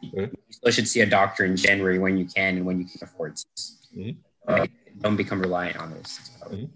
you 0.00 0.30
still 0.50 0.72
should 0.72 0.88
see 0.88 1.00
a 1.00 1.06
doctor 1.06 1.44
in 1.44 1.56
January 1.56 1.98
when 1.98 2.16
you 2.16 2.26
can 2.26 2.56
and 2.56 2.66
when 2.66 2.78
you 2.78 2.86
can 2.86 3.00
afford 3.02 3.36
to. 3.36 3.46
Mm-hmm. 3.96 4.10
Uh, 4.48 4.66
don't 5.00 5.16
become 5.16 5.40
reliant 5.40 5.76
on 5.78 5.92
this. 5.92 6.30
Mm-hmm. 6.44 6.66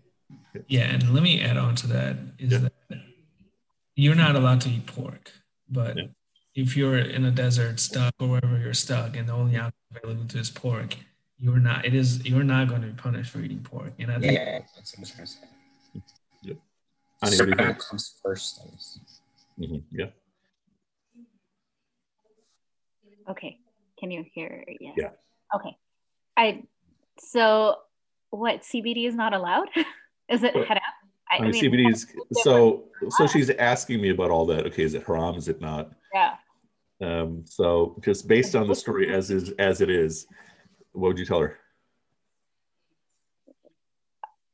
Yeah, 0.66 0.82
and 0.82 1.14
let 1.14 1.22
me 1.22 1.42
add 1.42 1.56
on 1.56 1.74
to 1.76 1.86
that 1.88 2.16
is 2.38 2.52
yeah. 2.52 2.58
that 2.58 2.72
you're 3.94 4.14
not 4.14 4.34
allowed 4.36 4.60
to 4.62 4.68
eat 4.68 4.86
pork, 4.86 5.32
but 5.68 5.96
yeah 5.96 6.04
if 6.60 6.76
you're 6.76 6.98
in 6.98 7.24
a 7.24 7.30
desert 7.30 7.80
stuck 7.80 8.14
or 8.20 8.28
wherever 8.28 8.58
you're 8.58 8.74
stuck 8.74 9.16
and 9.16 9.28
the 9.28 9.32
only 9.32 9.56
option 9.56 9.72
available 9.94 10.26
to 10.26 10.38
is 10.38 10.50
pork, 10.50 10.94
you're 11.38 11.58
not 11.58 11.86
it 11.86 11.94
is 11.94 12.24
you're 12.26 12.44
not 12.44 12.68
going 12.68 12.82
to 12.82 12.88
be 12.88 12.92
punished 12.92 13.30
for 13.30 13.40
eating 13.40 13.60
pork. 13.60 13.92
And 13.98 14.12
I 14.12 14.18
think 14.18 14.34
yeah, 14.34 14.60
that's 14.76 14.96
what 14.98 15.10
I'm 15.18 15.26
saying. 15.26 16.02
Yep. 16.42 16.56
Survival 17.24 17.74
comes 17.74 18.14
first. 18.22 18.60
Mm-hmm. 19.58 19.78
Yeah. 19.90 20.06
Okay. 23.28 23.58
Can 23.98 24.10
you 24.10 24.24
hear? 24.34 24.64
Yes. 24.80 24.94
Yeah. 24.96 25.10
Okay. 25.54 25.76
I 26.36 26.62
so 27.18 27.76
what 28.28 28.60
CBD 28.60 29.08
is 29.08 29.14
not 29.14 29.32
allowed? 29.32 29.68
is 30.28 30.42
it 30.42 30.54
head 30.54 30.76
up? 30.76 30.82
I, 31.30 31.36
I 31.36 31.40
mean, 31.42 31.52
CBD 31.52 31.90
is 31.90 32.06
so 32.42 32.84
so 33.08 33.26
she's 33.26 33.48
asking 33.48 34.02
me 34.02 34.10
about 34.10 34.30
all 34.30 34.44
that. 34.46 34.66
Okay, 34.66 34.82
is 34.82 34.92
it 34.92 35.04
haram? 35.06 35.36
Is 35.36 35.48
it 35.48 35.60
not? 35.62 35.90
Yeah. 36.12 36.34
Um, 37.00 37.44
so 37.46 37.96
just 38.04 38.28
based 38.28 38.54
on 38.54 38.66
the 38.66 38.74
story 38.74 39.12
as 39.14 39.30
is 39.30 39.50
as 39.58 39.80
it 39.80 39.90
is, 39.90 40.26
what 40.92 41.08
would 41.08 41.18
you 41.18 41.24
tell 41.24 41.40
her? 41.40 41.58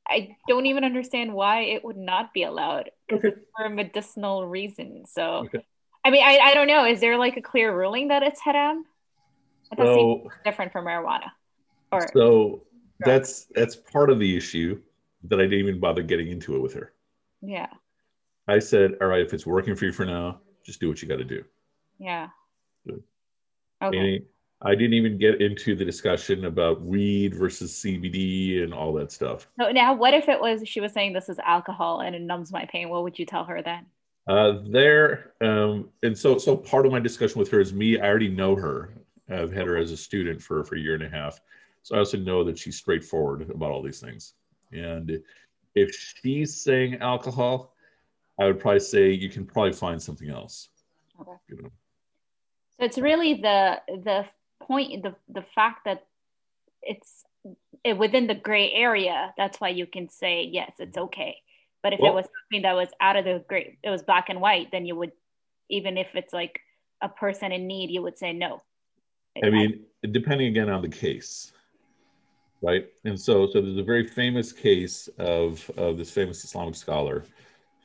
I 0.08 0.36
don't 0.48 0.66
even 0.66 0.84
understand 0.84 1.32
why 1.32 1.62
it 1.62 1.84
would 1.84 1.96
not 1.96 2.32
be 2.32 2.44
allowed 2.44 2.90
okay. 3.12 3.32
for 3.56 3.68
medicinal 3.68 4.46
reasons. 4.46 5.10
So, 5.12 5.46
okay. 5.46 5.66
I 6.04 6.10
mean, 6.10 6.22
I, 6.22 6.38
I 6.38 6.54
don't 6.54 6.68
know. 6.68 6.86
Is 6.86 7.00
there 7.00 7.18
like 7.18 7.36
a 7.36 7.42
clear 7.42 7.76
ruling 7.76 8.08
that 8.08 8.22
it's 8.22 8.40
haram? 8.40 8.84
That 9.76 9.84
so, 9.84 10.30
different 10.44 10.70
from 10.70 10.84
marijuana. 10.84 11.30
Or 11.90 12.06
so 12.12 12.62
that's 13.00 13.46
that's 13.54 13.74
part 13.74 14.10
of 14.10 14.20
the 14.20 14.36
issue 14.36 14.80
that 15.24 15.40
I 15.40 15.42
didn't 15.42 15.58
even 15.58 15.80
bother 15.80 16.02
getting 16.02 16.28
into 16.28 16.54
it 16.54 16.60
with 16.60 16.74
her. 16.74 16.92
Yeah. 17.42 17.66
I 18.46 18.60
said, 18.60 18.92
all 19.00 19.08
right, 19.08 19.22
if 19.22 19.34
it's 19.34 19.46
working 19.46 19.74
for 19.74 19.86
you 19.86 19.92
for 19.92 20.04
now, 20.04 20.40
just 20.64 20.78
do 20.80 20.88
what 20.88 21.02
you 21.02 21.08
got 21.08 21.16
to 21.16 21.24
do. 21.24 21.44
Yeah. 21.98 22.28
Good. 22.86 23.02
Okay. 23.82 23.98
And 24.16 24.24
I 24.62 24.74
didn't 24.74 24.94
even 24.94 25.18
get 25.18 25.40
into 25.40 25.76
the 25.76 25.84
discussion 25.84 26.46
about 26.46 26.82
weed 26.82 27.34
versus 27.34 27.72
CBD 27.72 28.62
and 28.62 28.72
all 28.72 28.92
that 28.94 29.12
stuff. 29.12 29.46
So 29.60 29.70
now, 29.70 29.94
what 29.94 30.14
if 30.14 30.28
it 30.28 30.40
was 30.40 30.66
she 30.66 30.80
was 30.80 30.92
saying 30.92 31.12
this 31.12 31.28
is 31.28 31.38
alcohol 31.40 32.00
and 32.00 32.14
it 32.14 32.22
numbs 32.22 32.52
my 32.52 32.64
pain? 32.66 32.88
What 32.88 33.02
would 33.02 33.18
you 33.18 33.26
tell 33.26 33.44
her 33.44 33.62
then? 33.62 33.86
Uh, 34.26 34.62
there, 34.70 35.34
um, 35.40 35.90
and 36.02 36.16
so 36.16 36.38
so 36.38 36.56
part 36.56 36.86
of 36.86 36.92
my 36.92 36.98
discussion 36.98 37.38
with 37.38 37.50
her 37.50 37.60
is 37.60 37.72
me. 37.72 38.00
I 38.00 38.06
already 38.06 38.28
know 38.28 38.56
her. 38.56 38.94
I've 39.28 39.52
had 39.52 39.66
her 39.66 39.76
as 39.76 39.92
a 39.92 39.96
student 39.96 40.42
for 40.42 40.64
for 40.64 40.74
a 40.76 40.80
year 40.80 40.94
and 40.94 41.02
a 41.02 41.08
half, 41.08 41.38
so 41.82 41.94
I 41.94 41.98
also 41.98 42.16
know 42.16 42.42
that 42.44 42.58
she's 42.58 42.76
straightforward 42.76 43.48
about 43.50 43.70
all 43.70 43.82
these 43.82 44.00
things. 44.00 44.34
And 44.72 45.22
if 45.74 45.94
she's 45.94 46.60
saying 46.60 46.96
alcohol, 46.96 47.74
I 48.40 48.46
would 48.46 48.58
probably 48.58 48.80
say 48.80 49.12
you 49.12 49.28
can 49.28 49.44
probably 49.44 49.72
find 49.72 50.02
something 50.02 50.30
else. 50.30 50.70
Okay. 51.20 51.32
You 51.48 51.62
know? 51.62 51.70
So 52.78 52.86
it's 52.86 52.98
really 52.98 53.34
the 53.34 53.80
the 53.88 54.26
point 54.62 55.02
the 55.02 55.14
the 55.28 55.44
fact 55.54 55.84
that 55.84 56.04
it's 56.82 57.24
it, 57.84 57.96
within 57.96 58.26
the 58.26 58.34
gray 58.34 58.72
area. 58.72 59.32
That's 59.36 59.60
why 59.60 59.70
you 59.70 59.86
can 59.86 60.08
say 60.08 60.48
yes, 60.50 60.72
it's 60.78 60.96
okay. 60.96 61.36
But 61.82 61.92
if 61.92 62.00
well, 62.00 62.12
it 62.12 62.14
was 62.16 62.24
something 62.24 62.62
that 62.62 62.74
was 62.74 62.88
out 63.00 63.16
of 63.16 63.24
the 63.24 63.44
gray, 63.48 63.78
it 63.82 63.90
was 63.90 64.02
black 64.02 64.28
and 64.28 64.40
white, 64.40 64.72
then 64.72 64.86
you 64.86 64.96
would, 64.96 65.12
even 65.70 65.96
if 65.96 66.08
it's 66.14 66.32
like 66.32 66.60
a 67.00 67.08
person 67.08 67.52
in 67.52 67.66
need, 67.66 67.90
you 67.90 68.02
would 68.02 68.18
say 68.18 68.32
no. 68.32 68.62
I 69.44 69.50
mean, 69.50 69.84
depending 70.10 70.48
again 70.48 70.70
on 70.70 70.82
the 70.82 70.88
case, 70.88 71.52
right? 72.62 72.88
And 73.04 73.20
so, 73.20 73.46
so 73.46 73.60
there's 73.60 73.78
a 73.78 73.84
very 73.84 74.06
famous 74.06 74.52
case 74.52 75.08
of 75.18 75.70
of 75.76 75.98
this 75.98 76.10
famous 76.10 76.42
Islamic 76.44 76.74
scholar 76.74 77.24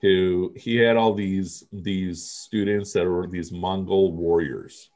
who 0.02 0.52
he 0.56 0.76
had 0.76 0.98
all 0.98 1.14
these 1.14 1.64
these 1.72 2.24
students 2.24 2.92
that 2.94 3.06
were 3.06 3.28
these 3.28 3.52
Mongol 3.52 4.12
warriors, 4.14 4.90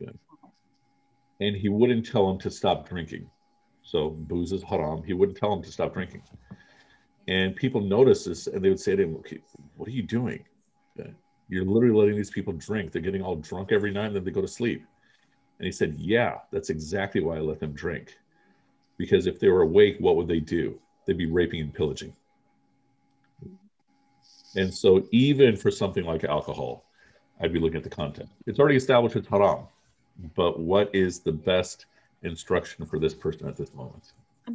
okay? 0.00 0.12
and 1.40 1.56
he 1.56 1.68
wouldn't 1.68 2.06
tell 2.06 2.28
them 2.28 2.38
to 2.38 2.50
stop 2.50 2.88
drinking. 2.88 3.28
So 3.82 4.10
booze 4.10 4.52
is 4.52 4.62
haram. 4.62 5.02
He 5.02 5.12
wouldn't 5.12 5.36
tell 5.36 5.50
them 5.50 5.62
to 5.64 5.72
stop 5.72 5.92
drinking, 5.92 6.22
and 7.28 7.54
people 7.56 7.80
noticed 7.80 8.26
this, 8.26 8.46
and 8.46 8.64
they 8.64 8.68
would 8.68 8.80
say 8.80 8.96
to 8.96 9.02
him, 9.02 9.16
okay, 9.16 9.40
"What 9.76 9.88
are 9.88 9.92
you 9.92 10.02
doing? 10.02 10.44
Okay? 10.98 11.12
You're 11.48 11.64
literally 11.64 11.94
letting 11.94 12.16
these 12.16 12.30
people 12.30 12.52
drink. 12.54 12.92
They're 12.92 13.02
getting 13.02 13.22
all 13.22 13.36
drunk 13.36 13.72
every 13.72 13.92
night, 13.92 14.06
and 14.06 14.16
then 14.16 14.24
they 14.24 14.30
go 14.30 14.40
to 14.40 14.48
sleep." 14.48 14.84
And 15.58 15.66
he 15.66 15.72
said, 15.72 15.94
"Yeah, 15.94 16.38
that's 16.50 16.70
exactly 16.70 17.20
why 17.20 17.36
I 17.36 17.40
let 17.40 17.60
them 17.60 17.72
drink, 17.72 18.16
because 18.98 19.26
if 19.26 19.40
they 19.40 19.48
were 19.48 19.62
awake, 19.62 19.96
what 19.98 20.16
would 20.16 20.28
they 20.28 20.40
do? 20.40 20.80
They'd 21.06 21.18
be 21.18 21.26
raping 21.26 21.60
and 21.60 21.74
pillaging." 21.74 22.14
And 24.56 24.72
so, 24.72 25.06
even 25.10 25.56
for 25.56 25.70
something 25.70 26.04
like 26.04 26.24
alcohol, 26.24 26.84
I'd 27.40 27.52
be 27.52 27.58
looking 27.58 27.78
at 27.78 27.84
the 27.84 27.90
content. 27.90 28.28
It's 28.46 28.58
already 28.58 28.76
established 28.76 29.16
it's 29.16 29.28
haram, 29.28 29.66
but 30.34 30.60
what 30.60 30.94
is 30.94 31.20
the 31.20 31.32
best 31.32 31.86
instruction 32.22 32.86
for 32.86 32.98
this 32.98 33.14
person 33.14 33.48
at 33.48 33.56
this 33.56 33.74
moment? 33.74 34.12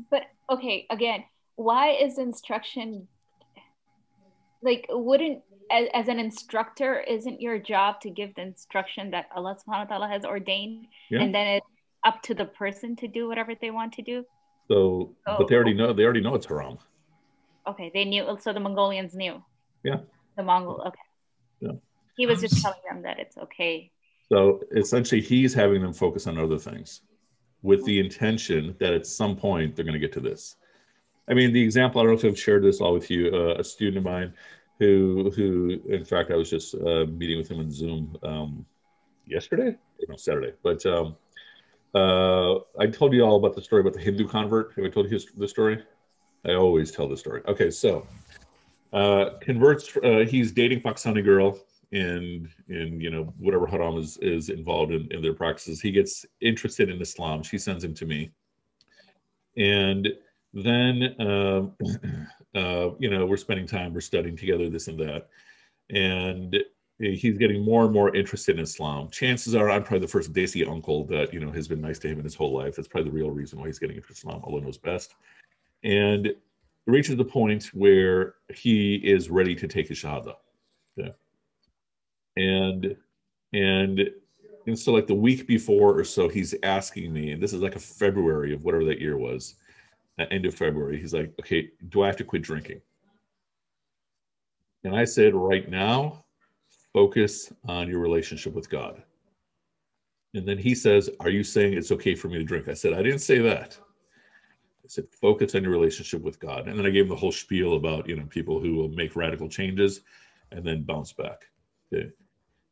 But 0.10 0.24
okay, 0.50 0.86
again, 0.90 1.24
why 1.56 1.92
is 1.92 2.18
instruction 2.18 3.08
like 4.62 4.86
wouldn't 4.90 5.42
as, 5.72 5.88
as 5.94 6.08
an 6.08 6.20
instructor 6.20 7.00
isn't 7.00 7.42
your 7.42 7.60
job 7.60 8.02
to 8.02 8.10
give 8.10 8.36
the 8.36 8.42
instruction 8.42 9.12
that 9.12 9.28
Allah 9.36 9.56
subhanahu 9.56 9.90
wa 9.90 9.98
ta'ala 9.98 10.08
has 10.08 10.26
ordained 10.26 10.88
yeah. 11.10 11.22
and 11.22 11.34
then 11.34 11.48
it's 11.48 11.66
up 12.04 12.22
to 12.24 12.34
the 12.34 12.46
person 12.46 12.96
to 12.98 13.08
do 13.08 13.28
whatever 13.28 13.54
they 13.60 13.72
want 13.72 13.94
to 13.94 14.02
do? 14.02 14.26
So, 14.68 15.16
so 15.28 15.36
but 15.38 15.48
they 15.48 15.56
oh. 15.56 15.58
already 15.58 15.74
know 15.74 15.94
they 15.94 16.04
already 16.04 16.22
know 16.22 16.36
it's 16.36 16.46
haram. 16.46 16.78
Okay, 17.68 17.92
they 17.94 18.06
knew 18.06 18.38
so 18.42 18.54
the 18.54 18.60
Mongolians 18.60 19.14
knew. 19.14 19.44
Yeah. 19.84 19.98
The 20.38 20.44
Mongol. 20.44 20.82
Okay. 20.88 21.00
Yeah. 21.62 21.72
He 22.18 22.26
was 22.26 22.42
just 22.42 22.62
telling 22.62 22.80
them 22.90 23.02
that 23.04 23.20
it's 23.20 23.38
okay. 23.38 23.92
So 24.32 24.62
essentially, 24.76 25.22
he's 25.22 25.54
having 25.54 25.82
them 25.82 25.94
focus 25.94 26.28
on 26.28 26.38
other 26.38 26.58
things. 26.58 27.02
with 27.62 27.84
the 27.86 28.00
intention 28.00 28.76
that 28.80 28.94
at 28.94 29.06
some 29.06 29.36
point 29.36 29.76
they're 29.76 29.86
going 29.86 29.94
to 29.94 30.00
get 30.00 30.14
to 30.14 30.20
this. 30.20 30.56
I 31.30 31.34
mean, 31.34 31.54
the 31.54 31.62
example, 31.62 32.02
I 32.02 32.06
don't 32.06 32.14
know 32.14 32.20
if 32.20 32.26
I've 32.26 32.40
shared 32.40 32.64
this 32.64 32.82
all 32.82 32.94
with 32.94 33.10
you, 33.12 33.30
uh, 33.34 33.56
a 33.60 33.64
student 33.64 33.98
of 33.98 34.04
mine 34.04 34.34
who, 34.80 35.32
who, 35.36 35.80
in 35.90 36.06
fact, 36.06 36.32
I 36.32 36.36
was 36.36 36.50
just 36.50 36.74
uh, 36.76 37.06
meeting 37.06 37.38
with 37.38 37.52
him 37.52 37.60
on 37.60 37.70
Zoom 37.70 38.18
um, 38.24 38.66
yesterday, 39.28 39.76
no, 40.08 40.16
Saturday, 40.16 40.54
but 40.64 40.84
um, 40.86 41.16
uh, 41.94 42.56
I 42.80 42.88
told 42.88 43.14
you 43.14 43.24
all 43.24 43.36
about 43.36 43.56
the 43.56 43.62
story 43.62 43.82
about 43.82 43.94
the 43.94 44.00
Hindu 44.00 44.28
convert. 44.28 44.74
Have 44.76 44.86
I 44.86 44.90
told 44.90 45.12
you 45.12 45.20
the 45.38 45.48
story? 45.48 45.84
I 46.46 46.54
always 46.54 46.92
tell 46.92 47.10
the 47.10 47.18
story. 47.18 47.42
Okay, 47.48 47.70
so 47.70 48.08
uh, 48.94 49.32
converts. 49.42 49.96
Uh, 50.04 50.26
he's 50.28 50.52
dating 50.52 50.82
Pakistani 50.82 51.24
girl, 51.24 51.60
and 51.92 52.50
and 52.68 53.02
you 53.02 53.10
know 53.10 53.34
whatever 53.38 53.68
haram 53.68 53.98
is 53.98 54.18
is 54.18 54.50
involved 54.50 54.92
in, 54.92 55.08
in 55.12 55.22
their 55.22 55.34
practices. 55.34 55.82
He 55.82 55.92
gets 55.92 56.26
interested 56.42 56.90
in 56.90 57.02
Islam. 57.02 57.44
She 57.44 57.58
sends 57.58 57.84
him 57.84 57.94
to 57.96 58.06
me, 58.06 58.32
and 59.58 60.08
then 60.54 61.16
uh, 61.20 61.68
uh, 62.56 62.92
you 63.00 63.10
know 63.10 63.26
we're 63.26 63.38
spending 63.38 63.68
time, 63.68 63.94
we're 63.94 64.02
studying 64.02 64.38
together, 64.38 64.70
this 64.70 64.88
and 64.88 65.00
that, 65.00 65.28
and 65.90 66.58
he's 67.00 67.38
getting 67.38 67.64
more 67.64 67.86
and 67.86 67.94
more 67.94 68.14
interested 68.14 68.58
in 68.58 68.64
Islam. 68.64 69.10
Chances 69.10 69.56
are 69.56 69.70
I'm 69.70 69.84
probably 69.84 70.06
the 70.06 70.12
first 70.12 70.34
Desi 70.34 70.68
uncle 70.68 71.06
that 71.06 71.34
you 71.34 71.40
know 71.40 71.52
has 71.52 71.68
been 71.68 71.82
nice 71.82 72.00
to 72.00 72.08
him 72.08 72.18
in 72.18 72.24
his 72.24 72.36
whole 72.36 72.54
life. 72.54 72.76
That's 72.76 72.88
probably 72.88 73.12
the 73.12 73.16
real 73.16 73.30
reason 73.30 73.60
why 73.60 73.68
he's 73.68 73.80
getting 73.80 73.98
into 73.98 74.12
Islam. 74.12 74.42
Allah 74.44 74.62
knows 74.62 74.78
best 74.78 75.16
and 75.84 76.34
reaches 76.90 77.16
the 77.16 77.26
point 77.26 77.66
where 77.74 78.36
he 78.54 78.96
is 78.96 79.30
ready 79.30 79.56
to 79.56 79.68
take 79.68 79.88
his 79.88 80.00
shahada. 80.00 80.36
Yeah. 80.96 81.10
And 82.38 82.96
and 83.54 84.10
and 84.68 84.78
so 84.78 84.92
like 84.92 85.08
the 85.08 85.16
week 85.16 85.48
before 85.48 85.98
or 85.98 86.04
so, 86.04 86.28
he's 86.28 86.54
asking 86.64 87.12
me, 87.14 87.32
and 87.32 87.42
this 87.42 87.54
is 87.54 87.62
like 87.62 87.76
a 87.76 87.80
February 87.80 88.54
of 88.54 88.64
whatever 88.64 88.86
that 88.86 89.00
year 89.00 89.18
was, 89.18 89.56
uh, 90.20 90.26
end 90.32 90.46
of 90.46 90.54
February. 90.54 91.00
He's 91.00 91.14
like, 91.14 91.34
okay, 91.40 91.70
do 91.90 92.04
I 92.04 92.08
have 92.08 92.18
to 92.18 92.24
quit 92.24 92.42
drinking? 92.42 92.82
And 94.84 94.96
I 94.96 95.06
said, 95.06 95.34
right 95.34 95.70
now, 95.70 96.24
focus 96.94 97.52
on 97.68 97.90
your 97.90 98.00
relationship 98.00 98.54
with 98.54 98.70
God. 98.70 99.02
And 100.34 100.48
then 100.48 100.58
he 100.58 100.76
says, 100.76 101.10
Are 101.20 101.30
you 101.30 101.44
saying 101.44 101.74
it's 101.74 101.92
okay 101.92 102.16
for 102.16 102.28
me 102.28 102.38
to 102.38 102.44
drink? 102.44 102.68
I 102.68 102.74
said, 102.74 102.94
I 102.94 103.02
didn't 103.02 103.20
say 103.20 103.40
that 103.40 103.80
said, 104.92 105.06
focus 105.12 105.56
on 105.56 105.64
your 105.64 105.72
relationship 105.72 106.22
with 106.22 106.40
God. 106.40 106.68
And 106.68 106.78
then 106.78 106.86
I 106.86 106.90
gave 106.90 107.04
him 107.04 107.10
the 107.10 107.16
whole 107.16 107.32
spiel 107.32 107.76
about, 107.76 108.08
you 108.08 108.16
know, 108.16 108.26
people 108.26 108.60
who 108.60 108.76
will 108.76 108.90
make 108.90 109.16
radical 109.16 109.48
changes 109.48 110.02
and 110.52 110.66
then 110.66 110.84
bounce 110.84 111.14
back. 111.14 111.46
Okay. 111.94 112.10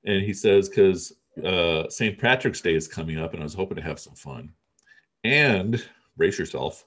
And 0.06 0.24
he 0.24 0.34
says, 0.34 0.70
because 0.70 1.14
uh, 1.44 1.90
St. 1.90 2.18
Patrick's 2.18 2.62
Day 2.62 2.76
is 2.76 2.88
coming 2.88 3.20
up 3.20 3.34
and 3.34 3.42
I 3.42 3.44
was 3.44 3.54
hoping 3.54 3.76
to 3.76 3.84
have 3.84 4.00
some 4.00 4.16
fun. 4.16 4.52
And 5.24 5.84
brace 6.16 6.40
yourself, 6.40 6.86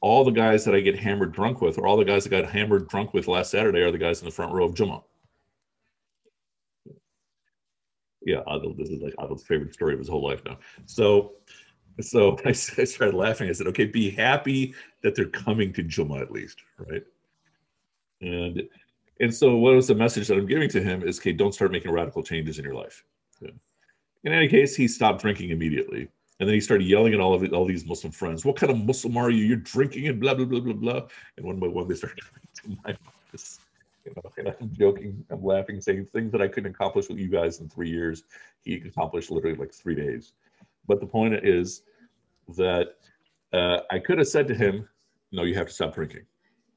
all 0.00 0.24
the 0.24 0.30
guys 0.30 0.64
that 0.64 0.74
I 0.74 0.80
get 0.80 0.98
hammered 0.98 1.32
drunk 1.32 1.60
with, 1.60 1.78
or 1.78 1.86
all 1.86 1.96
the 1.96 2.04
guys 2.04 2.24
that 2.24 2.30
got 2.30 2.50
hammered 2.50 2.88
drunk 2.88 3.12
with 3.12 3.28
last 3.28 3.50
Saturday, 3.50 3.80
are 3.80 3.90
the 3.90 3.98
guys 3.98 4.20
in 4.20 4.24
the 4.24 4.30
front 4.30 4.52
row 4.52 4.64
of 4.64 4.74
Jummah. 4.74 5.02
Yeah, 8.22 8.42
this 8.76 8.90
is 8.90 9.02
like 9.02 9.14
Adil's 9.18 9.44
favorite 9.44 9.72
story 9.72 9.94
of 9.94 9.98
his 9.98 10.08
whole 10.08 10.22
life 10.22 10.42
now. 10.44 10.58
So, 10.86 11.32
so 12.04 12.36
I, 12.44 12.50
I, 12.50 12.52
started 12.52 13.14
laughing. 13.14 13.48
I 13.48 13.52
said, 13.52 13.66
okay, 13.68 13.86
be 13.86 14.10
happy 14.10 14.74
that 15.02 15.14
they're 15.14 15.26
coming 15.26 15.72
to 15.74 15.82
Jummah 15.82 16.20
at 16.20 16.30
least, 16.30 16.58
right? 16.78 17.04
And 18.20 18.68
and 19.20 19.34
so 19.34 19.56
what 19.56 19.74
was 19.74 19.88
the 19.88 19.94
message 19.94 20.28
that 20.28 20.38
I'm 20.38 20.46
giving 20.46 20.68
to 20.70 20.82
him 20.82 21.06
is, 21.06 21.18
okay, 21.18 21.32
don't 21.32 21.52
start 21.52 21.72
making 21.72 21.90
radical 21.90 22.22
changes 22.22 22.58
in 22.58 22.64
your 22.64 22.74
life. 22.74 23.04
Yeah. 23.40 23.50
In 24.24 24.32
any 24.32 24.48
case, 24.48 24.74
he 24.74 24.88
stopped 24.88 25.20
drinking 25.20 25.50
immediately. 25.50 26.08
And 26.40 26.48
then 26.48 26.54
he 26.54 26.60
started 26.60 26.86
yelling 26.86 27.12
at 27.12 27.20
all 27.20 27.34
of 27.34 27.44
it, 27.44 27.52
all 27.52 27.66
these 27.66 27.84
Muslim 27.84 28.12
friends, 28.12 28.46
what 28.46 28.56
kind 28.56 28.72
of 28.72 28.78
Muslim 28.78 29.18
are 29.18 29.28
you? 29.28 29.44
You're 29.44 29.58
drinking 29.58 30.08
and 30.08 30.18
blah, 30.18 30.32
blah, 30.32 30.46
blah, 30.46 30.60
blah, 30.60 30.72
blah. 30.72 31.02
And 31.36 31.44
one 31.44 31.60
by 31.60 31.68
one, 31.68 31.86
they 31.86 31.94
started 31.94 32.18
coming 32.62 32.78
to 32.78 32.82
my 32.82 32.96
office. 33.06 33.60
You 34.06 34.14
know, 34.16 34.30
and 34.38 34.54
I'm 34.58 34.72
joking, 34.72 35.22
I'm 35.28 35.44
laughing, 35.44 35.82
saying 35.82 36.06
things 36.06 36.32
that 36.32 36.40
I 36.40 36.48
couldn't 36.48 36.70
accomplish 36.70 37.10
with 37.10 37.18
you 37.18 37.28
guys 37.28 37.60
in 37.60 37.68
three 37.68 37.90
years, 37.90 38.22
he 38.62 38.76
accomplished 38.76 39.30
literally 39.30 39.58
like 39.58 39.74
three 39.74 39.94
days. 39.94 40.32
But 40.88 41.00
the 41.00 41.06
point 41.06 41.34
is 41.34 41.82
that 42.56 42.96
uh, 43.52 43.80
I 43.90 43.98
could 43.98 44.18
have 44.18 44.28
said 44.28 44.46
to 44.48 44.54
him, 44.54 44.88
"No, 45.32 45.42
you 45.44 45.54
have 45.54 45.68
to 45.68 45.72
stop 45.72 45.94
drinking." 45.94 46.26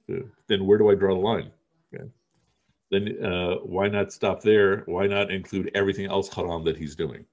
Then 0.07 0.65
where 0.65 0.77
do 0.77 0.89
I 0.89 0.95
draw 0.95 1.13
the 1.13 1.21
line? 1.21 1.51
Okay. 1.93 2.09
Then 2.91 3.23
uh, 3.23 3.55
why 3.63 3.87
not 3.87 4.11
stop 4.11 4.41
there? 4.41 4.83
Why 4.85 5.07
not 5.07 5.31
include 5.31 5.71
everything 5.73 6.07
else 6.07 6.29
haram 6.29 6.63
that 6.65 6.77
he's 6.77 6.95
doing? 6.95 7.25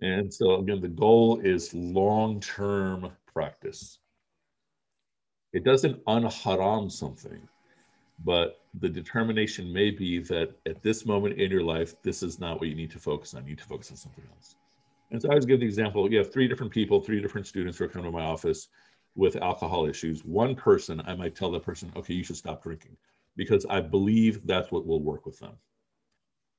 And 0.00 0.32
so 0.32 0.56
again, 0.56 0.80
the 0.80 0.88
goal 0.88 1.40
is 1.40 1.74
long-term 1.74 3.10
practice. 3.32 3.98
It 5.52 5.64
doesn't 5.64 6.04
unharam 6.04 6.90
something, 6.90 7.48
but 8.24 8.60
the 8.80 8.88
determination 8.88 9.72
may 9.72 9.90
be 9.90 10.20
that 10.20 10.54
at 10.66 10.82
this 10.82 11.04
moment 11.04 11.38
in 11.38 11.50
your 11.50 11.62
life, 11.62 12.00
this 12.02 12.22
is 12.22 12.38
not 12.38 12.60
what 12.60 12.68
you 12.68 12.74
need 12.74 12.90
to 12.92 12.98
focus 12.98 13.34
on. 13.34 13.42
You 13.42 13.50
need 13.50 13.58
to 13.58 13.64
focus 13.64 13.90
on 13.90 13.96
something 13.96 14.24
else. 14.36 14.56
And 15.10 15.20
so 15.22 15.28
I 15.28 15.32
always 15.32 15.46
give 15.46 15.60
the 15.60 15.66
example, 15.66 16.10
you 16.10 16.18
have 16.18 16.32
three 16.32 16.48
different 16.48 16.72
people, 16.72 17.00
three 17.00 17.20
different 17.20 17.46
students 17.46 17.78
who 17.78 17.84
are 17.84 17.88
coming 17.88 18.10
to 18.10 18.16
my 18.16 18.24
office 18.24 18.68
with 19.14 19.36
alcohol 19.36 19.86
issues. 19.86 20.24
One 20.24 20.54
person, 20.54 21.00
I 21.06 21.14
might 21.14 21.34
tell 21.34 21.50
that 21.52 21.62
person, 21.62 21.90
okay, 21.96 22.14
you 22.14 22.22
should 22.22 22.36
stop 22.36 22.62
drinking 22.62 22.96
because 23.36 23.64
I 23.70 23.80
believe 23.80 24.46
that's 24.46 24.70
what 24.70 24.86
will 24.86 25.02
work 25.02 25.24
with 25.24 25.38
them. 25.38 25.54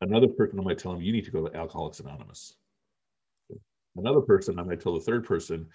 Another 0.02 0.28
person, 0.28 0.60
I 0.60 0.64
might 0.64 0.80
tell 0.80 0.94
them, 0.94 1.02
you 1.02 1.12
need 1.12 1.26
to 1.26 1.32
go 1.32 1.48
to 1.48 1.56
Alcoholics 1.56 2.00
Anonymous. 2.00 2.56
Another 3.96 4.22
person, 4.22 4.58
I 4.60 4.64
might 4.64 4.82
tell 4.82 4.94
the 4.94 5.02
third 5.02 5.26
person, 5.26 5.68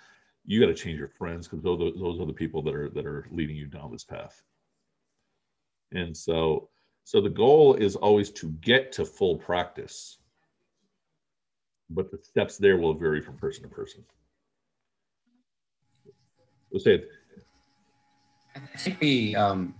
you 0.46 0.60
got 0.60 0.66
to 0.66 0.74
change 0.74 0.98
your 0.98 1.08
friends 1.08 1.46
because 1.46 1.62
those, 1.62 1.78
those 1.78 2.20
are 2.20 2.26
the 2.26 2.32
people 2.32 2.62
that 2.62 2.74
are 2.74 2.90
that 2.90 3.06
are 3.06 3.26
leading 3.30 3.56
you 3.56 3.66
down 3.66 3.92
this 3.92 4.04
path. 4.04 4.42
And 5.92 6.16
so, 6.16 6.68
so 7.04 7.20
the 7.20 7.30
goal 7.30 7.74
is 7.74 7.96
always 7.96 8.30
to 8.32 8.50
get 8.60 8.92
to 8.92 9.04
full 9.04 9.36
practice 9.36 10.18
but 11.90 12.10
the 12.10 12.18
steps 12.22 12.58
there 12.58 12.76
will 12.76 12.94
vary 12.94 13.20
from 13.20 13.36
person 13.36 13.62
to 13.62 13.68
person. 13.68 14.04
It. 16.72 17.08
I 18.56 18.78
think 18.78 19.00
we, 19.00 19.36
um, 19.36 19.74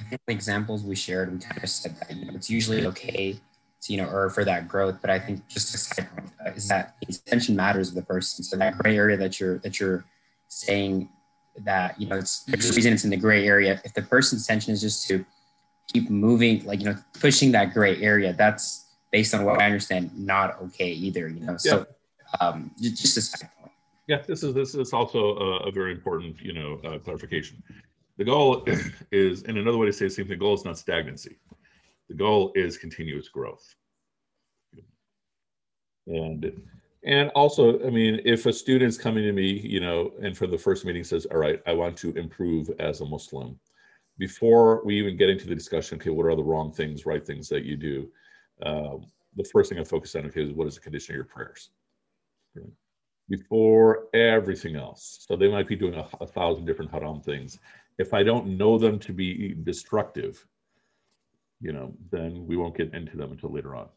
I 0.00 0.04
think 0.04 0.22
the 0.26 0.32
examples 0.32 0.82
we 0.82 0.96
shared, 0.96 1.30
we 1.30 1.38
kind 1.38 1.62
of 1.62 1.68
said 1.68 1.94
that 2.00 2.16
you 2.16 2.24
know, 2.24 2.32
it's 2.34 2.48
usually 2.48 2.86
okay 2.86 3.38
to, 3.82 3.92
you 3.92 4.00
know, 4.00 4.08
or 4.08 4.30
for 4.30 4.44
that 4.44 4.66
growth. 4.66 4.98
But 5.02 5.10
I 5.10 5.18
think 5.18 5.46
just 5.48 5.74
a 5.74 5.78
side 5.78 6.08
is 6.56 6.68
that 6.68 6.96
intention 7.06 7.54
matters 7.54 7.90
of 7.90 7.96
the 7.96 8.02
person. 8.02 8.44
So 8.44 8.56
that 8.56 8.78
gray 8.78 8.96
area 8.96 9.18
that 9.18 9.38
you're 9.38 9.58
that 9.58 9.78
you're 9.78 10.06
saying 10.48 11.10
that 11.64 12.00
you 12.00 12.08
know 12.08 12.16
it's 12.16 12.44
there's 12.44 12.74
reason 12.74 12.94
it's 12.94 13.04
in 13.04 13.10
the 13.10 13.16
gray 13.16 13.46
area. 13.46 13.80
If 13.84 13.92
the 13.92 14.02
person's 14.02 14.48
intention 14.48 14.72
is 14.72 14.80
just 14.80 15.06
to 15.08 15.24
keep 15.92 16.08
moving, 16.08 16.64
like 16.64 16.80
you 16.80 16.86
know, 16.86 16.96
pushing 17.20 17.52
that 17.52 17.74
gray 17.74 18.00
area, 18.00 18.32
that's 18.32 18.86
based 19.12 19.34
on 19.34 19.44
what 19.44 19.60
I 19.60 19.66
understand, 19.66 20.10
not 20.18 20.60
okay 20.62 20.90
either. 20.90 21.28
You 21.28 21.40
know, 21.40 21.56
so 21.56 21.86
yeah. 22.40 22.48
um, 22.48 22.72
just 22.80 23.16
a 23.16 23.20
second 23.20 23.50
point. 23.60 23.72
Yeah, 24.08 24.22
this 24.26 24.42
is 24.42 24.54
this 24.54 24.74
is 24.74 24.92
also 24.92 25.36
a, 25.36 25.56
a 25.68 25.70
very 25.70 25.92
important 25.92 26.40
you 26.40 26.54
know 26.54 26.80
uh, 26.84 26.98
clarification. 26.98 27.62
The 28.18 28.24
goal 28.24 28.66
is, 29.12 29.44
and 29.44 29.56
another 29.56 29.78
way 29.78 29.86
to 29.86 29.92
say 29.92 30.06
the 30.06 30.10
same 30.10 30.26
thing. 30.26 30.38
The 30.38 30.44
goal 30.44 30.54
is 30.54 30.64
not 30.64 30.78
stagnancy. 30.78 31.36
The 32.08 32.14
goal 32.14 32.52
is 32.56 32.76
continuous 32.76 33.28
growth. 33.28 33.74
And 36.06 36.52
and 37.04 37.30
also, 37.30 37.84
I 37.86 37.90
mean, 37.90 38.20
if 38.24 38.46
a 38.46 38.52
student's 38.52 38.96
coming 38.96 39.24
to 39.24 39.32
me, 39.32 39.50
you 39.50 39.80
know, 39.80 40.12
and 40.20 40.36
from 40.36 40.50
the 40.50 40.58
first 40.58 40.84
meeting 40.84 41.04
says, 41.04 41.26
"All 41.26 41.38
right, 41.38 41.60
I 41.66 41.72
want 41.72 41.96
to 41.98 42.12
improve 42.12 42.70
as 42.80 43.00
a 43.00 43.04
Muslim," 43.04 43.58
before 44.18 44.84
we 44.84 44.98
even 44.98 45.16
get 45.16 45.30
into 45.30 45.46
the 45.46 45.54
discussion, 45.54 45.98
okay, 45.98 46.10
what 46.10 46.26
are 46.26 46.36
the 46.36 46.42
wrong 46.42 46.72
things, 46.72 47.06
right 47.06 47.24
things 47.26 47.48
that 47.48 47.64
you 47.64 47.76
do? 47.76 48.08
Um, 48.64 49.06
the 49.36 49.44
first 49.44 49.70
thing 49.70 49.78
I 49.78 49.84
focus 49.84 50.14
on 50.14 50.26
is 50.26 50.52
what 50.52 50.66
is 50.66 50.74
the 50.74 50.80
condition 50.80 51.14
of 51.14 51.16
your 51.16 51.24
prayers 51.24 51.70
before 53.28 54.08
everything 54.14 54.76
else. 54.76 55.24
So 55.26 55.36
they 55.36 55.48
might 55.48 55.68
be 55.68 55.76
doing 55.76 55.94
a, 55.94 56.06
a, 56.20 56.26
thousand 56.26 56.66
different 56.66 56.90
haram 56.90 57.20
things. 57.20 57.58
If 57.98 58.12
I 58.12 58.22
don't 58.22 58.58
know 58.58 58.78
them 58.78 58.98
to 59.00 59.12
be 59.12 59.54
destructive, 59.62 60.44
you 61.60 61.72
know, 61.72 61.94
then 62.10 62.46
we 62.46 62.56
won't 62.56 62.76
get 62.76 62.92
into 62.92 63.16
them 63.16 63.32
until 63.32 63.50
later 63.50 63.74
on. 63.74 63.88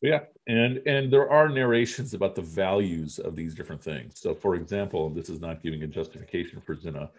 Yeah, 0.00 0.20
and 0.46 0.80
and 0.86 1.12
there 1.12 1.28
are 1.28 1.48
narrations 1.48 2.14
about 2.14 2.36
the 2.36 2.42
values 2.42 3.18
of 3.18 3.34
these 3.34 3.54
different 3.54 3.82
things. 3.82 4.20
So, 4.20 4.32
for 4.32 4.54
example, 4.54 5.10
this 5.10 5.28
is 5.28 5.40
not 5.40 5.62
giving 5.62 5.82
a 5.82 5.88
justification 5.88 6.60
for 6.60 6.76
zina, 6.76 7.10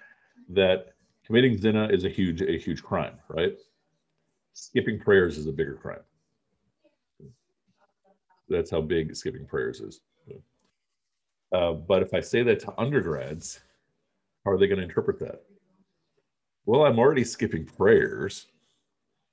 that 0.49 0.93
committing 1.26 1.57
zina 1.57 1.89
is 1.89 2.05
a 2.05 2.09
huge 2.09 2.41
a 2.41 2.57
huge 2.57 2.82
crime, 2.82 3.15
right? 3.28 3.57
Skipping 4.60 4.99
prayers 4.99 5.38
is 5.38 5.47
a 5.47 5.53
bigger 5.53 5.76
crime. 5.76 6.01
That's 8.49 8.70
how 8.70 8.82
big 8.82 9.16
skipping 9.16 9.45
prayers 9.45 9.80
is. 9.80 10.01
Uh, 11.55 11.74
but 11.74 12.03
if 12.03 12.14
I 12.14 12.20
say 12.20 12.43
that 12.43 12.60
to 12.62 12.74
undergrads, 12.80 13.62
how 14.43 14.51
are 14.51 14.57
they 14.57 14.68
going 14.68 14.80
to 14.80 14.84
interpret 14.84 15.18
that? 15.20 15.43
Well, 16.66 16.84
I'm 16.86 16.99
already 16.99 17.24
skipping 17.24 17.66
prayers, 17.66 18.47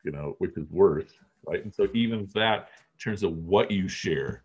you 0.04 0.12
know, 0.12 0.36
which 0.38 0.56
is 0.56 0.70
worse, 0.70 1.10
right? 1.46 1.62
And 1.62 1.74
so 1.74 1.88
even 1.92 2.28
that, 2.34 2.68
in 2.94 2.98
terms 3.02 3.22
of 3.22 3.32
what 3.36 3.70
you 3.70 3.88
share, 3.88 4.44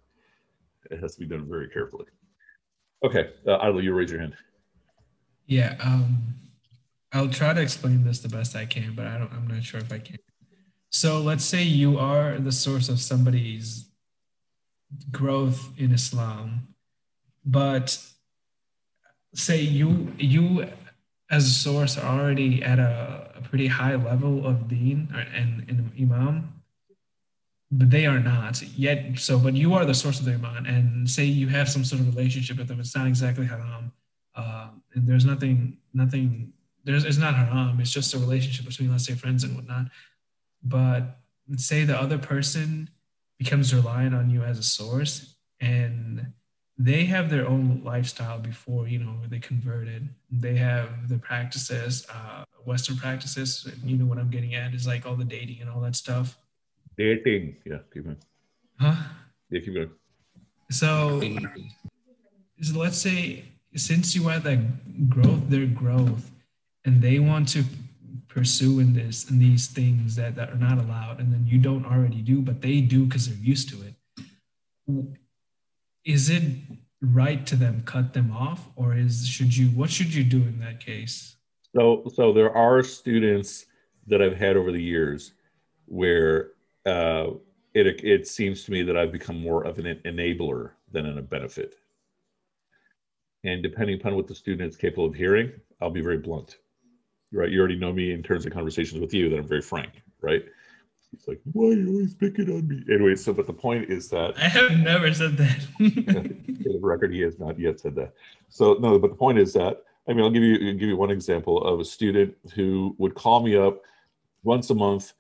It 0.90 1.00
has 1.00 1.14
to 1.14 1.20
be 1.22 1.28
done 1.28 1.48
very 1.48 1.70
carefully. 1.70 2.08
Okay, 3.06 3.30
uh, 3.48 3.60
Adil, 3.60 3.84
you 3.84 3.94
raise 3.94 4.10
your 4.10 4.20
hand. 4.20 4.36
Yeah, 5.46 5.76
um, 5.80 6.18
I'll 7.14 7.30
try 7.30 7.54
to 7.54 7.62
explain 7.62 8.04
this 8.04 8.20
the 8.20 8.30
best 8.30 8.56
I 8.56 8.66
can, 8.66 8.96
but 8.96 9.06
I 9.06 9.18
don't. 9.20 9.32
I'm 9.32 9.48
not 9.48 9.64
sure 9.64 9.80
if 9.80 9.92
I 9.94 10.00
can. 10.00 10.18
So 10.92 11.20
let's 11.22 11.46
say 11.46 11.64
you 11.64 11.98
are 11.98 12.38
the 12.38 12.52
source 12.52 12.90
of 12.90 13.00
somebody's 13.00 13.86
growth 15.10 15.70
in 15.78 15.94
Islam, 15.94 16.76
but 17.46 17.98
say 19.34 19.62
you 19.62 20.14
you 20.18 20.68
as 21.30 21.48
a 21.48 21.50
source 21.50 21.98
are 21.98 22.20
already 22.20 22.62
at 22.62 22.78
a, 22.78 23.32
a 23.38 23.42
pretty 23.42 23.68
high 23.68 23.96
level 23.96 24.46
of 24.46 24.68
deen 24.68 25.08
and, 25.34 25.64
and 25.70 25.92
iman, 25.98 26.52
but 27.72 27.90
they 27.90 28.06
are 28.06 28.20
not 28.20 28.62
yet. 28.62 29.18
So, 29.18 29.40
but 29.40 29.54
you 29.54 29.74
are 29.74 29.86
the 29.86 29.94
source 29.94 30.20
of 30.20 30.26
the 30.26 30.34
iman, 30.34 30.66
and 30.66 31.10
say 31.10 31.24
you 31.24 31.48
have 31.48 31.70
some 31.70 31.86
sort 31.86 32.02
of 32.02 32.14
relationship 32.14 32.58
with 32.58 32.68
them. 32.68 32.82
It's 32.82 32.94
not 32.94 33.08
exactly 33.08 33.46
haram, 33.46 33.94
uh, 34.36 34.68
and 34.94 35.08
there's 35.08 35.24
nothing, 35.24 35.78
nothing. 35.94 36.52
There's 36.84 37.06
it's 37.06 37.18
not 37.18 37.36
haram. 37.36 37.80
It's 37.80 37.92
just 37.92 38.14
a 38.14 38.20
relationship 38.20 38.66
between, 38.66 38.92
let's 38.92 39.06
say, 39.06 39.14
friends 39.14 39.46
and 39.46 39.56
whatnot. 39.56 39.86
But 40.64 41.20
say 41.58 41.84
the 41.84 42.00
other 42.00 42.18
person 42.18 42.90
becomes 43.38 43.74
reliant 43.74 44.16
on 44.16 44.30
you 44.30 44.44
as 44.44 44.60
a 44.60 44.64
source, 44.64 45.36
and 45.60 46.34
they 46.78 47.06
have 47.06 47.30
their 47.30 47.48
own 47.48 47.82
lifestyle 47.84 48.40
before 48.40 48.88
you 48.88 49.00
know 49.00 49.16
they 49.28 49.40
converted. 49.40 50.10
They 50.30 50.56
have 50.56 51.10
the 51.10 51.18
practices, 51.18 52.06
uh, 52.10 52.44
Western 52.66 52.98
practices. 52.98 53.68
You 53.84 53.98
know 53.98 54.06
what 54.06 54.18
I'm 54.18 54.30
getting 54.30 54.56
at 54.56 54.74
is 54.74 54.86
like 54.88 55.06
all 55.06 55.16
the 55.16 55.26
dating 55.26 55.62
and 55.62 55.70
all 55.70 55.82
that 55.82 55.96
stuff 55.96 56.38
Dating. 56.98 57.56
Yeah, 57.66 57.80
keep 57.94 58.04
going. 58.04 58.18
Huh? 58.80 58.96
Yeah, 59.50 59.60
keep 59.62 59.74
going. 59.74 59.92
So, 60.70 61.22
so 62.62 62.80
let's 62.80 62.98
say 62.98 63.46
since 63.76 64.16
you 64.16 64.28
had 64.28 64.44
that 64.44 65.10
growth, 65.10 65.50
their 65.50 65.66
growth, 65.66 66.32
and 66.86 67.02
they 67.02 67.20
want 67.20 67.48
to 67.50 67.64
pursue 68.34 68.80
in 68.80 68.94
this 68.94 69.30
and 69.30 69.42
these 69.42 69.68
things 69.68 70.16
that, 70.16 70.36
that 70.36 70.50
are 70.50 70.56
not 70.56 70.78
allowed, 70.78 71.20
and 71.20 71.34
then 71.34 71.46
you 71.46 71.58
don't 71.58 71.86
already 71.86 72.22
do, 72.22 72.42
but 72.42 72.62
they 72.62 72.80
do 72.80 73.06
because 73.06 73.28
they're 73.28 73.38
used 73.38 73.70
to 73.70 73.78
it. 73.82 75.06
Is 76.06 76.30
it 76.30 76.44
right 77.02 77.46
to 77.46 77.56
them 77.56 77.84
cut 77.86 78.14
them 78.14 78.32
off, 78.32 78.70
or 78.76 78.96
is 78.96 79.28
should 79.28 79.56
you 79.56 79.68
what 79.68 79.90
should 79.90 80.14
you 80.14 80.24
do 80.24 80.38
in 80.38 80.60
that 80.60 80.80
case? 80.80 81.36
So, 81.76 82.04
so 82.14 82.34
there 82.34 82.56
are 82.56 82.84
students 82.84 83.66
that 84.08 84.22
I've 84.22 84.38
had 84.38 84.58
over 84.58 84.72
the 84.72 84.82
years 84.82 85.34
where 85.86 86.52
uh, 86.86 87.32
it 87.74 88.04
it 88.04 88.28
seems 88.28 88.64
to 88.64 88.72
me 88.72 88.82
that 88.84 88.98
I've 88.98 89.12
become 89.12 89.40
more 89.42 89.64
of 89.64 89.78
an 89.78 90.00
enabler 90.06 90.72
than 90.92 91.06
in 91.06 91.18
a 91.18 91.22
benefit. 91.22 91.76
And 93.44 93.64
depending 93.64 94.00
upon 94.00 94.16
what 94.16 94.28
the 94.28 94.36
student 94.36 94.70
is 94.70 94.78
capable 94.78 95.06
of 95.06 95.16
hearing, 95.16 95.52
I'll 95.82 95.90
be 95.90 96.02
very 96.02 96.18
blunt. 96.18 96.58
Right? 97.32 97.50
You 97.50 97.60
already 97.60 97.78
know 97.78 97.94
me 97.94 98.12
in 98.12 98.24
terms 98.24 98.46
of 98.46 98.54
conversations 98.54 99.00
with 99.00 99.14
you 99.14 99.30
that 99.30 99.40
I'm 99.40 99.48
very 99.48 99.62
frank. 99.62 100.04
Right? 100.22 100.44
It's 101.14 101.28
like, 101.28 101.42
why 101.52 101.70
are 101.70 101.74
you 101.74 101.90
always 101.90 102.14
picking 102.14 102.50
on 102.50 102.68
me? 102.68 102.84
Anyway, 102.90 103.16
so 103.16 103.34
but 103.34 103.48
the 103.48 103.54
point 103.54 103.90
is 103.90 104.10
that 104.10 104.38
I 104.38 104.48
have 104.48 104.72
never 104.78 105.14
said 105.14 105.38
that. 105.38 105.68
the 105.80 106.80
record, 106.82 107.14
he 107.14 107.20
has 107.22 107.38
not 107.38 107.60
yet 107.60 107.80
said 107.80 107.96
that. 107.96 108.14
So 108.50 108.76
no, 108.76 108.98
but 108.98 109.10
the 109.10 109.18
point 109.18 109.38
is 109.38 109.54
that 109.54 109.84
I 110.08 110.14
mean, 110.14 110.24
I'll 110.24 110.32
give 110.32 110.44
you 110.44 110.74
give 110.74 110.88
you 110.88 110.98
one 110.98 111.12
example 111.12 111.64
of 111.64 111.80
a 111.80 111.86
student 111.86 112.36
who 112.56 112.96
would 112.98 113.14
call 113.16 113.44
me 113.44 113.58
up 113.58 113.82
once 114.44 114.70
a 114.70 114.76
month 114.76 115.14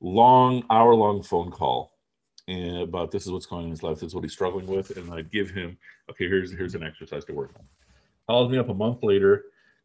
long 0.00 0.64
hour 0.70 0.94
long 0.94 1.22
phone 1.22 1.50
call 1.50 1.96
and 2.48 2.78
about 2.78 3.10
this 3.10 3.24
is 3.24 3.32
what's 3.32 3.46
going 3.46 3.60
on 3.60 3.64
in 3.64 3.70
his 3.70 3.82
life 3.82 4.00
this 4.00 4.08
is 4.08 4.14
what 4.14 4.22
he's 4.22 4.32
struggling 4.32 4.66
with 4.66 4.94
and 4.96 5.10
i'd 5.14 5.30
give 5.30 5.48
him 5.50 5.78
okay 6.10 6.28
here's 6.28 6.52
here's 6.52 6.74
an 6.74 6.82
exercise 6.82 7.24
to 7.24 7.32
work 7.32 7.50
on 7.56 7.64
calls 8.26 8.50
me 8.50 8.58
up 8.58 8.68
a 8.68 8.74
month 8.74 9.02
later 9.02 9.44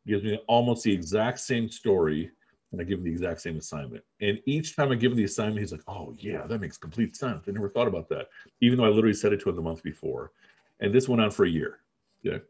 gives 0.09 0.23
me 0.23 0.39
almost 0.47 0.83
the 0.83 0.93
exact 0.93 1.39
same 1.39 1.69
story 1.69 2.31
and 2.71 2.81
i 2.81 2.83
give 2.83 2.99
him 2.99 3.05
the 3.05 3.11
exact 3.11 3.41
same 3.41 3.57
assignment. 3.57 4.03
And 4.21 4.39
each 4.45 4.75
time 4.75 4.91
i 4.91 4.95
give 4.95 5.11
him 5.11 5.17
the 5.17 5.23
assignment 5.23 5.59
he's 5.59 5.71
like 5.71 5.87
oh 5.87 6.13
yeah 6.17 6.45
that 6.47 6.59
makes 6.59 6.77
complete 6.77 7.15
sense. 7.15 7.45
I 7.47 7.51
never 7.51 7.69
thought 7.69 7.87
about 7.87 8.09
that. 8.09 8.29
Even 8.61 8.77
though 8.77 8.85
i 8.85 8.89
literally 8.89 9.13
said 9.13 9.33
it 9.33 9.41
to 9.41 9.49
him 9.49 9.55
the 9.55 9.61
month 9.61 9.83
before. 9.83 10.31
And 10.81 10.93
this 10.93 11.09
went 11.09 11.21
on 11.21 11.31
for 11.31 11.45
a 11.45 11.49
year. 11.49 11.79
Okay 12.25 12.43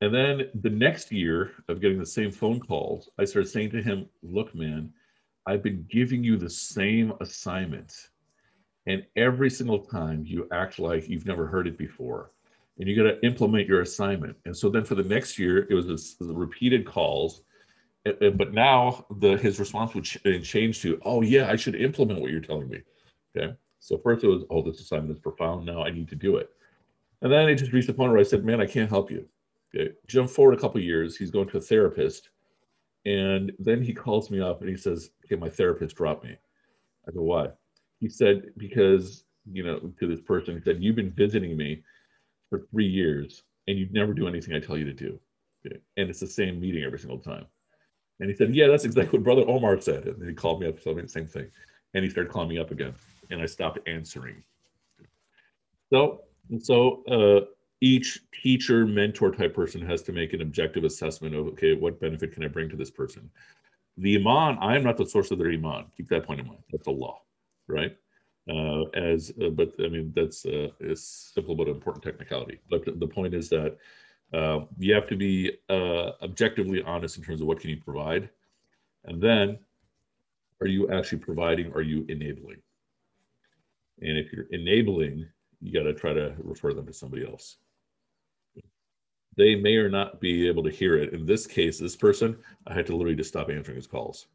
and 0.00 0.12
then 0.12 0.50
the 0.62 0.70
next 0.70 1.12
year 1.12 1.52
of 1.68 1.80
getting 1.80 1.98
the 1.98 2.06
same 2.06 2.30
phone 2.30 2.58
calls 2.58 3.08
i 3.18 3.24
started 3.24 3.48
saying 3.48 3.70
to 3.70 3.80
him 3.80 4.06
look 4.22 4.54
man 4.54 4.92
I've 5.46 5.62
been 5.62 5.86
giving 5.90 6.24
you 6.24 6.36
the 6.36 6.48
same 6.48 7.12
assignment. 7.20 8.08
And 8.86 9.04
every 9.16 9.50
single 9.50 9.80
time 9.80 10.24
you 10.26 10.48
act 10.52 10.78
like 10.78 11.08
you've 11.08 11.26
never 11.26 11.46
heard 11.46 11.66
it 11.66 11.76
before. 11.76 12.30
And 12.78 12.88
you 12.88 12.96
got 12.96 13.08
to 13.08 13.24
implement 13.24 13.68
your 13.68 13.82
assignment. 13.82 14.36
And 14.46 14.56
so 14.56 14.68
then 14.68 14.84
for 14.84 14.96
the 14.96 15.04
next 15.04 15.38
year, 15.38 15.66
it 15.70 15.74
was 15.74 15.86
this, 15.86 16.14
the 16.14 16.34
repeated 16.34 16.84
calls. 16.84 17.42
But 18.04 18.52
now 18.52 19.06
the 19.18 19.36
his 19.36 19.58
response 19.58 19.94
would 19.94 20.04
ch- 20.04 20.18
change 20.42 20.82
to, 20.82 21.00
oh, 21.04 21.22
yeah, 21.22 21.48
I 21.48 21.56
should 21.56 21.76
implement 21.76 22.20
what 22.20 22.30
you're 22.30 22.40
telling 22.40 22.68
me. 22.68 22.82
Okay. 23.36 23.54
So 23.78 23.98
first 23.98 24.24
it 24.24 24.28
was, 24.28 24.42
oh, 24.50 24.62
this 24.62 24.80
assignment 24.80 25.12
is 25.12 25.18
profound. 25.18 25.64
Now 25.64 25.82
I 25.82 25.90
need 25.90 26.08
to 26.08 26.16
do 26.16 26.36
it. 26.36 26.50
And 27.22 27.32
then 27.32 27.48
it 27.48 27.54
just 27.56 27.72
reached 27.72 27.86
the 27.86 27.94
point 27.94 28.10
where 28.10 28.20
I 28.20 28.24
said, 28.24 28.44
man, 28.44 28.60
I 28.60 28.66
can't 28.66 28.90
help 28.90 29.10
you. 29.10 29.26
Okay. 29.74 29.92
Jump 30.06 30.28
forward 30.28 30.54
a 30.58 30.60
couple 30.60 30.80
years. 30.80 31.16
He's 31.16 31.30
going 31.30 31.48
to 31.48 31.58
a 31.58 31.60
therapist 31.60 32.28
and 33.06 33.52
then 33.58 33.82
he 33.82 33.92
calls 33.92 34.30
me 34.30 34.40
up 34.40 34.60
and 34.60 34.70
he 34.70 34.76
says, 34.76 35.10
Okay, 35.24 35.36
my 35.36 35.48
therapist 35.48 35.96
dropped 35.96 36.24
me. 36.24 36.36
I 37.06 37.12
go, 37.12 37.22
Why? 37.22 37.48
He 38.00 38.08
said, 38.08 38.50
Because, 38.56 39.24
you 39.50 39.62
know, 39.62 39.92
to 39.98 40.06
this 40.06 40.20
person, 40.20 40.56
he 40.56 40.62
said, 40.62 40.82
You've 40.82 40.96
been 40.96 41.10
visiting 41.10 41.56
me 41.56 41.82
for 42.54 42.66
three 42.70 42.86
years 42.86 43.42
and 43.66 43.78
you 43.78 43.88
never 43.90 44.12
do 44.12 44.28
anything 44.28 44.54
I 44.54 44.60
tell 44.60 44.76
you 44.76 44.84
to 44.84 44.92
do. 44.92 45.18
And 45.96 46.10
it's 46.10 46.20
the 46.20 46.26
same 46.26 46.60
meeting 46.60 46.84
every 46.84 46.98
single 46.98 47.18
time. 47.18 47.46
And 48.20 48.28
he 48.28 48.36
said, 48.36 48.54
Yeah, 48.54 48.68
that's 48.68 48.84
exactly 48.84 49.18
what 49.18 49.24
Brother 49.24 49.48
Omar 49.48 49.80
said. 49.80 50.06
And 50.06 50.28
he 50.28 50.34
called 50.34 50.60
me 50.60 50.68
up, 50.68 50.82
told 50.82 50.96
me 50.96 51.02
the 51.02 51.08
same 51.08 51.26
thing. 51.26 51.50
And 51.94 52.04
he 52.04 52.10
started 52.10 52.32
calling 52.32 52.48
me 52.48 52.58
up 52.58 52.70
again. 52.70 52.94
And 53.30 53.40
I 53.40 53.46
stopped 53.46 53.78
answering. 53.88 54.42
So, 55.90 56.20
so 56.60 57.02
uh, 57.04 57.46
each 57.80 58.20
teacher 58.42 58.86
mentor 58.86 59.30
type 59.30 59.54
person 59.54 59.80
has 59.80 60.02
to 60.02 60.12
make 60.12 60.32
an 60.32 60.42
objective 60.42 60.84
assessment 60.84 61.34
of 61.34 61.46
okay 61.48 61.74
what 61.74 62.00
benefit 62.00 62.32
can 62.32 62.44
i 62.44 62.48
bring 62.48 62.68
to 62.68 62.76
this 62.76 62.90
person 62.90 63.28
the 63.98 64.16
iman 64.16 64.56
i 64.60 64.74
am 64.74 64.82
not 64.82 64.96
the 64.96 65.04
source 65.04 65.30
of 65.30 65.38
their 65.38 65.50
iman 65.50 65.84
keep 65.96 66.08
that 66.08 66.24
point 66.24 66.40
in 66.40 66.46
mind 66.46 66.60
that's 66.70 66.86
a 66.86 66.90
law 66.90 67.20
right 67.66 67.96
uh, 68.48 68.82
as 68.94 69.32
uh, 69.42 69.50
but 69.50 69.72
i 69.84 69.88
mean 69.88 70.12
that's 70.14 70.44
uh, 70.46 70.68
simple 70.94 71.54
but 71.54 71.68
important 71.68 72.04
technicality 72.04 72.58
but 72.70 72.84
the 73.00 73.06
point 73.06 73.34
is 73.34 73.48
that 73.48 73.76
uh, 74.32 74.60
you 74.78 74.92
have 74.92 75.06
to 75.06 75.16
be 75.16 75.52
uh, 75.70 76.10
objectively 76.22 76.82
honest 76.82 77.16
in 77.16 77.22
terms 77.24 77.40
of 77.40 77.46
what 77.46 77.60
can 77.60 77.70
you 77.70 77.80
provide 77.80 78.28
and 79.04 79.20
then 79.22 79.58
are 80.60 80.66
you 80.66 80.90
actually 80.90 81.18
providing 81.18 81.72
are 81.72 81.82
you 81.82 82.04
enabling 82.08 82.60
and 84.00 84.18
if 84.18 84.32
you're 84.32 84.46
enabling 84.50 85.26
you 85.60 85.72
got 85.72 85.84
to 85.84 85.94
try 85.94 86.12
to 86.12 86.34
refer 86.38 86.72
them 86.72 86.86
to 86.86 86.92
somebody 86.92 87.24
else 87.26 87.56
they 89.36 89.54
may 89.56 89.76
or 89.76 89.88
not 89.88 90.20
be 90.20 90.46
able 90.46 90.62
to 90.62 90.70
hear 90.70 90.96
it. 90.96 91.12
In 91.12 91.26
this 91.26 91.46
case, 91.46 91.78
this 91.78 91.96
person, 91.96 92.36
I 92.66 92.74
had 92.74 92.86
to 92.86 92.96
literally 92.96 93.16
just 93.16 93.30
stop 93.30 93.50
answering 93.50 93.76
his 93.76 93.86
calls. 93.86 94.26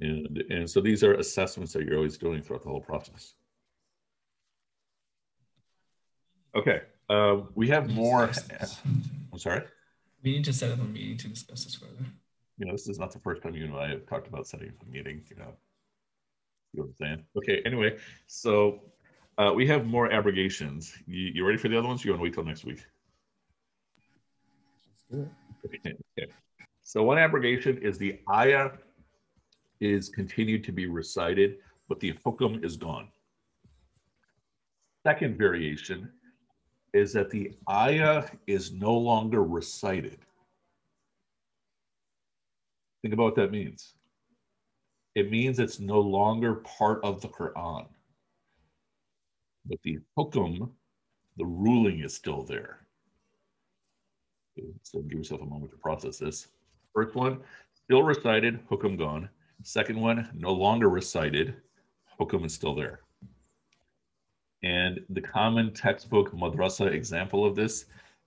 And, 0.00 0.38
and 0.50 0.68
so 0.68 0.80
these 0.80 1.04
are 1.04 1.14
assessments 1.14 1.72
that 1.72 1.84
you're 1.84 1.96
always 1.96 2.18
doing 2.18 2.42
throughout 2.42 2.62
the 2.62 2.68
whole 2.68 2.80
process. 2.80 3.34
Okay, 6.56 6.82
uh, 7.10 7.38
we 7.54 7.68
have 7.68 7.90
more. 7.90 8.30
I'm 9.32 9.38
sorry? 9.38 9.62
We 10.22 10.32
need 10.32 10.44
to 10.44 10.52
set 10.52 10.70
up 10.72 10.80
a 10.80 10.84
meeting 10.84 11.16
to 11.18 11.28
discuss 11.28 11.64
this 11.64 11.74
further. 11.74 12.04
You 12.58 12.66
know, 12.66 12.72
this 12.72 12.88
is 12.88 12.98
not 12.98 13.12
the 13.12 13.18
first 13.18 13.42
time 13.42 13.54
you 13.54 13.64
and 13.64 13.76
I 13.76 13.88
have 13.88 14.06
talked 14.06 14.28
about 14.28 14.46
setting 14.46 14.68
up 14.68 14.74
a 14.86 14.90
meeting, 14.90 15.22
you 15.28 15.36
know. 15.36 15.52
You 16.72 16.80
know 16.80 16.84
what 16.84 16.86
I'm 16.86 16.94
saying? 16.94 17.24
Okay, 17.36 17.62
anyway, 17.66 17.98
so 18.26 18.80
uh, 19.38 19.52
we 19.54 19.66
have 19.66 19.86
more 19.86 20.12
abrogations. 20.12 20.94
You, 21.06 21.32
you 21.34 21.44
ready 21.46 21.58
for 21.58 21.68
the 21.68 21.78
other 21.78 21.88
ones? 21.88 22.04
You 22.04 22.12
want 22.12 22.20
to 22.20 22.22
wait 22.22 22.34
till 22.34 22.44
next 22.44 22.64
week? 22.64 22.84
Okay. 25.12 25.94
okay. 26.18 26.32
So 26.82 27.02
one 27.02 27.18
abrogation 27.18 27.78
is 27.78 27.98
the 27.98 28.20
ayah 28.30 28.70
is 29.84 30.08
continued 30.08 30.64
to 30.64 30.72
be 30.72 30.86
recited, 30.86 31.58
but 31.88 32.00
the 32.00 32.14
hukum 32.24 32.64
is 32.64 32.76
gone. 32.76 33.08
Second 35.06 35.36
variation 35.36 36.10
is 36.94 37.12
that 37.12 37.30
the 37.30 37.52
ayah 37.68 38.24
is 38.46 38.72
no 38.72 38.94
longer 38.94 39.44
recited. 39.44 40.18
Think 43.02 43.12
about 43.12 43.24
what 43.24 43.34
that 43.36 43.50
means. 43.50 43.94
It 45.14 45.30
means 45.30 45.58
it's 45.58 45.78
no 45.78 46.00
longer 46.00 46.54
part 46.54 47.04
of 47.04 47.20
the 47.20 47.28
Quran. 47.28 47.86
But 49.66 49.78
the 49.82 49.98
hukum, 50.16 50.70
the 51.36 51.44
ruling 51.44 52.00
is 52.00 52.14
still 52.14 52.42
there. 52.42 52.80
So 54.82 55.00
give 55.02 55.18
yourself 55.18 55.42
a 55.42 55.46
moment 55.46 55.72
to 55.72 55.78
process 55.78 56.18
this. 56.18 56.48
First 56.94 57.14
one, 57.14 57.40
still 57.74 58.02
recited, 58.02 58.60
hukum 58.68 58.96
gone. 58.96 59.28
Second 59.62 60.00
one, 60.00 60.28
no 60.34 60.52
longer 60.52 60.88
recited, 60.88 61.54
hukum 62.18 62.44
is 62.44 62.54
still 62.54 62.74
there. 62.74 63.00
And 64.62 65.00
the 65.10 65.20
common 65.20 65.72
textbook 65.72 66.32
madrasa 66.32 66.90
example 66.90 67.44
of 67.44 67.54
this 67.54 67.86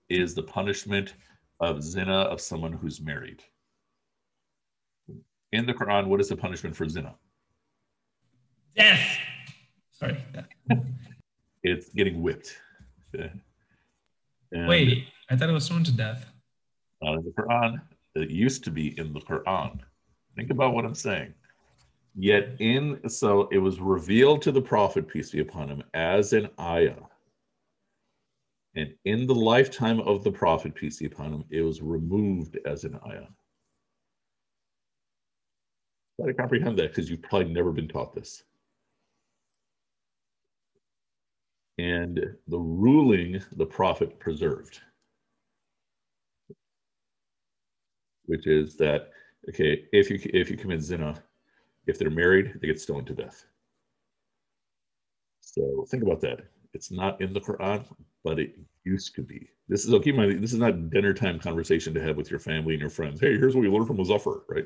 is 0.10 0.34
the 0.34 0.44
punishment 0.44 1.16
of 1.60 1.84
zina 1.84 2.22
of 2.22 2.40
someone 2.40 2.74
who's 2.74 3.02
married. 3.02 3.44
In 5.52 5.66
the 5.66 5.74
Quran, 5.74 6.08
what 6.08 6.20
is 6.22 6.30
the 6.30 6.36
punishment 6.36 6.76
for 6.76 6.88
zina? 6.88 7.16
Death. 8.76 9.18
Sorry. 9.92 10.18
It's 11.64 11.90
getting 11.90 12.22
whipped. 12.22 12.56
And 13.14 14.68
Wait, 14.68 15.06
I 15.30 15.36
thought 15.36 15.50
it 15.50 15.54
was 15.54 15.68
thrown 15.68 15.84
to 15.84 15.92
death. 15.92 16.26
Not 17.02 17.16
in 17.16 17.26
the 17.26 17.32
Quran. 17.32 17.82
It 18.16 18.30
used 18.30 18.64
to 18.66 18.72
be 18.72 18.98
in 18.98 19.12
the 19.12 19.20
Quran. 19.20 19.80
Think 20.38 20.52
about 20.52 20.74
what 20.74 20.86
I'm 20.86 20.96
saying. 20.96 21.34
Yet 22.16 22.56
in 22.60 23.10
so 23.10 23.50
it 23.52 23.58
was 23.58 23.80
revealed 23.80 24.42
to 24.44 24.52
the 24.52 24.62
Prophet, 24.62 25.08
peace 25.08 25.32
be 25.32 25.42
upon 25.42 25.70
him, 25.70 25.84
as 25.94 26.34
an 26.34 26.50
ayah. 26.60 27.02
And 28.76 28.94
in 29.06 29.28
the 29.28 29.36
lifetime 29.36 30.00
of 30.02 30.24
the 30.24 30.32
Prophet, 30.32 30.76
peace 30.76 31.00
be 31.00 31.08
upon 31.08 31.34
him, 31.34 31.44
it 31.50 31.62
was 31.64 31.82
removed 31.82 32.58
as 32.66 32.86
an 32.86 33.00
ayah. 33.08 33.28
Try 36.20 36.28
to 36.28 36.34
comprehend 36.34 36.80
that 36.80 36.90
because 36.90 37.10
you've 37.10 37.24
probably 37.24 37.52
never 37.54 37.72
been 37.72 37.88
taught 37.88 38.14
this. 38.14 38.44
And 41.80 42.20
the 42.48 42.60
ruling 42.60 43.42
the 43.56 43.66
Prophet 43.66 44.20
preserved. 44.20 44.80
which 48.28 48.46
is 48.46 48.76
that 48.78 49.10
okay, 49.50 49.86
if 49.92 50.10
you 50.10 50.20
if 50.34 50.50
you 50.50 50.58
commit 50.58 50.82
zina, 50.82 51.22
if 51.86 51.98
they're 51.98 52.10
married, 52.10 52.60
they 52.62 52.68
get 52.68 52.80
stoned 52.80 53.08
to 53.08 53.14
death. 53.14 53.46
So 55.42 55.86
think 55.90 56.04
about 56.04 56.22
that. 56.22 56.42
It's 56.74 56.92
not 56.92 57.20
in 57.22 57.34
the 57.34 57.42
Quran, 57.42 57.86
but 58.24 58.40
it 58.40 58.58
used 58.84 59.16
to 59.16 59.22
be. 59.22 59.50
This 59.70 59.86
is 59.86 59.94
okay. 59.96 60.12
My 60.12 60.28
this 60.28 60.54
is 60.54 60.60
not 60.60 60.90
dinner 60.90 61.14
time 61.14 61.40
conversation 61.40 61.94
to 61.94 62.02
have 62.02 62.18
with 62.18 62.30
your 62.30 62.40
family 62.40 62.74
and 62.74 62.82
your 62.82 62.90
friends. 62.90 63.20
Hey, 63.20 63.38
here's 63.38 63.56
what 63.56 63.62
we 63.62 63.70
learned 63.70 63.88
from 63.88 63.98
Muzaffar, 63.98 64.42
right? 64.48 64.66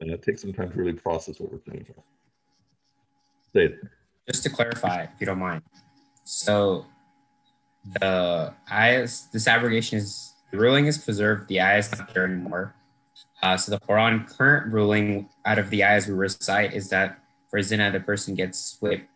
And 0.00 0.10
it 0.10 0.22
takes 0.22 0.42
some 0.42 0.52
time 0.52 0.70
to 0.70 0.76
really 0.76 0.92
process 0.92 1.38
what 1.40 1.52
we're 1.52 1.60
saying. 1.68 1.86
Say 3.52 3.66
it. 3.66 3.80
Just 4.26 4.42
to 4.44 4.50
clarify, 4.50 5.02
if 5.02 5.10
you 5.20 5.26
don't 5.26 5.38
mind. 5.38 5.62
So 6.24 6.86
the 8.00 8.54
ayahs, 8.72 9.28
this 9.32 9.46
abrogation 9.46 9.98
is 9.98 10.32
the 10.50 10.58
ruling 10.58 10.86
is 10.86 10.98
preserved, 10.98 11.48
the 11.48 11.60
ayah 11.60 11.78
is 11.78 11.92
not 11.92 12.12
there 12.14 12.24
anymore. 12.24 12.74
Uh, 13.44 13.58
so 13.58 13.70
the 13.70 13.78
Quran 13.78 14.26
current 14.26 14.72
ruling 14.72 15.28
out 15.44 15.58
of 15.58 15.68
the 15.68 15.84
ayahs 15.84 16.08
we 16.08 16.14
recite 16.14 16.72
is 16.72 16.88
that 16.88 17.18
for 17.50 17.60
zina, 17.60 17.90
the 17.90 18.00
person 18.00 18.34
gets 18.34 18.78
whipped. 18.80 19.06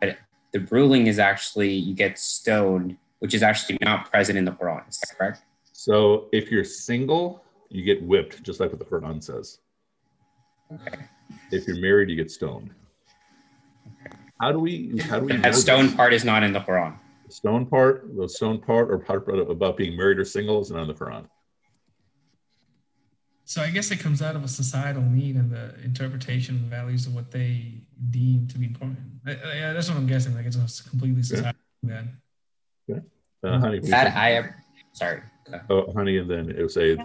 But 0.00 0.18
the 0.52 0.60
ruling 0.70 1.08
is 1.08 1.18
actually 1.18 1.72
you 1.72 1.92
get 1.92 2.16
stoned, 2.16 2.96
which 3.18 3.34
is 3.34 3.42
actually 3.42 3.78
not 3.82 4.08
present 4.12 4.38
in 4.38 4.44
the 4.44 4.52
Quran. 4.52 4.88
Is 4.88 5.00
that 5.00 5.18
correct? 5.18 5.42
So 5.72 6.28
if 6.30 6.48
you're 6.48 6.62
single, 6.62 7.42
you 7.68 7.82
get 7.82 8.00
whipped, 8.04 8.44
just 8.44 8.60
like 8.60 8.70
what 8.70 8.78
the 8.78 8.84
Quran 8.84 9.20
says. 9.20 9.58
Okay. 10.72 11.02
If 11.50 11.66
you're 11.66 11.80
married, 11.80 12.08
you 12.08 12.14
get 12.14 12.30
stoned. 12.30 12.70
Okay. 14.00 14.16
How 14.40 14.52
do 14.52 14.60
we? 14.60 14.96
How 15.10 15.18
do 15.18 15.26
we? 15.26 15.36
That 15.38 15.56
stone 15.56 15.86
this? 15.86 15.94
part 15.96 16.14
is 16.14 16.24
not 16.24 16.44
in 16.44 16.52
the 16.52 16.60
Quran. 16.60 16.94
The 17.26 17.32
stone 17.32 17.66
part, 17.66 18.16
the 18.16 18.28
stone 18.28 18.60
part, 18.60 18.92
or 18.92 18.98
part 18.98 19.28
about 19.28 19.76
being 19.76 19.96
married 19.96 20.18
or 20.18 20.24
single 20.24 20.60
is 20.60 20.70
not 20.70 20.82
in 20.82 20.88
the 20.88 20.94
Quran. 20.94 21.26
So 23.48 23.62
I 23.62 23.70
guess 23.70 23.92
it 23.92 24.00
comes 24.00 24.22
out 24.22 24.34
of 24.34 24.42
a 24.42 24.48
societal 24.48 25.02
need 25.02 25.36
and 25.36 25.48
the 25.50 25.72
interpretation 25.84 26.56
and 26.56 26.64
values 26.64 27.06
of 27.06 27.14
what 27.14 27.30
they 27.30 27.80
deem 28.10 28.48
to 28.48 28.58
be 28.58 28.66
important. 28.66 28.98
I, 29.24 29.30
I, 29.30 29.54
yeah, 29.54 29.72
that's 29.72 29.88
what 29.88 29.96
I'm 29.96 30.08
guessing. 30.08 30.34
Like 30.34 30.46
it's 30.46 30.56
a 30.56 30.90
completely 30.90 31.22
societal 31.22 31.60
then. 31.84 32.16
Uh, 33.44 33.58
honey, 33.60 33.78
please. 33.78 33.90
That 33.90 34.16
ayah, 34.16 34.46
sorry. 34.92 35.22
Uh, 35.52 35.58
oh, 35.70 35.92
honey, 35.92 36.18
and 36.18 36.28
then 36.28 36.50
it 36.50 36.60
was 36.60 36.76
a. 36.76 36.96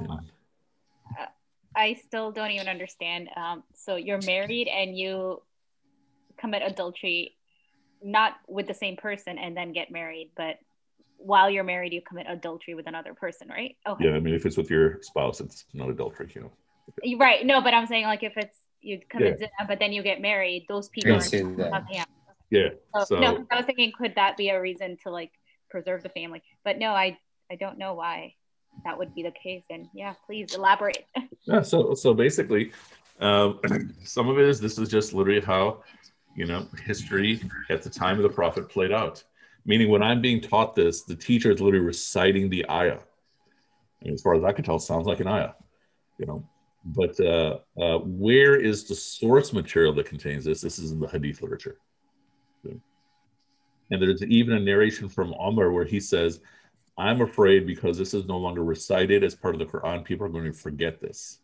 I 1.76 1.94
still 2.06 2.32
don't 2.32 2.50
even 2.52 2.68
understand. 2.68 3.30
Um, 3.36 3.64
so 3.76 3.96
you're 3.96 4.22
married 4.26 4.68
and 4.68 4.98
you 4.98 5.44
commit 6.38 6.64
adultery, 6.66 7.36
not 8.04 8.34
with 8.48 8.68
the 8.68 8.74
same 8.74 8.98
person 8.98 9.38
and 9.38 9.56
then 9.56 9.74
get 9.74 9.92
married, 9.92 10.32
but 10.36 10.58
while 11.24 11.50
you're 11.50 11.64
married, 11.64 11.94
you 11.94 12.02
commit 12.08 12.28
adultery 12.30 12.74
with 12.74 12.88
another 12.88 13.14
person, 13.14 13.48
right? 13.48 13.76
Okay. 13.88 14.06
Yeah, 14.06 14.16
I 14.16 14.20
mean, 14.20 14.34
if 14.34 14.46
it's 14.46 14.58
with 14.58 14.70
your 14.70 15.02
spouse, 15.02 15.40
it's 15.40 15.66
not 15.74 15.90
adultery, 15.90 16.32
you 16.36 16.42
know. 16.42 16.52
You're 17.04 17.20
Right. 17.20 17.46
No, 17.46 17.62
but 17.62 17.74
I'm 17.74 17.88
saying 17.88 18.06
like 18.06 18.24
if 18.24 18.34
it's 18.38 18.58
you 18.82 19.00
commit 19.10 19.34
Yeah. 19.40 19.48
zina, 19.48 19.68
but 19.68 19.80
then 19.80 19.94
you 19.94 20.04
get 20.04 20.22
married, 20.22 20.66
those 20.68 20.90
people 20.90 21.14
are 21.14 21.22
see 21.22 21.44
yeah. 21.90 22.06
Yeah. 22.50 22.70
So, 22.96 23.06
So 23.06 23.20
no, 23.20 23.46
I 23.52 23.56
was 23.56 23.66
thinking, 23.66 23.92
could 23.98 24.16
that 24.16 24.36
be 24.38 24.50
a 24.50 24.60
reason 24.60 24.98
to 25.04 25.12
like 25.12 25.32
preserve 25.70 26.04
the 26.04 26.10
family? 26.10 26.42
But 26.66 26.80
no, 26.80 26.92
I 26.92 27.18
I 27.50 27.56
don't 27.56 27.78
know 27.78 27.94
why 27.94 28.36
that 28.84 28.98
would 28.98 29.14
be 29.14 29.24
the 29.24 29.32
case. 29.32 29.64
And 29.70 29.88
yeah, 29.94 30.16
please 30.26 30.54
elaborate. 30.54 31.06
yeah, 31.46 31.62
so 31.62 31.94
so 31.94 32.14
basically, 32.14 32.72
um, 33.20 33.60
some 34.04 34.28
of 34.28 34.38
it 34.40 34.46
is 34.46 34.60
this 34.60 34.78
is 34.78 34.90
just 34.90 35.14
literally 35.14 35.42
how 35.42 35.84
you 36.36 36.46
know 36.46 36.68
history 36.86 37.42
at 37.70 37.84
the 37.84 37.90
time 37.90 38.18
of 38.18 38.24
the 38.24 38.30
prophet 38.30 38.70
played 38.70 38.92
out. 38.92 39.24
Meaning, 39.66 39.89
when 39.89 40.01
I'm 40.01 40.22
being 40.22 40.41
taught 40.41 40.76
this, 40.76 41.03
the 41.03 41.16
teacher 41.16 41.51
is 41.51 41.62
literally 41.62 41.86
reciting 41.86 42.49
the 42.49 42.68
ayah. 42.70 42.99
And 44.01 44.14
as 44.14 44.22
far 44.22 44.34
as 44.36 44.43
I 44.43 44.51
can 44.51 44.64
tell, 44.64 44.78
it 44.78 44.82
sounds 44.82 45.05
like 45.05 45.20
an 45.20 45.28
ayah, 45.28 45.51
you 46.18 46.26
know. 46.26 46.47
But 46.84 47.20
uh, 47.20 47.59
uh, 47.80 47.99
where 47.99 48.55
is 48.55 48.86
the 48.86 48.95
source 48.95 49.53
material 49.53 49.93
that 49.93 50.07
contains 50.07 50.45
this? 50.45 50.62
This 50.62 50.80
is 50.80 50.91
in 50.91 50.99
the 50.99 51.07
hadith 51.07 51.41
literature. 51.41 51.78
And 53.91 54.01
there's 54.01 54.24
even 54.24 54.55
a 54.55 54.59
narration 54.59 55.09
from 55.09 55.36
Omar 55.38 55.72
where 55.72 55.84
he 55.86 55.99
says, 55.99 56.39
I'm 56.97 57.22
afraid 57.22 57.68
because 57.68 57.97
this 57.97 58.14
is 58.14 58.26
no 58.26 58.38
longer 58.38 58.64
recited 58.64 59.24
as 59.24 59.36
part 59.36 59.53
of 59.53 59.59
the 59.59 59.66
Quran, 59.66 60.03
people 60.03 60.26
are 60.26 60.30
going 60.30 60.45
to 60.45 60.53
forget 60.53 61.01
this. 61.01 61.39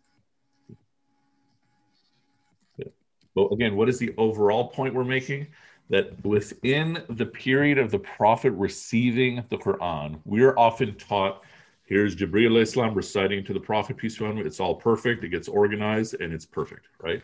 But 3.35 3.51
again, 3.51 3.75
what 3.75 3.89
is 3.89 3.99
the 3.99 4.15
overall 4.17 4.69
point 4.69 4.95
we're 4.95 5.03
making? 5.03 5.47
That 5.89 6.25
within 6.25 7.03
the 7.09 7.25
period 7.25 7.77
of 7.77 7.91
the 7.91 7.99
Prophet 7.99 8.51
receiving 8.51 9.43
the 9.49 9.57
Quran, 9.57 10.19
we're 10.25 10.57
often 10.57 10.95
taught 10.95 11.43
here's 11.85 12.15
alayhi 12.15 12.67
salam 12.67 12.93
reciting 12.93 13.43
to 13.45 13.53
the 13.53 13.59
Prophet, 13.59 13.95
peace 13.95 14.17
be 14.17 14.25
upon 14.25 14.37
him. 14.37 14.45
It's 14.45 14.59
all 14.59 14.75
perfect, 14.75 15.23
it 15.23 15.29
gets 15.29 15.47
organized, 15.47 16.19
and 16.19 16.33
it's 16.33 16.45
perfect, 16.45 16.87
right? 17.01 17.23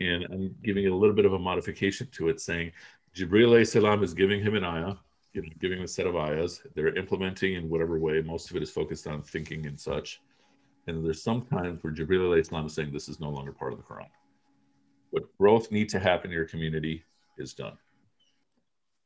And 0.00 0.24
I'm 0.24 0.54
giving 0.62 0.84
it 0.84 0.92
a 0.92 0.94
little 0.94 1.14
bit 1.14 1.24
of 1.24 1.32
a 1.32 1.38
modification 1.38 2.08
to 2.12 2.28
it, 2.28 2.40
saying 2.40 2.70
alayhi 3.16 3.66
salam 3.66 4.02
is 4.04 4.14
giving 4.14 4.40
him 4.40 4.54
an 4.54 4.64
ayah, 4.64 4.94
giving 5.60 5.78
him 5.78 5.84
a 5.84 5.88
set 5.88 6.06
of 6.06 6.14
ayahs. 6.14 6.62
They're 6.74 6.96
implementing 6.96 7.54
in 7.54 7.68
whatever 7.68 7.98
way. 7.98 8.22
Most 8.22 8.50
of 8.50 8.56
it 8.56 8.62
is 8.62 8.70
focused 8.70 9.08
on 9.08 9.22
thinking 9.22 9.66
and 9.66 9.78
such. 9.78 10.20
And 10.86 11.04
there's 11.04 11.22
some 11.22 11.42
times 11.42 11.82
where 11.82 11.92
Jibreel 11.92 12.28
alayhi 12.28 12.46
salam 12.46 12.66
is 12.66 12.74
saying 12.74 12.92
this 12.92 13.08
is 13.08 13.18
no 13.18 13.30
longer 13.30 13.52
part 13.52 13.72
of 13.72 13.78
the 13.78 13.84
Quran. 13.84 14.06
What 15.10 15.36
growth 15.38 15.70
needs 15.70 15.92
to 15.94 16.00
happen 16.00 16.30
in 16.30 16.36
your 16.36 16.44
community 16.44 17.04
is 17.38 17.54
done. 17.54 17.76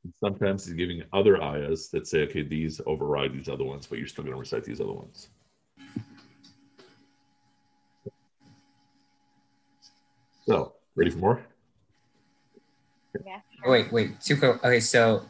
And 0.04 0.12
sometimes 0.22 0.66
he's 0.66 0.74
giving 0.74 1.02
other 1.12 1.42
ayahs 1.42 1.88
that 1.90 2.06
say, 2.06 2.20
okay, 2.22 2.42
these 2.42 2.80
override 2.86 3.32
these 3.32 3.48
other 3.48 3.64
ones, 3.64 3.86
but 3.86 3.98
you're 3.98 4.08
still 4.08 4.24
going 4.24 4.34
to 4.34 4.40
recite 4.40 4.64
these 4.64 4.80
other 4.80 4.92
ones. 4.92 5.28
So, 10.46 10.74
ready 10.96 11.10
for 11.10 11.18
more? 11.18 11.46
yeah. 13.26 13.40
Oh, 13.64 13.70
wait, 13.70 13.92
wait. 13.92 14.20
Too 14.20 14.36
quick. 14.36 14.64
Okay, 14.64 14.80
so 14.80 15.22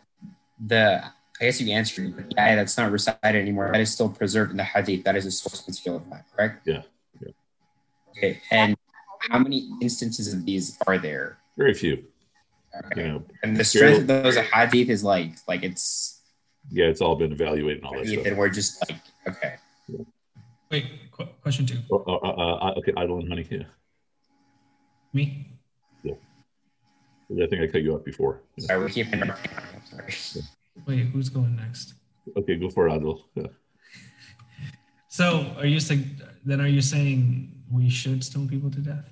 the 0.65 1.03
I 1.41 1.45
guess 1.45 1.61
you 1.61 1.73
answered 1.73 2.07
it, 2.07 2.17
but 2.17 2.31
the 2.31 2.41
ayah 2.41 2.57
that's 2.57 2.77
not 2.77 2.91
recited 2.91 3.37
anymore. 3.41 3.71
That 3.73 3.81
is 3.81 3.93
still 3.93 4.09
preserved 4.09 4.51
in 4.51 4.57
the 4.57 4.65
hadith. 4.65 5.05
That 5.05 5.17
is 5.17 5.25
a 5.25 5.31
source 5.31 5.67
material 5.67 6.03
of 6.03 6.11
that, 6.11 6.25
correct? 6.35 6.67
Yeah, 6.67 6.83
yeah. 7.21 7.33
Okay, 8.11 8.41
and 8.51 8.77
how 9.31 9.39
many 9.39 9.71
instances 9.81 10.33
of 10.33 10.45
these 10.45 10.77
are 10.87 10.99
there? 10.99 11.39
Very 11.57 11.75
few. 11.75 12.05
Okay. 12.87 13.03
You 13.03 13.09
know, 13.09 13.25
And 13.43 13.57
the 13.57 13.65
strength 13.65 14.01
of 14.01 14.07
those 14.07 14.37
hadith 14.37 14.89
is 14.89 15.03
like 15.05 15.33
like 15.47 15.63
it's 15.63 16.21
yeah, 16.71 16.87
it's 16.87 17.01
all 17.01 17.17
been 17.17 17.33
evaluated 17.33 17.79
and 17.79 17.87
all 17.87 17.93
that 17.95 18.05
hadith, 18.07 18.21
stuff. 18.21 18.27
and 18.27 18.37
we're 18.39 18.49
just 18.49 18.91
like 18.91 19.01
okay. 19.29 19.55
Wait, 20.71 20.87
qu- 21.13 21.29
question 21.43 21.65
two. 21.67 21.79
Oh, 21.91 22.05
uh, 22.07 22.17
uh, 22.29 22.55
uh, 22.69 22.75
okay, 22.79 22.93
Adil 22.93 23.21
and 23.21 23.29
Hani. 23.33 23.51
Yeah, 23.51 23.63
Me? 25.15 25.47
Yeah. 26.03 26.15
I 27.45 27.47
think 27.47 27.63
I 27.63 27.67
cut 27.69 27.83
you 27.83 27.95
off 27.95 28.05
before. 28.05 28.43
Yeah. 28.57 28.67
Sorry, 28.67 28.85
we 28.85 28.91
keep 28.91 29.13
interrupting. 29.13 29.53
I'm 29.57 29.83
sorry. 30.11 30.45
Wait, 30.87 31.07
who's 31.07 31.29
going 31.31 31.57
next? 31.57 31.95
Okay, 32.37 32.57
go 32.57 32.69
for 32.71 32.89
it, 32.89 32.93
Adil. 32.93 33.23
Yeah. 33.35 33.47
So 35.11 35.53
are 35.57 35.67
you 35.67 35.81
saying 35.81 36.21
then 36.45 36.61
are 36.61 36.69
you 36.69 36.83
saying 36.83 37.51
we 37.73 37.89
should 37.91 38.23
stone 38.23 38.47
people 38.49 38.71
to 38.71 38.79
death? 38.79 39.09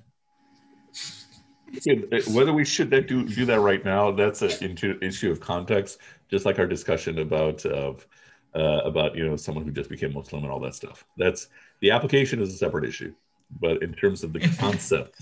Okay, 1.75 2.21
Whether 2.31 2.53
we 2.53 2.63
should 2.63 2.89
that 2.91 3.07
do 3.07 3.27
do 3.27 3.45
that 3.45 3.59
right 3.59 3.83
now, 3.83 4.11
that's 4.11 4.41
an 4.41 4.51
into, 4.61 4.97
issue 5.01 5.31
of 5.31 5.39
context. 5.39 5.99
Just 6.29 6.45
like 6.45 6.59
our 6.59 6.67
discussion 6.67 7.19
about 7.19 7.65
of 7.65 8.07
uh, 8.55 8.81
about 8.83 9.15
you 9.15 9.27
know 9.27 9.35
someone 9.35 9.65
who 9.65 9.71
just 9.71 9.89
became 9.89 10.13
Muslim 10.13 10.43
and 10.43 10.51
all 10.51 10.59
that 10.61 10.75
stuff. 10.75 11.05
That's 11.17 11.47
the 11.81 11.91
application 11.91 12.41
is 12.41 12.53
a 12.53 12.57
separate 12.57 12.85
issue, 12.85 13.13
but 13.59 13.83
in 13.83 13.93
terms 13.93 14.23
of 14.23 14.33
the 14.33 14.39
concept, 14.57 15.21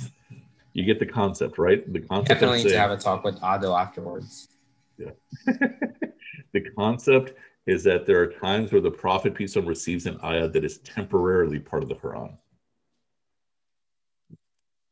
you 0.73 0.85
get 0.85 0.99
the 0.99 1.05
concept 1.05 1.57
right. 1.57 1.91
The 1.91 2.01
concept. 2.01 2.27
Definitely 2.27 2.63
need 2.63 2.69
to 2.69 2.79
have 2.79 2.91
a 2.91 2.97
talk 2.97 3.23
with 3.23 3.37
Ado 3.41 3.73
afterwards. 3.73 4.49
Yeah. 4.97 5.11
the 5.45 6.61
concept 6.77 7.33
is 7.65 7.83
that 7.83 8.05
there 8.05 8.21
are 8.21 8.27
times 8.27 8.71
where 8.71 8.81
the 8.81 8.91
Prophet, 8.91 9.33
peace 9.33 9.57
on 9.57 9.65
receives 9.65 10.05
an 10.05 10.19
ayah 10.23 10.47
that 10.47 10.63
is 10.63 10.77
temporarily 10.79 11.59
part 11.59 11.81
of 11.81 11.89
the 11.89 11.95
Quran. 11.95 12.37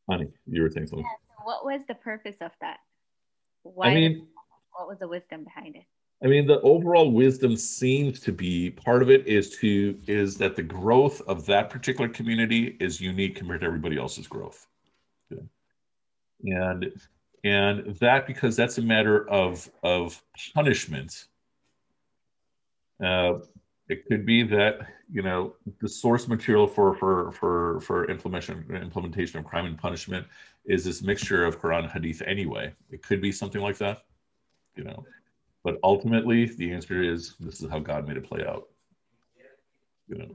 Honey, 0.09 0.27
you 0.47 0.63
were 0.63 0.69
saying 0.69 0.87
something. 0.87 1.05
Yeah, 1.43 1.47
what 1.47 1.65
was 1.65 1.81
the 1.87 1.95
purpose 1.95 2.37
of 2.41 2.51
that? 2.61 2.77
Why 3.63 3.89
I 3.89 3.95
mean, 3.95 4.27
what 4.77 4.87
was 4.87 4.99
the 4.99 5.07
wisdom 5.07 5.43
behind 5.43 5.75
it? 5.75 5.83
I 6.23 6.27
mean, 6.27 6.47
the 6.47 6.61
overall 6.61 7.11
wisdom 7.11 7.57
seems 7.57 8.19
to 8.21 8.31
be 8.31 8.69
part 8.69 9.01
of 9.01 9.09
it 9.09 9.27
is 9.27 9.57
to 9.57 9.97
is 10.07 10.37
that 10.37 10.55
the 10.55 10.63
growth 10.63 11.21
of 11.27 11.45
that 11.47 11.69
particular 11.69 12.09
community 12.09 12.77
is 12.79 13.01
unique 13.01 13.35
compared 13.35 13.61
to 13.61 13.67
everybody 13.67 13.97
else's 13.97 14.27
growth, 14.27 14.67
and 16.45 16.91
and 17.43 17.95
that 17.97 18.25
because 18.25 18.55
that's 18.55 18.77
a 18.77 18.81
matter 18.81 19.29
of 19.29 19.69
of 19.83 20.21
punishment. 20.53 21.25
Uh, 23.03 23.39
it 23.89 24.05
could 24.05 24.25
be 24.25 24.43
that 24.43 24.87
you 25.11 25.21
know 25.21 25.55
the 25.81 25.89
source 25.89 26.27
material 26.27 26.67
for 26.67 26.95
for 26.95 27.31
for 27.33 27.81
for 27.81 28.09
implementation 28.09 28.65
implementation 28.81 29.39
of 29.39 29.45
crime 29.45 29.65
and 29.65 29.77
punishment 29.77 30.25
is 30.65 30.85
this 30.85 31.01
mixture 31.01 31.45
of 31.45 31.59
Quran 31.59 31.83
and 31.83 31.91
Hadith 31.91 32.21
anyway. 32.25 32.73
It 32.89 33.03
could 33.03 33.21
be 33.21 33.31
something 33.31 33.61
like 33.61 33.77
that, 33.77 34.03
you 34.75 34.83
know. 34.83 35.05
But 35.63 35.77
ultimately, 35.83 36.45
the 36.45 36.71
answer 36.71 37.01
is 37.01 37.35
this 37.39 37.61
is 37.61 37.69
how 37.69 37.79
God 37.79 38.07
made 38.07 38.17
it 38.17 38.27
play 38.27 38.45
out. 38.45 38.67
You 40.07 40.17
know. 40.17 40.27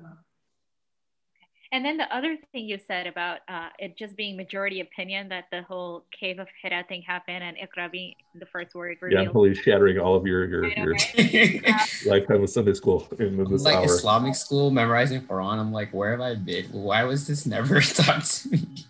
And 1.71 1.85
then 1.85 1.99
the 1.99 2.15
other 2.15 2.39
thing 2.51 2.65
you 2.65 2.79
said 2.87 3.07
about 3.07 3.41
uh, 3.47 3.69
it 3.79 3.97
just 3.99 4.17
being 4.17 4.39
majority 4.39 4.81
opinion 4.81 5.29
that 5.29 5.45
the 5.53 5.63
whole 5.63 6.07
cave 6.19 6.39
of 6.39 6.49
Hira 6.63 6.83
thing 6.89 7.03
happened 7.03 7.45
and 7.45 7.59
Iqra 7.59 7.93
being 7.93 8.15
the 8.35 8.47
first 8.47 8.75
word 8.75 8.97
Yeah, 9.11 9.21
I'm 9.21 9.27
totally 9.27 9.55
shattering 9.55 9.99
all 9.99 10.17
of 10.17 10.27
your 10.27 10.47
your, 10.47 10.65
I 10.65 10.75
know, 10.75 10.85
your 10.85 10.93
right? 10.93 12.01
lifetime 12.07 12.43
of 12.43 12.49
Sunday 12.49 12.73
school 12.73 13.07
in 13.19 13.45
this 13.51 13.65
like 13.65 13.77
hour. 13.77 13.85
Islamic 13.85 14.35
school 14.35 14.71
memorizing 14.71 15.21
Quran. 15.23 15.59
I'm 15.59 15.71
like, 15.71 15.93
where 15.93 16.13
have 16.13 16.23
I 16.23 16.37
been? 16.37 16.65
Why 16.73 17.05
was 17.05 17.27
this 17.27 17.45
never 17.45 17.81
taught 17.83 18.25
to 18.25 18.49
me? 18.49 18.87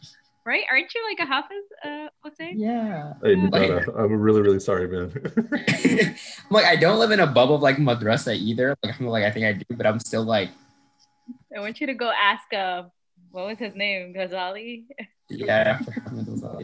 Right? 0.48 0.64
Aren't 0.70 0.94
you 0.94 1.04
like 1.06 1.20
a 1.20 1.28
Hafiz, 1.30 1.64
uh, 1.84 2.08
Hossein? 2.24 2.58
Yeah. 2.58 3.12
Hey, 3.22 3.36
Like- 3.36 3.86
I'm 3.94 4.18
really 4.18 4.40
really 4.40 4.60
sorry, 4.60 4.88
man. 4.88 5.12
I'm 5.12 6.14
like, 6.50 6.64
I 6.64 6.76
don't 6.76 6.98
live 6.98 7.10
in 7.12 7.20
a 7.20 7.26
bubble 7.26 7.56
of 7.56 7.62
like 7.62 7.76
madrasa 7.76 8.34
either. 8.34 8.74
Like, 8.82 8.98
I'm 8.98 9.06
like, 9.06 9.24
I 9.24 9.30
think 9.30 9.44
I 9.44 9.52
do, 9.52 9.64
but 9.76 9.86
I'm 9.86 10.00
still 10.00 10.24
like, 10.24 10.48
I 11.54 11.60
want 11.60 11.80
you 11.80 11.86
to 11.86 11.94
go 11.94 12.10
ask, 12.10 12.48
uh, 12.54 12.84
what 13.30 13.46
was 13.46 13.58
his 13.58 13.74
name? 13.74 14.14
Ghazali? 14.14 14.86
yeah. 15.28 15.76
He's 15.78 15.84
still 16.32 16.56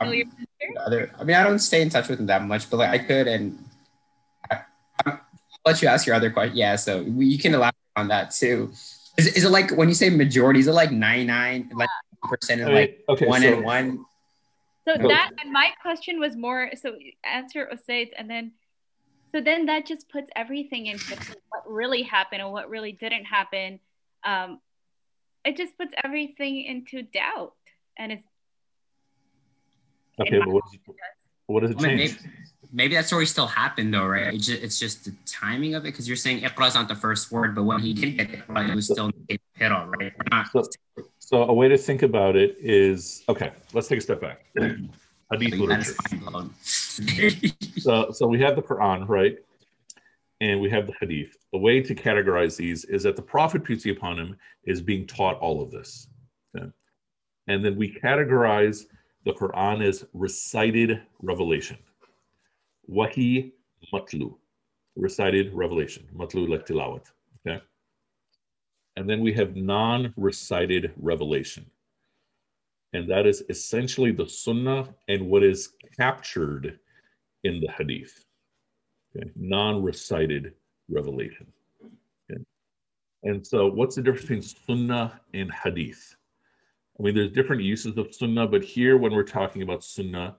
I'm- 0.00 0.14
your 0.14 0.26
sister? 0.32 0.80
other 0.86 1.12
I 1.20 1.24
mean 1.24 1.36
I 1.36 1.44
don't 1.44 1.58
stay 1.60 1.82
in 1.82 1.90
touch 1.90 2.08
with 2.08 2.18
him 2.18 2.26
that 2.26 2.42
much, 2.42 2.70
but 2.70 2.78
like 2.78 2.88
I 2.90 2.98
could 2.98 3.28
and 3.28 3.58
I, 4.50 4.60
I'll 5.04 5.20
let 5.66 5.82
you 5.82 5.88
ask 5.88 6.06
your 6.06 6.16
other 6.16 6.30
question. 6.30 6.56
Yeah, 6.56 6.76
so 6.76 7.02
we, 7.02 7.26
you 7.26 7.38
can 7.38 7.52
elaborate 7.52 7.76
on 7.96 8.08
that 8.08 8.30
too. 8.30 8.72
Is, 9.18 9.26
is 9.28 9.44
it 9.44 9.50
like 9.50 9.70
when 9.76 9.88
you 9.88 9.94
say 9.94 10.08
majority, 10.10 10.60
is 10.60 10.66
it 10.66 10.72
like 10.72 10.90
99 10.92 11.70
like 11.74 11.88
percent 12.26 12.62
I 12.62 12.64
mean, 12.64 12.74
like 12.74 13.04
okay, 13.08 13.26
one 13.26 13.42
so, 13.42 13.52
and 13.54 13.64
one? 13.64 14.04
So 14.86 14.94
No. 14.94 15.08
that 15.08 15.30
and 15.42 15.52
my 15.52 15.70
question 15.82 16.20
was 16.20 16.36
more 16.36 16.70
so 16.76 16.96
answer 17.24 17.68
Usaid's 17.72 18.12
and 18.16 18.30
then 18.30 18.52
so 19.34 19.40
then 19.40 19.66
that 19.66 19.86
just 19.86 20.08
puts 20.08 20.30
everything 20.36 20.86
into 20.86 21.16
what 21.50 21.62
really 21.66 22.02
happened 22.02 22.40
and 22.40 22.52
what 22.52 22.70
really 22.70 22.92
didn't 22.92 23.24
happen. 23.24 23.80
Um, 24.24 24.60
it 25.44 25.56
just 25.56 25.76
puts 25.76 25.92
everything 26.02 26.64
into 26.64 27.02
doubt, 27.02 27.54
and 27.98 28.12
it's 28.12 28.22
okay, 30.20 30.38
but 30.38 30.48
what 30.48 30.64
does 30.64 30.74
it, 30.74 30.80
what 31.46 31.60
does 31.60 31.70
it 31.72 31.78
I 31.78 31.82
mean, 31.82 31.98
change? 31.98 32.18
Maybe, 32.72 32.94
that 32.94 33.06
story 33.06 33.26
still 33.26 33.46
happened 33.46 33.92
though, 33.92 34.06
right? 34.06 34.34
It's 34.34 34.46
just, 34.46 34.62
it's 34.62 34.78
just 34.78 35.04
the 35.04 35.14
timing 35.24 35.74
of 35.74 35.84
it 35.84 35.88
because 35.92 36.06
you're 36.06 36.16
saying 36.16 36.42
Iqra 36.42 36.68
is 36.68 36.74
not 36.74 36.88
the 36.88 36.94
first 36.94 37.30
word, 37.30 37.54
but 37.54 37.64
when 37.64 37.80
he 37.80 37.92
did 37.92 38.16
get 38.16 38.30
Iqra, 38.30 38.70
it 38.70 38.74
was 38.74 38.86
still 38.86 39.10
Hira, 39.54 39.86
right? 39.86 40.12
Not, 40.30 40.50
So, 40.50 40.64
so 41.18 41.42
a 41.44 41.52
way 41.52 41.68
to 41.68 41.78
think 41.78 42.02
about 42.02 42.36
it 42.36 42.56
is 42.60 43.24
okay. 43.28 43.52
Let's 43.72 43.88
take 43.88 43.98
a 43.98 44.02
step 44.02 44.20
back. 44.20 44.44
Hadith 45.32 45.54
literature. 45.54 45.94
So, 47.78 48.10
so 48.10 48.26
we 48.26 48.40
have 48.40 48.56
the 48.56 48.62
Quran, 48.62 49.06
right? 49.08 49.36
And 50.40 50.60
we 50.60 50.70
have 50.70 50.86
the 50.86 50.94
Hadith. 51.00 51.36
The 51.52 51.58
way 51.58 51.82
to 51.82 51.94
categorize 51.94 52.56
these 52.56 52.84
is 52.84 53.02
that 53.02 53.16
the 53.16 53.22
Prophet, 53.22 53.64
peace 53.64 53.84
be 53.84 53.90
upon 53.90 54.18
him, 54.18 54.36
is 54.64 54.80
being 54.80 55.06
taught 55.06 55.38
all 55.38 55.62
of 55.62 55.70
this. 55.70 56.08
Okay? 56.56 56.70
And 57.48 57.64
then 57.64 57.76
we 57.76 57.92
categorize 57.92 58.84
the 59.24 59.32
Quran 59.32 59.86
as 59.86 60.04
recited 60.14 61.02
revelation. 61.20 61.76
Wahi 62.88 63.52
matlu, 63.92 64.34
recited 64.96 65.52
revelation. 65.52 66.06
Matlu 66.14 66.48
like 66.48 66.66
tilawat. 66.66 67.10
Okay. 67.46 67.62
And 68.96 69.08
then 69.08 69.20
we 69.20 69.32
have 69.34 69.56
non 69.56 70.12
recited 70.16 70.92
revelation. 70.96 71.66
And 72.92 73.10
that 73.10 73.26
is 73.26 73.42
essentially 73.50 74.12
the 74.12 74.28
Sunnah 74.28 74.88
and 75.08 75.28
what 75.28 75.42
is 75.42 75.72
captured 75.96 76.78
in 77.44 77.60
the 77.60 77.70
Hadith. 77.70 78.24
Okay. 79.14 79.30
Non 79.36 79.82
recited 79.82 80.54
revelation. 80.88 81.46
Okay. 82.30 82.42
And 83.24 83.46
so, 83.46 83.66
what's 83.66 83.96
the 83.96 84.02
difference 84.02 84.54
between 84.54 84.78
Sunnah 84.88 85.20
and 85.34 85.52
Hadith? 85.52 86.16
I 86.98 87.02
mean, 87.02 87.14
there's 87.14 87.32
different 87.32 87.62
uses 87.62 87.98
of 87.98 88.14
Sunnah, 88.14 88.46
but 88.46 88.64
here, 88.64 88.96
when 88.96 89.12
we're 89.12 89.22
talking 89.22 89.62
about 89.62 89.84
Sunnah 89.84 90.36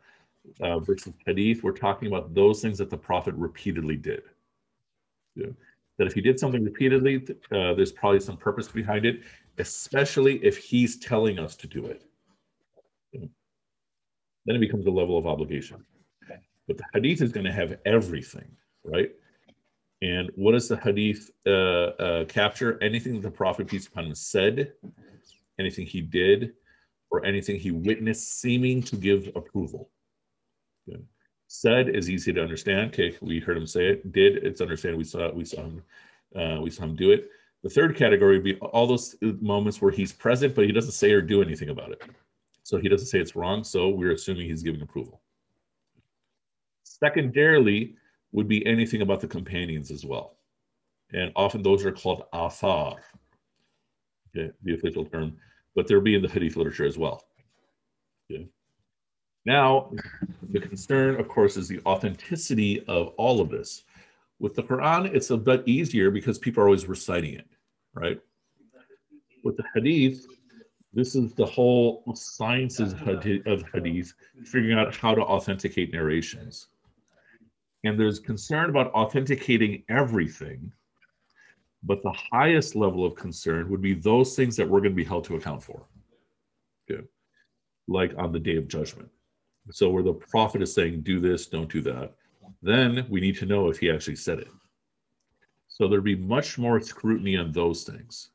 uh, 0.61 0.79
versus 0.79 1.13
Hadith, 1.25 1.63
we're 1.63 1.71
talking 1.71 2.07
about 2.07 2.33
those 2.33 2.61
things 2.61 2.77
that 2.77 2.89
the 2.89 2.97
Prophet 2.97 3.35
repeatedly 3.35 3.95
did. 3.95 4.23
Yeah. 5.35 5.47
That 5.97 6.07
if 6.07 6.13
he 6.13 6.21
did 6.21 6.39
something 6.39 6.63
repeatedly, 6.63 7.25
uh, 7.51 7.73
there's 7.73 7.91
probably 7.91 8.19
some 8.19 8.37
purpose 8.37 8.67
behind 8.67 9.05
it, 9.05 9.21
especially 9.57 10.37
if 10.43 10.57
he's 10.57 10.97
telling 10.97 11.39
us 11.39 11.55
to 11.55 11.67
do 11.67 11.85
it. 11.87 12.03
Yeah. 13.11 13.25
Then 14.45 14.55
it 14.55 14.59
becomes 14.59 14.85
a 14.85 14.91
level 14.91 15.17
of 15.17 15.25
obligation. 15.25 15.83
But 16.67 16.77
the 16.77 16.83
Hadith 16.93 17.21
is 17.21 17.31
going 17.31 17.45
to 17.45 17.53
have 17.53 17.77
everything, 17.85 18.49
right? 18.83 19.11
And 20.01 20.29
what 20.35 20.51
does 20.51 20.67
the 20.67 20.77
Hadith 20.77 21.31
uh, 21.45 21.49
uh, 21.49 22.25
capture? 22.25 22.77
Anything 22.83 23.13
that 23.13 23.21
the 23.21 23.31
Prophet, 23.31 23.67
peace 23.67 23.87
upon 23.87 24.05
him, 24.05 24.15
said, 24.15 24.73
anything 25.59 25.85
he 25.87 26.01
did, 26.01 26.53
or 27.09 27.25
anything 27.25 27.57
he 27.57 27.71
witnessed 27.71 28.41
seeming 28.41 28.83
to 28.83 28.95
give 28.95 29.31
approval. 29.35 29.89
Said 31.47 31.89
is 31.89 32.09
easy 32.09 32.33
to 32.33 32.41
understand. 32.41 32.91
Okay, 32.93 33.15
we 33.21 33.39
heard 33.39 33.57
him 33.57 33.67
say 33.67 33.87
it. 33.87 34.11
Did 34.11 34.43
it's 34.43 34.61
understand. 34.61 34.97
We 34.97 35.03
saw 35.03 35.31
we 35.31 35.45
saw 35.45 35.61
him 35.61 35.83
uh, 36.35 36.59
we 36.61 36.69
saw 36.69 36.83
him 36.83 36.95
do 36.95 37.11
it. 37.11 37.29
The 37.63 37.69
third 37.69 37.95
category 37.95 38.35
would 38.35 38.43
be 38.43 38.55
all 38.57 38.85
those 38.85 39.15
moments 39.21 39.81
where 39.81 39.91
he's 39.91 40.11
present, 40.11 40.55
but 40.55 40.65
he 40.65 40.71
doesn't 40.71 40.91
say 40.91 41.11
or 41.11 41.21
do 41.21 41.41
anything 41.41 41.69
about 41.69 41.91
it. 41.91 42.01
So 42.63 42.77
he 42.77 42.89
doesn't 42.89 43.07
say 43.07 43.19
it's 43.19 43.35
wrong. 43.35 43.63
So 43.63 43.89
we're 43.89 44.11
assuming 44.11 44.47
he's 44.47 44.61
giving 44.61 44.81
approval. 44.81 45.21
Secondarily, 46.83 47.95
would 48.31 48.47
be 48.47 48.65
anything 48.65 49.01
about 49.01 49.21
the 49.21 49.27
companions 49.27 49.89
as 49.89 50.05
well, 50.05 50.37
and 51.13 51.31
often 51.35 51.63
those 51.63 51.85
are 51.85 51.91
called 51.91 52.23
athar, 52.33 52.97
okay, 54.35 54.51
the 54.63 54.73
official 54.73 55.05
term, 55.05 55.37
but 55.75 55.87
they'll 55.87 56.01
be 56.01 56.15
in 56.15 56.21
the 56.21 56.27
hadith 56.27 56.55
literature 56.55 56.85
as 56.85 56.97
well. 56.97 57.23
Now, 59.47 59.89
the 60.49 60.59
concern, 60.59 61.17
of 61.21 61.29
course, 61.29 61.55
is 61.55 61.69
the 61.69 61.79
authenticity 61.85 62.83
of 62.89 63.13
all 63.15 63.39
of 63.39 63.49
this. 63.49 63.85
With 64.39 64.55
the 64.55 64.61
Quran, 64.61 65.05
it's 65.15 65.29
a 65.29 65.37
bit 65.37 65.63
easier 65.65 66.11
because 66.11 66.37
people 66.37 66.61
are 66.61 66.65
always 66.65 66.85
reciting 66.85 67.35
it, 67.35 67.47
right? 67.93 68.19
With 69.45 69.55
the 69.55 69.63
Hadith, 69.73 70.27
this 70.93 71.15
is 71.15 71.33
the 71.33 71.45
whole 71.45 72.03
sciences 72.13 72.91
of 72.91 72.99
Hadith, 73.73 74.13
figuring 74.43 74.77
out 74.77 74.93
how 74.93 75.15
to 75.15 75.21
authenticate 75.21 75.93
narrations. 75.93 76.67
And 77.85 77.97
there's 77.97 78.19
concern 78.19 78.69
about 78.69 78.91
authenticating 78.91 79.81
everything, 79.87 80.73
but 81.83 82.03
the 82.03 82.13
highest 82.33 82.75
level 82.75 83.05
of 83.05 83.15
concern 83.15 83.69
would 83.69 83.81
be 83.81 83.93
those 83.93 84.35
things 84.35 84.57
that 84.57 84.67
we're 84.67 84.81
going 84.81 84.91
to 84.91 84.95
be 84.95 85.05
held 85.05 85.23
to 85.23 85.37
account 85.37 85.63
for. 85.63 85.87
Okay. 86.91 87.07
Like 87.87 88.11
on 88.17 88.33
the 88.33 88.39
day 88.39 88.57
of 88.57 88.67
judgment. 88.67 89.09
So 89.71 89.89
where 89.89 90.03
the 90.03 90.13
prophet 90.13 90.61
is 90.61 90.73
saying, 90.73 91.01
do 91.01 91.19
this, 91.19 91.47
don't 91.47 91.71
do 91.71 91.81
that, 91.81 92.13
then 92.61 93.05
we 93.09 93.19
need 93.19 93.37
to 93.37 93.45
know 93.45 93.69
if 93.69 93.79
he 93.79 93.91
actually 93.91 94.15
said 94.15 94.39
it. 94.39 94.47
So 95.67 95.87
there'd 95.87 96.03
be 96.03 96.15
much 96.15 96.57
more 96.57 96.79
scrutiny 96.79 97.37
on 97.37 97.51
those 97.51 97.83
things. 97.83 98.29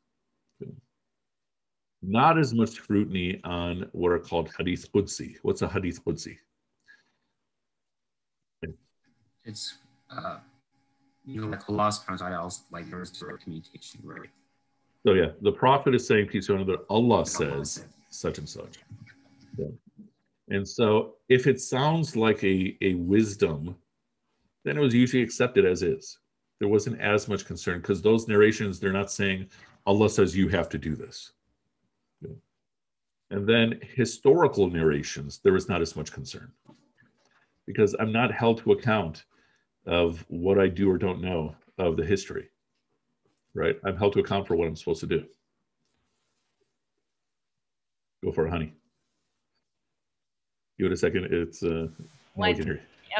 Not 2.02 2.38
as 2.38 2.52
much 2.52 2.70
scrutiny 2.70 3.40
on 3.44 3.88
what 3.92 4.12
are 4.12 4.18
called 4.18 4.50
hadith 4.58 4.90
qudsi. 4.92 5.36
What's 5.42 5.62
a 5.62 5.68
hadith 5.68 6.04
qudsi? 6.04 6.36
it's 9.44 9.78
uh 10.10 10.38
you 11.24 11.40
know 11.40 11.48
like 11.48 11.68
Allah 11.68 11.88
subhanahu 11.88 12.20
wa 12.20 12.28
ta'ala 12.28 12.50
like 12.70 12.90
there's 12.90 13.10
direct 13.10 13.44
communication, 13.44 14.00
right? 14.04 14.30
So 15.04 15.14
yeah, 15.14 15.30
the 15.40 15.52
prophet 15.52 15.94
is 15.94 16.06
saying 16.06 16.28
peace 16.28 16.46
be 16.46 16.54
upon 16.54 16.62
him 16.62 16.68
that 16.68 16.84
Allah 16.88 17.26
says 17.26 17.84
such 18.10 18.38
and 18.38 18.48
such. 18.48 18.78
Yeah. 19.56 19.66
And 20.52 20.66
so 20.68 21.14
if 21.28 21.46
it 21.46 21.60
sounds 21.60 22.14
like 22.14 22.42
a, 22.44 22.76
a 22.82 22.94
wisdom 22.94 23.76
then 24.64 24.76
it 24.76 24.80
was 24.80 24.94
usually 24.94 25.22
accepted 25.22 25.64
as 25.64 25.82
is. 25.82 26.18
There 26.58 26.68
wasn't 26.68 27.00
as 27.00 27.28
much 27.28 27.44
concern 27.44 27.80
because 27.80 28.00
those 28.00 28.28
narrations, 28.28 28.78
they're 28.78 28.92
not 28.92 29.10
saying 29.10 29.48
Allah 29.86 30.08
says 30.08 30.36
you 30.36 30.48
have 30.48 30.68
to 30.70 30.78
do 30.78 30.94
this. 30.94 31.32
And 33.30 33.48
then 33.48 33.80
historical 33.94 34.68
narrations, 34.68 35.40
there 35.42 35.54
was 35.54 35.68
not 35.68 35.80
as 35.80 35.96
much 35.96 36.12
concern 36.12 36.52
because 37.66 37.96
I'm 37.98 38.12
not 38.12 38.30
held 38.30 38.58
to 38.58 38.72
account 38.72 39.24
of 39.86 40.24
what 40.28 40.58
I 40.58 40.68
do 40.68 40.90
or 40.90 40.98
don't 40.98 41.22
know 41.22 41.56
of 41.78 41.96
the 41.96 42.04
history, 42.04 42.50
right? 43.54 43.76
I'm 43.84 43.96
held 43.96 44.12
to 44.12 44.20
account 44.20 44.46
for 44.46 44.54
what 44.54 44.68
I'm 44.68 44.76
supposed 44.76 45.00
to 45.00 45.06
do. 45.06 45.24
Go 48.22 48.32
for 48.32 48.46
it, 48.46 48.50
honey. 48.50 48.74
Give 50.82 50.90
it 50.90 50.94
a 50.94 50.96
second. 50.96 51.28
It's 51.32 51.62
uh, 51.62 51.86
What? 52.34 52.58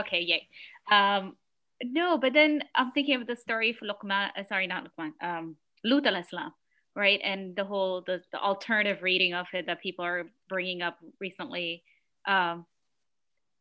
okay, 0.01 0.21
yay. 0.21 0.49
Um, 0.91 1.37
no, 1.85 2.19
but 2.19 2.33
then 2.33 2.65
I'm 2.75 2.91
thinking 2.91 3.21
of 3.21 3.29
the 3.29 3.37
story 3.37 3.73
for 3.73 3.87
Luqman. 3.87 4.31
Uh, 4.37 4.43
sorry, 4.43 4.67
not 4.67 4.85
Luqman. 4.89 5.13
Um, 5.23 5.55
Lut 5.85 6.03
alayhi 6.03 6.29
salam, 6.29 6.53
right? 6.97 7.21
And 7.23 7.55
the 7.55 7.63
whole 7.63 8.03
the, 8.05 8.21
the 8.33 8.41
alternative 8.41 9.01
reading 9.05 9.33
of 9.33 9.47
it 9.53 9.67
that 9.67 9.81
people 9.81 10.05
are 10.05 10.25
bringing 10.49 10.83
up 10.83 10.99
recently. 11.21 11.85
Um, 12.27 12.67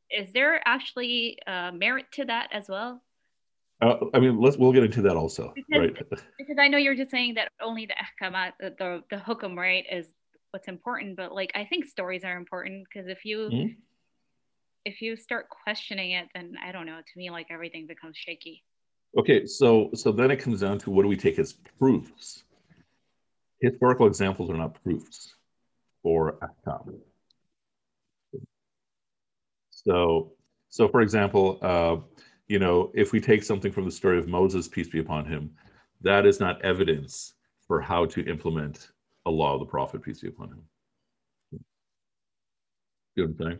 is 0.10 0.34
there 0.34 0.60
actually 0.66 1.38
uh, 1.46 1.72
merit 1.72 2.08
to 2.14 2.26
that 2.26 2.50
as 2.52 2.66
well? 2.68 3.04
Uh, 3.84 3.98
I 4.16 4.20
mean, 4.20 4.40
let's 4.42 4.58
we'll 4.58 4.72
get 4.74 4.84
into 4.84 5.04
that 5.04 5.16
also, 5.16 5.54
Because- 5.56 5.80
right? 5.80 5.96
Because 6.40 6.58
I 6.60 6.68
know 6.70 6.80
you're 6.80 6.96
just 6.96 7.12
saying 7.12 7.36
that 7.36 7.50
only 7.62 7.86
the 7.86 7.98
ahkamat, 8.06 8.54
the 8.60 8.74
the, 8.80 9.04
the 9.12 9.18
hukum, 9.18 9.56
right, 9.56 9.86
is 9.92 10.08
what's 10.50 10.68
important. 10.68 11.18
But 11.18 11.36
like, 11.36 11.52
I 11.54 11.66
think 11.66 11.86
stories 11.86 12.24
are 12.24 12.36
important 12.36 12.86
because 12.88 13.08
if 13.08 13.26
you 13.26 13.38
Mhm. 13.54 13.76
If 14.86 15.02
you 15.02 15.16
start 15.16 15.48
questioning 15.50 16.12
it, 16.12 16.28
then 16.34 16.56
I 16.64 16.72
don't 16.72 16.86
know. 16.86 16.98
To 17.00 17.18
me, 17.18 17.30
like 17.30 17.48
everything 17.50 17.88
becomes 17.88 18.18
shaky. 18.18 18.64
Okay, 19.18 19.46
so 19.46 19.90
so 19.94 20.12
then 20.12 20.32
it 20.32 20.38
comes 20.38 20.62
down 20.62 20.80
to 20.80 20.92
what 20.92 21.04
do 21.04 21.08
we 21.08 21.18
take 21.18 21.38
as 21.40 21.54
proofs? 21.54 22.44
Historical 23.62 24.08
examples 24.08 24.50
are 24.50 24.58
not 24.58 24.82
proofs 24.84 25.36
for 26.02 26.40
ahkam. 26.40 27.00
So 29.70 30.34
so 30.70 30.88
for 30.88 31.02
example, 31.02 31.60
uh, 31.62 31.98
you 32.48 32.60
know, 32.60 32.92
if 32.94 33.12
we 33.12 33.20
take 33.20 33.44
something 33.44 33.72
from 33.72 33.86
the 33.86 33.92
story 33.92 34.18
of 34.18 34.28
Moses, 34.28 34.68
peace 34.68 34.88
be 34.88 35.00
upon 35.00 35.26
him, 35.26 35.52
that 36.02 36.26
is 36.26 36.40
not 36.40 36.62
evidence 36.64 37.34
for 37.68 37.82
how 37.82 38.06
to 38.06 38.26
implement 38.26 38.90
a 39.26 39.30
law 39.30 39.54
of 39.54 39.60
the 39.60 39.66
prophet, 39.66 40.02
peace 40.02 40.22
be 40.22 40.30
upon 40.30 40.50
him. 40.50 40.64
You 41.52 41.60
know 43.18 43.34
what 43.34 43.46
I'm 43.46 43.52
saying? 43.52 43.60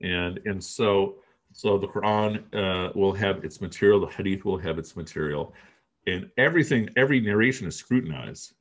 And 0.00 0.38
and 0.46 0.62
so 0.62 1.16
so 1.52 1.78
the 1.78 1.88
Quran 1.88 2.42
uh, 2.54 2.92
will 2.94 3.12
have 3.12 3.44
its 3.44 3.60
material, 3.60 4.00
the 4.00 4.06
Hadith 4.06 4.44
will 4.44 4.58
have 4.58 4.78
its 4.78 4.96
material, 4.96 5.52
and 6.06 6.30
everything, 6.36 6.88
every 6.96 7.20
narration 7.20 7.66
is 7.66 7.76
scrutinized. 7.76 8.54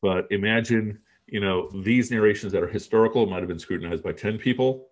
But 0.00 0.26
imagine, 0.30 0.98
you 1.26 1.40
know, 1.40 1.70
these 1.82 2.10
narrations 2.10 2.52
that 2.52 2.62
are 2.62 2.68
historical 2.68 3.26
might 3.26 3.40
have 3.40 3.48
been 3.48 3.58
scrutinized 3.58 4.02
by 4.02 4.12
10 4.12 4.38
people. 4.38 4.88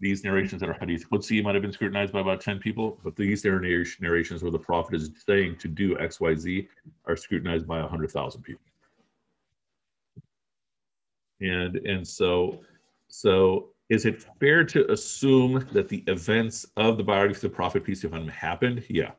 These 0.00 0.24
narrations 0.24 0.60
that 0.60 0.70
are 0.70 0.76
Hadith 0.78 1.08
Qudsi 1.08 1.42
might 1.42 1.54
have 1.54 1.62
been 1.62 1.72
scrutinized 1.72 2.12
by 2.12 2.20
about 2.20 2.40
10 2.40 2.58
people. 2.58 2.98
But 3.02 3.16
these 3.16 3.44
narration- 3.44 4.02
narrations 4.02 4.42
where 4.42 4.52
the 4.52 4.58
Prophet 4.58 4.94
is 4.94 5.10
saying 5.26 5.56
to 5.56 5.68
do 5.68 5.98
X, 5.98 6.20
Y, 6.20 6.34
Z 6.34 6.68
are 7.06 7.16
scrutinized 7.16 7.66
by 7.66 7.80
100,000 7.80 8.42
people. 8.42 8.62
And, 11.40 11.76
and 11.76 12.06
so, 12.06 12.60
so 13.08 13.73
is 13.90 14.06
it 14.06 14.24
fair 14.40 14.64
to 14.64 14.90
assume 14.90 15.66
that 15.72 15.88
the 15.88 16.02
events 16.06 16.66
of 16.76 16.96
the 16.96 17.04
biography 17.04 17.46
of 17.46 17.52
the 17.52 17.56
prophet 17.56 17.84
peace 17.84 18.02
be 18.02 18.08
upon 18.08 18.22
him 18.22 18.28
happened? 18.28 18.84
Yeah. 18.88 19.12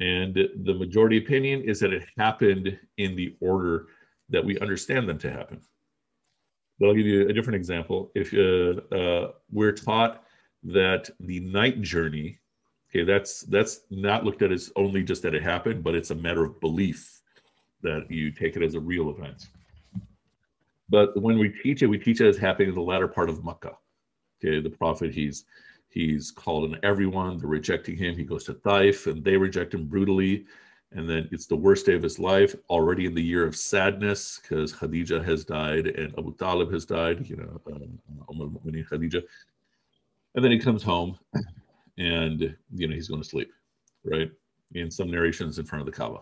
And 0.00 0.34
the 0.34 0.74
majority 0.74 1.18
opinion 1.18 1.62
is 1.62 1.80
that 1.80 1.92
it 1.92 2.04
happened 2.18 2.78
in 2.98 3.16
the 3.16 3.34
order 3.40 3.86
that 4.28 4.44
we 4.44 4.58
understand 4.58 5.08
them 5.08 5.18
to 5.18 5.30
happen. 5.30 5.60
But 6.78 6.88
i'll 6.88 6.94
give 6.94 7.06
you 7.06 7.28
a 7.28 7.32
different 7.32 7.56
example. 7.56 8.10
If 8.14 8.34
uh, 8.34 8.94
uh, 8.94 9.32
we're 9.50 9.72
taught 9.72 10.22
that 10.66 11.08
the 11.20 11.40
night 11.40 11.80
journey 11.80 12.38
okay 12.90 13.04
that's 13.04 13.42
that's 13.42 13.82
not 13.90 14.24
looked 14.24 14.42
at 14.42 14.50
as 14.50 14.72
only 14.76 15.02
just 15.02 15.22
that 15.22 15.34
it 15.34 15.42
happened 15.42 15.84
but 15.84 15.94
it's 15.94 16.10
a 16.10 16.14
matter 16.14 16.44
of 16.44 16.60
belief 16.60 17.22
that 17.82 18.10
you 18.10 18.30
take 18.30 18.56
it 18.56 18.62
as 18.62 18.74
a 18.74 18.80
real 18.80 19.10
event 19.10 19.46
but 20.88 21.20
when 21.20 21.38
we 21.38 21.48
teach 21.48 21.82
it, 21.82 21.86
we 21.86 21.98
teach 21.98 22.20
it 22.20 22.28
as 22.28 22.36
happening 22.36 22.68
in 22.68 22.74
the 22.74 22.80
latter 22.80 23.08
part 23.08 23.28
of 23.28 23.44
Makkah. 23.44 23.76
Okay, 24.38 24.60
the 24.60 24.70
prophet, 24.70 25.14
he's 25.14 25.44
he's 25.88 26.30
called 26.30 26.64
on 26.64 26.78
everyone, 26.82 27.38
they're 27.38 27.48
rejecting 27.48 27.96
him. 27.96 28.16
He 28.16 28.24
goes 28.24 28.44
to 28.44 28.54
Taif 28.54 29.06
and 29.06 29.24
they 29.24 29.36
reject 29.36 29.72
him 29.72 29.86
brutally. 29.86 30.44
And 30.92 31.08
then 31.08 31.28
it's 31.32 31.46
the 31.46 31.56
worst 31.56 31.86
day 31.86 31.94
of 31.94 32.02
his 32.02 32.18
life, 32.18 32.54
already 32.70 33.06
in 33.06 33.14
the 33.14 33.22
year 33.22 33.44
of 33.44 33.56
sadness, 33.56 34.38
because 34.40 34.72
Khadija 34.72 35.24
has 35.24 35.44
died 35.44 35.88
and 35.88 36.14
Abu 36.18 36.34
Talib 36.36 36.72
has 36.72 36.84
died, 36.84 37.28
you 37.28 37.36
know, 37.36 37.60
um, 37.72 37.98
Umm 38.30 38.58
Khadija. 38.64 39.22
And 40.34 40.44
then 40.44 40.52
he 40.52 40.58
comes 40.58 40.82
home 40.82 41.18
and, 41.98 42.54
you 42.74 42.86
know, 42.86 42.94
he's 42.94 43.08
going 43.08 43.22
to 43.22 43.28
sleep, 43.28 43.50
right? 44.04 44.30
In 44.74 44.90
some 44.90 45.10
narrations 45.10 45.58
in 45.58 45.64
front 45.64 45.80
of 45.80 45.86
the 45.86 45.92
Kaaba. 45.92 46.20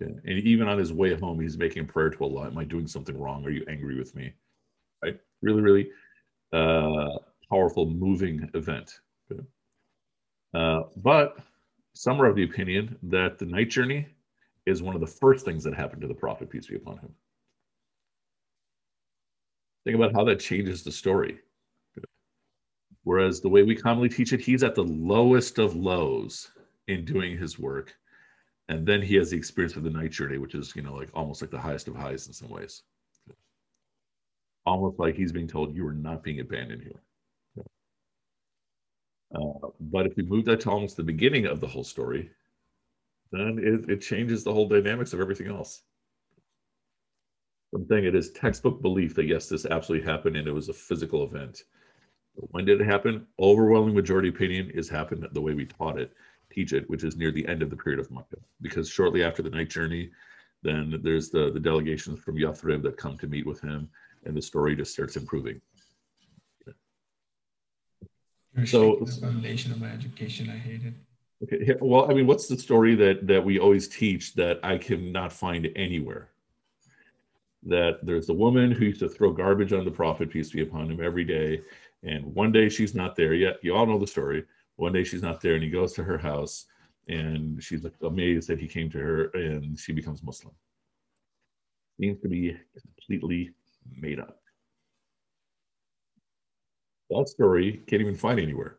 Okay. 0.00 0.12
And 0.24 0.38
even 0.38 0.68
on 0.68 0.78
his 0.78 0.92
way 0.92 1.14
home, 1.14 1.40
he's 1.40 1.58
making 1.58 1.86
prayer 1.86 2.10
to 2.10 2.24
Allah. 2.24 2.46
Am 2.46 2.58
I 2.58 2.64
doing 2.64 2.86
something 2.86 3.18
wrong? 3.18 3.44
Are 3.44 3.50
you 3.50 3.64
angry 3.68 3.98
with 3.98 4.14
me? 4.14 4.32
Right? 5.02 5.18
Really, 5.42 5.60
really 5.60 5.90
uh, 6.52 7.18
powerful, 7.48 7.86
moving 7.86 8.48
event. 8.54 9.00
Uh, 10.54 10.80
but 10.96 11.38
some 11.94 12.20
are 12.20 12.26
of 12.26 12.34
the 12.34 12.44
opinion 12.44 12.96
that 13.04 13.38
the 13.38 13.46
night 13.46 13.70
journey 13.70 14.06
is 14.66 14.82
one 14.82 14.94
of 14.94 15.00
the 15.00 15.06
first 15.06 15.44
things 15.44 15.64
that 15.64 15.74
happened 15.74 16.02
to 16.02 16.08
the 16.08 16.14
Prophet, 16.14 16.50
peace 16.50 16.66
be 16.66 16.76
upon 16.76 16.98
him. 16.98 17.14
Think 19.84 19.96
about 19.96 20.12
how 20.14 20.24
that 20.24 20.40
changes 20.40 20.82
the 20.82 20.92
story. 20.92 21.38
Whereas 23.04 23.40
the 23.40 23.48
way 23.48 23.62
we 23.62 23.74
commonly 23.74 24.08
teach 24.08 24.32
it, 24.32 24.40
he's 24.40 24.62
at 24.62 24.74
the 24.74 24.84
lowest 24.84 25.58
of 25.58 25.74
lows 25.74 26.50
in 26.88 27.04
doing 27.04 27.38
his 27.38 27.58
work 27.58 27.94
and 28.70 28.86
then 28.86 29.02
he 29.02 29.16
has 29.16 29.30
the 29.30 29.36
experience 29.36 29.74
of 29.74 29.82
the 29.82 29.90
night 29.90 30.12
journey 30.12 30.38
which 30.38 30.54
is 30.54 30.74
you 30.76 30.82
know 30.82 30.94
like 30.94 31.10
almost 31.12 31.42
like 31.42 31.50
the 31.50 31.58
highest 31.58 31.88
of 31.88 31.96
highs 31.96 32.28
in 32.28 32.32
some 32.32 32.48
ways. 32.48 32.82
Almost 34.64 34.98
like 34.98 35.16
he's 35.16 35.32
being 35.32 35.48
told 35.48 35.74
you 35.74 35.86
are 35.86 35.92
not 35.92 36.22
being 36.22 36.38
abandoned 36.38 36.82
here. 36.82 37.02
Uh, 39.34 39.68
but 39.80 40.06
if 40.06 40.16
we 40.16 40.22
move 40.22 40.44
that 40.44 40.60
to 40.60 40.70
almost 40.70 40.96
the 40.96 41.02
beginning 41.02 41.46
of 41.46 41.60
the 41.60 41.66
whole 41.66 41.84
story 41.84 42.30
then 43.32 43.58
it, 43.60 43.90
it 43.90 44.00
changes 44.00 44.42
the 44.42 44.52
whole 44.52 44.68
dynamics 44.68 45.12
of 45.12 45.20
everything 45.20 45.48
else. 45.48 45.82
I'm 47.74 47.86
saying 47.86 48.04
it 48.04 48.16
is 48.16 48.32
textbook 48.32 48.82
belief 48.82 49.14
that 49.14 49.26
yes 49.26 49.48
this 49.48 49.66
absolutely 49.66 50.06
happened 50.06 50.36
and 50.36 50.48
it 50.48 50.52
was 50.52 50.68
a 50.68 50.72
physical 50.72 51.24
event. 51.24 51.64
But 52.36 52.52
when 52.52 52.64
did 52.64 52.80
it 52.80 52.86
happen? 52.86 53.26
Overwhelming 53.38 53.94
majority 53.94 54.28
opinion 54.28 54.70
is 54.70 54.88
happened 54.88 55.26
the 55.32 55.40
way 55.40 55.54
we 55.54 55.66
taught 55.66 55.98
it 55.98 56.12
teach 56.50 56.72
it, 56.72 56.88
which 56.90 57.04
is 57.04 57.16
near 57.16 57.30
the 57.30 57.46
end 57.46 57.62
of 57.62 57.70
the 57.70 57.76
period 57.76 58.00
of 58.00 58.10
Makkah. 58.10 58.36
Because 58.60 58.88
shortly 58.88 59.22
after 59.22 59.42
the 59.42 59.50
night 59.50 59.70
journey, 59.70 60.10
then 60.62 61.00
there's 61.02 61.30
the, 61.30 61.50
the 61.52 61.60
delegations 61.60 62.20
from 62.20 62.36
Yathrib 62.36 62.82
that 62.82 62.96
come 62.96 63.16
to 63.18 63.26
meet 63.26 63.46
with 63.46 63.60
him, 63.60 63.88
and 64.24 64.36
the 64.36 64.42
story 64.42 64.76
just 64.76 64.92
starts 64.92 65.16
improving. 65.16 65.60
You're 68.56 68.66
So- 68.66 68.96
the 69.04 69.12
foundation 69.12 69.72
of 69.72 69.80
my 69.80 69.90
education. 69.90 70.50
I 70.50 70.58
hate 70.58 70.82
it. 70.84 70.94
Okay, 71.42 71.74
well, 71.80 72.10
I 72.10 72.12
mean, 72.12 72.26
what's 72.26 72.48
the 72.48 72.58
story 72.58 72.94
that 72.96 73.26
that 73.26 73.42
we 73.42 73.58
always 73.58 73.88
teach 73.88 74.34
that 74.34 74.60
I 74.62 74.76
cannot 74.76 75.32
find 75.32 75.70
anywhere? 75.74 76.28
That 77.62 78.04
there's 78.04 78.28
a 78.28 78.34
woman 78.34 78.70
who 78.70 78.86
used 78.86 79.00
to 79.00 79.08
throw 79.08 79.32
garbage 79.32 79.72
on 79.72 79.86
the 79.86 79.90
prophet, 79.90 80.28
peace 80.30 80.50
be 80.50 80.60
upon 80.60 80.90
him, 80.90 81.02
every 81.02 81.24
day, 81.24 81.62
and 82.02 82.34
one 82.34 82.52
day 82.52 82.68
she's 82.68 82.94
not 82.94 83.16
there 83.16 83.32
yet. 83.32 83.56
You 83.62 83.74
all 83.74 83.86
know 83.86 83.98
the 83.98 84.06
story. 84.06 84.44
One 84.80 84.94
day 84.94 85.04
she's 85.04 85.20
not 85.20 85.42
there, 85.42 85.56
and 85.56 85.62
he 85.62 85.68
goes 85.68 85.92
to 85.92 86.02
her 86.02 86.16
house, 86.16 86.64
and 87.06 87.62
she's 87.62 87.84
amazed 88.02 88.48
that 88.48 88.58
he 88.58 88.66
came 88.66 88.88
to 88.92 88.98
her, 88.98 89.24
and 89.34 89.78
she 89.78 89.92
becomes 89.92 90.22
Muslim. 90.22 90.54
Seems 92.00 92.18
to 92.22 92.28
be 92.28 92.56
completely 92.80 93.50
made 93.94 94.18
up. 94.18 94.40
That 97.10 97.28
story 97.28 97.82
can't 97.88 98.00
even 98.00 98.16
find 98.16 98.40
anywhere. 98.40 98.78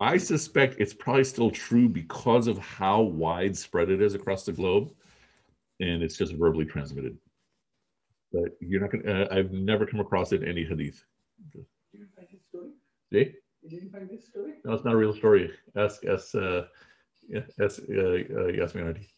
I 0.00 0.16
suspect 0.16 0.76
it's 0.78 0.94
probably 0.94 1.24
still 1.24 1.50
true 1.50 1.86
because 1.86 2.46
of 2.46 2.56
how 2.56 3.02
widespread 3.02 3.90
it 3.90 4.00
is 4.00 4.14
across 4.14 4.46
the 4.46 4.52
globe, 4.52 4.90
and 5.80 6.02
it's 6.02 6.16
just 6.16 6.32
verbally 6.32 6.64
transmitted. 6.64 7.18
But 8.32 8.56
you're 8.60 8.80
not 8.80 8.90
gonna. 8.90 9.24
Uh, 9.24 9.28
I've 9.30 9.52
never 9.52 9.84
come 9.84 10.00
across 10.00 10.32
it 10.32 10.42
in 10.42 10.48
any 10.48 10.64
hadith. 10.64 11.04
Did 11.52 11.66
you 11.92 12.06
find 12.16 12.28
this 12.32 12.40
story? 12.48 12.70
See? 13.12 13.41
Did 13.62 13.82
you 13.82 13.90
find 13.90 14.08
this 14.10 14.26
story? 14.26 14.54
No, 14.64 14.72
it's 14.72 14.84
not 14.84 14.94
a 14.94 14.96
real 14.96 15.14
story. 15.14 15.52
Ask, 15.76 16.04
ask, 16.04 16.34
uh, 16.34 16.62
yeah, 17.28 17.42
ask, 17.60 17.80
uh, 17.88 18.00
uh, 18.00 18.46
Yasmin 18.48 18.88
Auntie. 18.88 19.08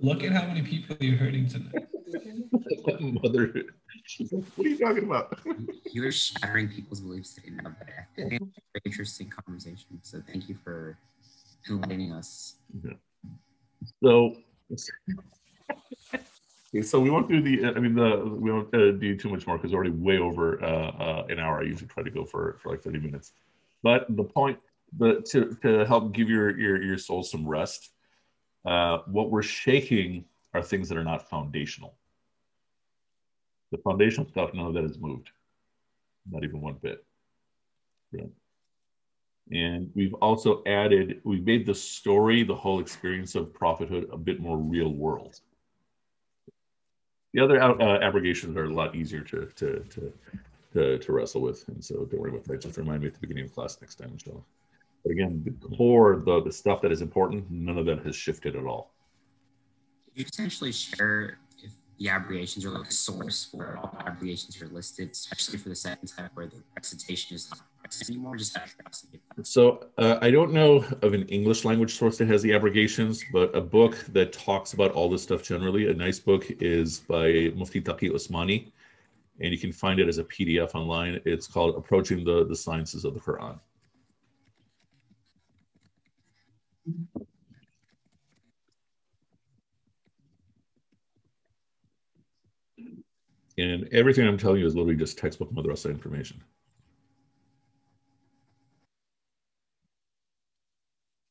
Look 0.00 0.22
at 0.22 0.32
how 0.32 0.46
many 0.46 0.62
people 0.62 0.96
you're 1.00 1.16
hurting 1.16 1.48
tonight. 1.48 1.88
Mother, 3.00 3.52
what 4.54 4.66
are 4.66 4.68
you 4.68 4.78
talking 4.78 5.04
about? 5.04 5.38
You're 5.92 6.12
shattering 6.12 6.68
people's 6.68 7.00
beliefs 7.00 7.34
today 7.34 7.50
now, 7.62 7.74
but 7.78 7.88
I 7.88 8.28
think 8.28 8.42
interesting 8.84 9.28
conversation. 9.28 9.98
So 10.02 10.22
thank 10.26 10.48
you 10.48 10.56
for 10.62 10.96
enlightening 11.68 12.12
us. 12.12 12.56
So, 14.02 14.36
okay, 14.70 15.14
so 16.82 17.00
we 17.00 17.10
won't 17.10 17.28
do 17.28 17.40
the. 17.40 17.66
I 17.66 17.78
mean, 17.80 17.94
the 17.94 18.24
we 18.24 18.50
won't 18.52 18.74
uh, 18.74 18.92
do 18.92 19.16
too 19.16 19.28
much 19.28 19.46
more 19.46 19.56
because 19.56 19.74
already 19.74 19.90
way 19.90 20.18
over 20.18 20.62
uh, 20.62 20.90
uh, 20.90 21.26
an 21.28 21.38
hour. 21.38 21.60
I 21.60 21.64
usually 21.64 21.88
try 21.88 22.02
to 22.02 22.10
go 22.10 22.24
for 22.24 22.58
for 22.62 22.70
like 22.70 22.82
thirty 22.82 22.98
minutes. 22.98 23.32
But 23.82 24.06
the 24.08 24.24
point, 24.24 24.58
the 24.96 25.20
to 25.30 25.56
to 25.62 25.84
help 25.86 26.12
give 26.12 26.28
your 26.28 26.58
your 26.58 26.82
your 26.82 26.98
soul 26.98 27.22
some 27.22 27.46
rest, 27.46 27.90
uh, 28.64 28.98
what 29.06 29.30
we're 29.30 29.42
shaking 29.42 30.24
are 30.54 30.62
things 30.62 30.88
that 30.88 30.98
are 30.98 31.04
not 31.04 31.28
foundational. 31.28 31.96
The 33.72 33.78
foundational 33.78 34.28
stuff, 34.28 34.54
none 34.54 34.66
of 34.66 34.74
that 34.74 34.84
has 34.84 34.98
moved, 34.98 35.30
not 36.30 36.44
even 36.44 36.60
one 36.60 36.74
bit. 36.80 37.04
Yeah. 38.12 38.26
And 39.50 39.90
we've 39.94 40.14
also 40.14 40.62
added, 40.66 41.20
we've 41.24 41.44
made 41.44 41.66
the 41.66 41.74
story, 41.74 42.42
the 42.42 42.54
whole 42.54 42.80
experience 42.80 43.34
of 43.34 43.52
prophethood 43.52 44.08
a 44.12 44.16
bit 44.16 44.40
more 44.40 44.56
real 44.56 44.92
world. 44.92 45.40
The 47.36 47.44
other 47.44 47.62
uh, 47.62 47.98
abrogations 48.00 48.56
are 48.56 48.64
a 48.64 48.72
lot 48.72 48.96
easier 48.96 49.20
to, 49.20 49.44
to, 49.56 49.84
to, 49.90 50.12
to, 50.72 50.98
to 50.98 51.12
wrestle 51.12 51.42
with. 51.42 51.68
And 51.68 51.84
so 51.84 52.06
don't 52.06 52.18
worry 52.18 52.30
about 52.30 52.44
that. 52.44 52.62
Just 52.62 52.78
remind 52.78 53.02
me 53.02 53.08
at 53.08 53.12
the 53.12 53.20
beginning 53.20 53.44
of 53.44 53.54
class 53.54 53.76
next 53.78 53.96
time, 53.96 54.08
inshallah. 54.12 54.40
But 55.04 55.12
again, 55.12 55.44
the 55.44 55.76
core, 55.76 56.22
the, 56.24 56.42
the 56.42 56.50
stuff 56.50 56.80
that 56.80 56.90
is 56.90 57.02
important, 57.02 57.50
none 57.50 57.76
of 57.76 57.84
that 57.84 58.06
has 58.06 58.16
shifted 58.16 58.56
at 58.56 58.64
all. 58.64 58.90
Could 60.06 60.20
you 60.20 60.24
essentially 60.32 60.72
share 60.72 61.36
if 61.62 61.72
the 61.98 62.08
abrogations 62.08 62.64
are 62.64 62.70
like 62.70 62.88
a 62.88 62.90
source 62.90 63.50
where 63.52 63.76
all 63.76 63.94
abrogations 64.06 64.62
are 64.62 64.68
listed, 64.68 65.10
especially 65.10 65.58
for 65.58 65.68
the 65.68 65.76
second 65.76 66.08
type 66.08 66.30
where 66.32 66.46
the 66.46 66.62
recitation 66.74 67.36
is 67.36 67.50
not 67.50 67.60
anymore? 68.08 68.36
Just 68.36 68.54
curiosity. 68.54 69.20
So 69.42 69.88
uh, 69.98 70.18
I 70.20 70.30
don't 70.30 70.52
know 70.52 70.84
of 71.02 71.14
an 71.14 71.26
English 71.28 71.64
language 71.64 71.94
source 71.94 72.18
that 72.18 72.28
has 72.28 72.42
the 72.42 72.52
abrogations, 72.52 73.24
but 73.32 73.54
a 73.54 73.60
book 73.60 73.96
that 74.12 74.32
talks 74.32 74.72
about 74.72 74.92
all 74.92 75.08
this 75.08 75.22
stuff 75.22 75.42
generally, 75.42 75.90
a 75.90 75.94
nice 75.94 76.18
book 76.18 76.46
is 76.60 77.00
by 77.00 77.52
Mufti 77.54 77.80
Taqi 77.80 78.10
Usmani, 78.10 78.72
and 79.40 79.52
you 79.52 79.58
can 79.58 79.72
find 79.72 80.00
it 80.00 80.08
as 80.08 80.18
a 80.18 80.24
PDF 80.24 80.74
online. 80.74 81.20
It's 81.24 81.46
called 81.46 81.76
Approaching 81.76 82.24
the, 82.24 82.46
the 82.46 82.56
Sciences 82.56 83.04
of 83.04 83.14
the 83.14 83.20
Quran. 83.20 83.58
And 93.58 93.88
everything 93.92 94.26
I'm 94.28 94.36
telling 94.36 94.60
you 94.60 94.66
is 94.66 94.74
literally 94.74 94.96
just 94.96 95.18
textbook 95.18 95.50
madrasa 95.52 95.90
information. 95.90 96.42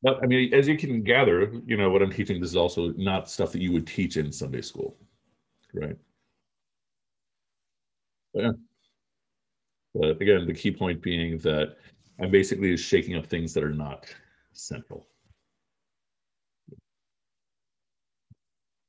I 0.06 0.26
mean, 0.26 0.54
as 0.54 0.68
you 0.68 0.78
can 0.78 1.04
gather, 1.04 1.52
you 1.66 1.78
know, 1.78 1.90
what 1.90 2.02
I'm 2.02 2.12
teaching, 2.12 2.40
this 2.40 2.52
is 2.52 2.56
also 2.56 2.90
not 2.98 3.30
stuff 3.30 3.52
that 3.54 3.62
you 3.62 3.72
would 3.72 3.88
teach 3.88 4.18
in 4.18 4.32
Sunday 4.32 4.62
school, 4.62 4.98
right? 5.74 5.98
But, 8.34 8.44
yeah. 8.44 8.52
but 9.94 10.22
again, 10.22 10.46
the 10.46 10.54
key 10.54 10.72
point 10.72 11.02
being 11.02 11.38
that 11.40 11.78
I'm 12.20 12.30
basically 12.30 12.76
shaking 12.78 13.16
up 13.16 13.26
things 13.26 13.54
that 13.54 13.64
are 13.64 13.74
not 13.74 14.06
central. 14.54 15.08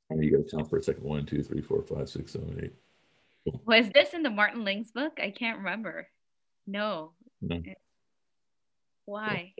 And 0.09 0.23
you 0.23 0.37
got 0.37 0.47
to 0.47 0.55
count 0.55 0.69
for 0.69 0.77
a 0.77 0.83
second. 0.83 1.03
One, 1.03 1.25
two, 1.25 1.43
three, 1.43 1.61
four, 1.61 1.81
five, 1.83 2.09
six, 2.09 2.33
seven, 2.33 2.59
eight. 2.63 2.73
Was 3.65 3.89
this 3.93 4.13
in 4.13 4.23
the 4.23 4.29
Martin 4.29 4.63
Lings 4.63 4.91
book? 4.91 5.19
I 5.21 5.31
can't 5.31 5.59
remember. 5.59 6.07
No. 6.65 7.13
No. 7.41 7.61
Why? 9.05 9.53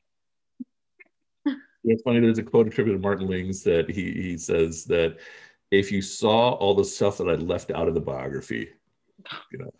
It's 1.88 2.01
funny. 2.03 2.19
There's 2.19 2.38
a 2.38 2.43
quote 2.43 2.67
attributed 2.67 3.01
to 3.01 3.05
Martin 3.05 3.27
Lings 3.27 3.63
that 3.63 3.89
he 3.89 4.11
he 4.11 4.38
says 4.38 4.85
that 4.85 5.17
if 5.71 5.91
you 5.91 6.01
saw 6.01 6.51
all 6.53 6.73
the 6.73 6.85
stuff 6.85 7.17
that 7.17 7.27
I 7.27 7.35
left 7.35 7.71
out 7.71 7.88
of 7.88 7.93
the 7.93 8.01
biography, 8.01 8.69
you 9.51 9.59
know. 9.59 9.71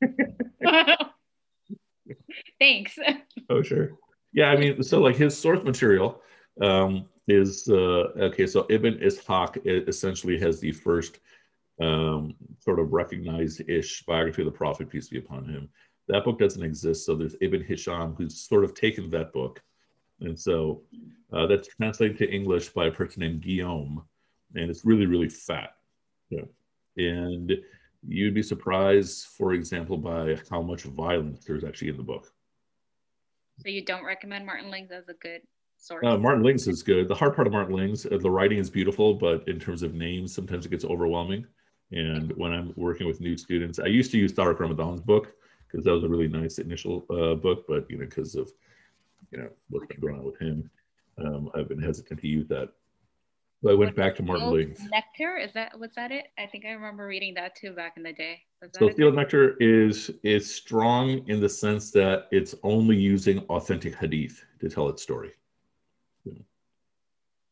Thanks. 2.58 2.98
Oh 3.48 3.62
sure. 3.62 3.92
Yeah, 4.32 4.50
I 4.50 4.56
mean, 4.56 4.82
so 4.82 5.00
like 5.00 5.16
his 5.16 5.36
source 5.36 5.62
material 5.62 6.22
um, 6.60 7.06
is 7.28 7.68
uh, 7.68 8.08
okay. 8.18 8.46
So 8.46 8.66
Ibn 8.68 8.94
Ishaq 8.94 9.88
essentially 9.88 10.38
has 10.38 10.60
the 10.60 10.72
first 10.72 11.20
um, 11.80 12.34
sort 12.58 12.78
of 12.78 12.92
recognized-ish 12.92 14.04
biography 14.04 14.42
of 14.42 14.46
the 14.46 14.52
Prophet, 14.52 14.90
peace 14.90 15.08
be 15.08 15.18
upon 15.18 15.46
him. 15.46 15.68
That 16.08 16.24
book 16.24 16.38
doesn't 16.38 16.62
exist. 16.62 17.06
So 17.06 17.14
there's 17.14 17.36
Ibn 17.40 17.62
Hisham, 17.62 18.14
who's 18.16 18.40
sort 18.40 18.64
of 18.64 18.74
taken 18.74 19.10
that 19.10 19.32
book. 19.32 19.62
And 20.22 20.38
so 20.38 20.82
uh, 21.32 21.46
that's 21.46 21.68
translated 21.68 22.18
to 22.18 22.30
English 22.30 22.70
by 22.70 22.86
a 22.86 22.90
person 22.90 23.20
named 23.20 23.42
Guillaume. 23.42 24.02
And 24.54 24.70
it's 24.70 24.84
really, 24.84 25.06
really 25.06 25.28
fat. 25.28 25.74
Yeah. 26.30 26.44
And 26.96 27.52
you'd 28.06 28.34
be 28.34 28.42
surprised, 28.42 29.26
for 29.26 29.52
example, 29.52 29.96
by 29.96 30.38
how 30.50 30.62
much 30.62 30.82
violence 30.82 31.44
there's 31.44 31.64
actually 31.64 31.88
in 31.88 31.96
the 31.96 32.02
book. 32.02 32.32
So 33.60 33.68
you 33.68 33.84
don't 33.84 34.04
recommend 34.04 34.46
Martin 34.46 34.70
Lings 34.70 34.90
as 34.90 35.08
a 35.08 35.14
good 35.14 35.42
source? 35.76 36.04
Uh, 36.06 36.18
Martin 36.18 36.42
Lings 36.42 36.66
is 36.66 36.82
good. 36.82 37.08
The 37.08 37.14
hard 37.14 37.34
part 37.34 37.46
of 37.46 37.52
Martin 37.52 37.76
Lings, 37.76 38.06
uh, 38.06 38.18
the 38.20 38.30
writing 38.30 38.58
is 38.58 38.70
beautiful, 38.70 39.14
but 39.14 39.46
in 39.46 39.60
terms 39.60 39.82
of 39.82 39.94
names, 39.94 40.34
sometimes 40.34 40.66
it 40.66 40.70
gets 40.70 40.84
overwhelming. 40.84 41.46
And 41.92 42.32
when 42.36 42.52
I'm 42.52 42.72
working 42.76 43.06
with 43.06 43.20
new 43.20 43.36
students, 43.36 43.78
I 43.78 43.86
used 43.86 44.10
to 44.12 44.18
use 44.18 44.32
Tariq 44.32 44.58
Ramadan's 44.58 45.02
book 45.02 45.34
because 45.68 45.84
that 45.84 45.92
was 45.92 46.04
a 46.04 46.08
really 46.08 46.28
nice 46.28 46.58
initial 46.58 47.04
uh, 47.10 47.34
book, 47.34 47.64
but 47.68 47.90
you 47.90 47.98
know, 47.98 48.06
because 48.06 48.34
of 48.34 48.50
you 49.32 49.38
know 49.38 49.48
what's 49.70 49.86
been 49.86 50.00
going 50.00 50.14
on 50.14 50.24
with 50.24 50.38
him, 50.38 50.70
um, 51.18 51.50
I've 51.54 51.68
been 51.68 51.82
hesitant 51.82 52.20
to 52.20 52.28
use 52.28 52.46
that. 52.48 52.68
So 53.62 53.70
I 53.70 53.74
went 53.74 53.94
back 53.94 54.16
to 54.16 54.22
Martin 54.22 54.50
Lings. 54.50 54.80
Nectar 54.90 55.36
is 55.36 55.52
that 55.52 55.78
was 55.78 55.90
that 55.94 56.10
it? 56.10 56.26
I 56.38 56.46
think 56.46 56.64
I 56.64 56.70
remember 56.70 57.06
reading 57.06 57.34
that 57.34 57.54
too 57.54 57.72
back 57.72 57.94
in 57.96 58.02
the 58.02 58.12
day. 58.12 58.40
So 58.78 58.90
Sealed 58.90 59.14
Nectar 59.14 59.56
is 59.58 60.10
is 60.22 60.52
strong 60.52 61.26
in 61.28 61.40
the 61.40 61.48
sense 61.48 61.90
that 61.92 62.26
it's 62.30 62.54
only 62.62 62.96
using 62.96 63.38
authentic 63.48 63.94
hadith 63.94 64.44
to 64.60 64.68
tell 64.68 64.88
its 64.88 65.02
story. 65.02 65.32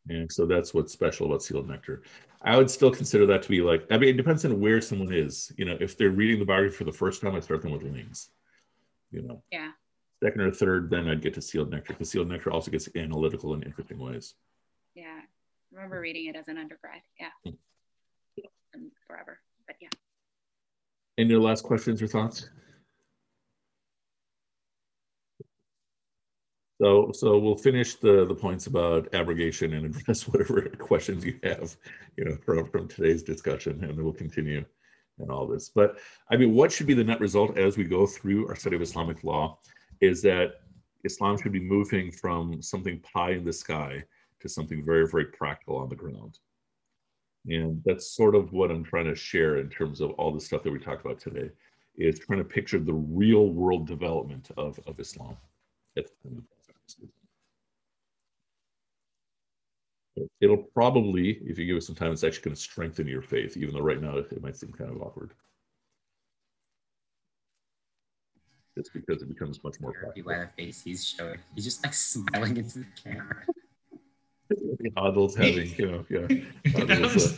And 0.08 0.30
so 0.30 0.46
that's 0.46 0.74
what's 0.74 0.92
special 0.92 1.26
about 1.26 1.42
sealed 1.42 1.68
nectar. 1.68 2.02
I 2.42 2.56
would 2.56 2.70
still 2.70 2.90
consider 2.90 3.26
that 3.26 3.42
to 3.42 3.48
be 3.48 3.60
like, 3.60 3.86
I 3.90 3.98
mean, 3.98 4.08
it 4.08 4.16
depends 4.16 4.44
on 4.44 4.58
where 4.58 4.80
someone 4.80 5.12
is. 5.12 5.52
You 5.56 5.66
know, 5.66 5.76
if 5.78 5.96
they're 5.96 6.10
reading 6.10 6.38
the 6.38 6.44
biography 6.44 6.76
for 6.76 6.84
the 6.84 6.92
first 6.92 7.20
time, 7.20 7.36
I 7.36 7.40
start 7.40 7.62
them 7.62 7.72
with 7.72 7.82
Lings. 7.82 8.30
You 9.12 9.22
know, 9.22 9.42
yeah. 9.52 9.70
Second 10.22 10.40
or 10.42 10.50
third, 10.50 10.90
then 10.90 11.08
I'd 11.08 11.22
get 11.22 11.34
to 11.34 11.42
sealed 11.42 11.70
nectar 11.70 11.94
because 11.94 12.10
sealed 12.10 12.28
nectar 12.28 12.50
also 12.50 12.70
gets 12.70 12.88
analytical 12.94 13.54
in 13.54 13.62
interesting 13.62 13.98
ways. 13.98 14.34
Yeah. 14.94 15.20
I 15.20 15.74
remember 15.74 16.00
reading 16.00 16.26
it 16.26 16.36
as 16.36 16.48
an 16.48 16.58
undergrad. 16.58 17.00
Yeah. 17.18 17.28
Hmm. 17.44 17.56
And 18.74 18.90
forever. 19.06 19.40
But 19.66 19.76
yeah. 19.80 19.88
Any 21.16 21.34
last 21.34 21.64
questions 21.64 22.02
or 22.02 22.06
thoughts? 22.06 22.48
So, 26.80 27.12
so 27.12 27.38
we'll 27.38 27.56
finish 27.56 27.96
the, 27.96 28.24
the 28.24 28.34
points 28.34 28.66
about 28.66 29.14
abrogation 29.14 29.74
and 29.74 29.86
address 29.94 30.26
whatever 30.28 30.62
questions 30.78 31.24
you 31.24 31.38
have, 31.42 31.76
you 32.16 32.24
know, 32.24 32.36
from, 32.44 32.66
from 32.70 32.88
today's 32.88 33.22
discussion, 33.22 33.84
and 33.84 33.96
then 33.98 34.04
we'll 34.04 34.14
continue 34.14 34.64
and 35.18 35.30
all 35.30 35.46
this. 35.46 35.70
But 35.74 35.98
I 36.30 36.36
mean, 36.36 36.54
what 36.54 36.72
should 36.72 36.86
be 36.86 36.94
the 36.94 37.04
net 37.04 37.20
result 37.20 37.58
as 37.58 37.76
we 37.76 37.84
go 37.84 38.06
through 38.06 38.48
our 38.48 38.56
study 38.56 38.76
of 38.76 38.82
Islamic 38.82 39.22
law 39.24 39.58
is 40.00 40.22
that 40.22 40.60
Islam 41.04 41.38
should 41.38 41.52
be 41.52 41.60
moving 41.60 42.10
from 42.10 42.60
something 42.62 43.00
pie 43.00 43.32
in 43.32 43.44
the 43.44 43.52
sky 43.52 44.02
to 44.40 44.48
something 44.48 44.84
very, 44.84 45.06
very 45.06 45.26
practical 45.26 45.76
on 45.76 45.88
the 45.88 45.96
ground. 45.96 46.38
And 47.46 47.82
that's 47.84 48.14
sort 48.14 48.34
of 48.34 48.52
what 48.52 48.70
I'm 48.70 48.84
trying 48.84 49.06
to 49.06 49.14
share 49.14 49.58
in 49.58 49.70
terms 49.70 50.00
of 50.00 50.10
all 50.12 50.32
the 50.32 50.40
stuff 50.40 50.62
that 50.62 50.72
we 50.72 50.78
talked 50.78 51.04
about 51.04 51.18
today, 51.20 51.50
is 51.96 52.18
trying 52.18 52.38
to 52.38 52.44
picture 52.44 52.78
the 52.78 52.92
real 52.92 53.48
world 53.50 53.86
development 53.86 54.50
of, 54.56 54.78
of 54.86 54.98
Islam. 55.00 55.36
It'll 60.40 60.56
probably, 60.74 61.38
if 61.44 61.58
you 61.58 61.66
give 61.66 61.76
it 61.76 61.82
some 61.82 61.94
time, 61.94 62.12
it's 62.12 62.24
actually 62.24 62.42
going 62.42 62.54
to 62.54 62.60
strengthen 62.60 63.06
your 63.06 63.22
faith, 63.22 63.56
even 63.56 63.74
though 63.74 63.80
right 63.80 64.00
now 64.00 64.18
it 64.18 64.42
might 64.42 64.56
seem 64.56 64.72
kind 64.72 64.90
of 64.90 65.00
awkward. 65.00 65.32
It's 68.77 68.89
because 68.89 69.21
it 69.21 69.29
becomes 69.29 69.63
much 69.63 69.79
more 69.79 69.93
practical. 69.93 70.31
By 70.31 70.39
the 70.39 70.49
face 70.57 70.83
he's 70.83 71.05
showing, 71.05 71.39
he's 71.53 71.63
just 71.63 71.83
like 71.83 71.93
smiling 71.93 72.57
into 72.57 72.79
the 72.79 72.85
camera. 73.01 73.45
Adil's 74.97 75.35
having, 75.35 75.73
you 75.77 75.91
know, 75.91 76.05
yeah. 76.09 76.27
Adil's, 76.65 77.33
uh, 77.33 77.37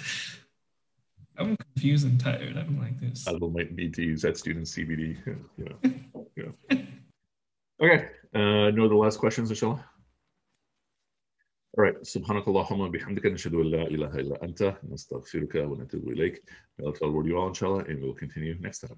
I'm 1.37 1.57
confused 1.57 2.05
and 2.05 2.19
tired. 2.19 2.57
I 2.57 2.63
don't 2.63 2.79
like 2.79 2.99
this. 2.99 3.25
Adil 3.25 3.53
might 3.53 3.71
need 3.71 3.93
to 3.95 4.03
use 4.03 4.23
that 4.23 4.37
student 4.37 4.65
CBD. 4.65 5.17
You 5.57 5.65
know, 5.65 5.77
yeah. 6.35 6.77
Okay. 7.81 8.09
Uh, 8.33 8.71
no 8.71 8.85
other 8.85 8.95
last 8.95 9.19
questions, 9.19 9.49
inshallah? 9.51 9.85
All 11.77 11.83
right. 11.83 11.95
سبحانك 12.01 12.47
اللهم 12.47 12.91
بحمدك 12.91 13.25
نشهد 13.25 13.53
أن 13.53 13.71
لا 13.71 13.81
إله 13.87 14.15
إلا 14.15 14.43
أنت 14.43 14.77
نستغفرك 14.89 15.55
ونتوب 15.55 16.09
إليك. 16.09 16.43
I'll 16.81 16.93
tell 16.93 17.25
you 17.25 17.37
all 17.37 17.47
inshallah 17.49 17.85
and 17.85 18.01
we'll 18.01 18.15
continue 18.15 18.57
next 18.59 18.79
time. 18.79 18.97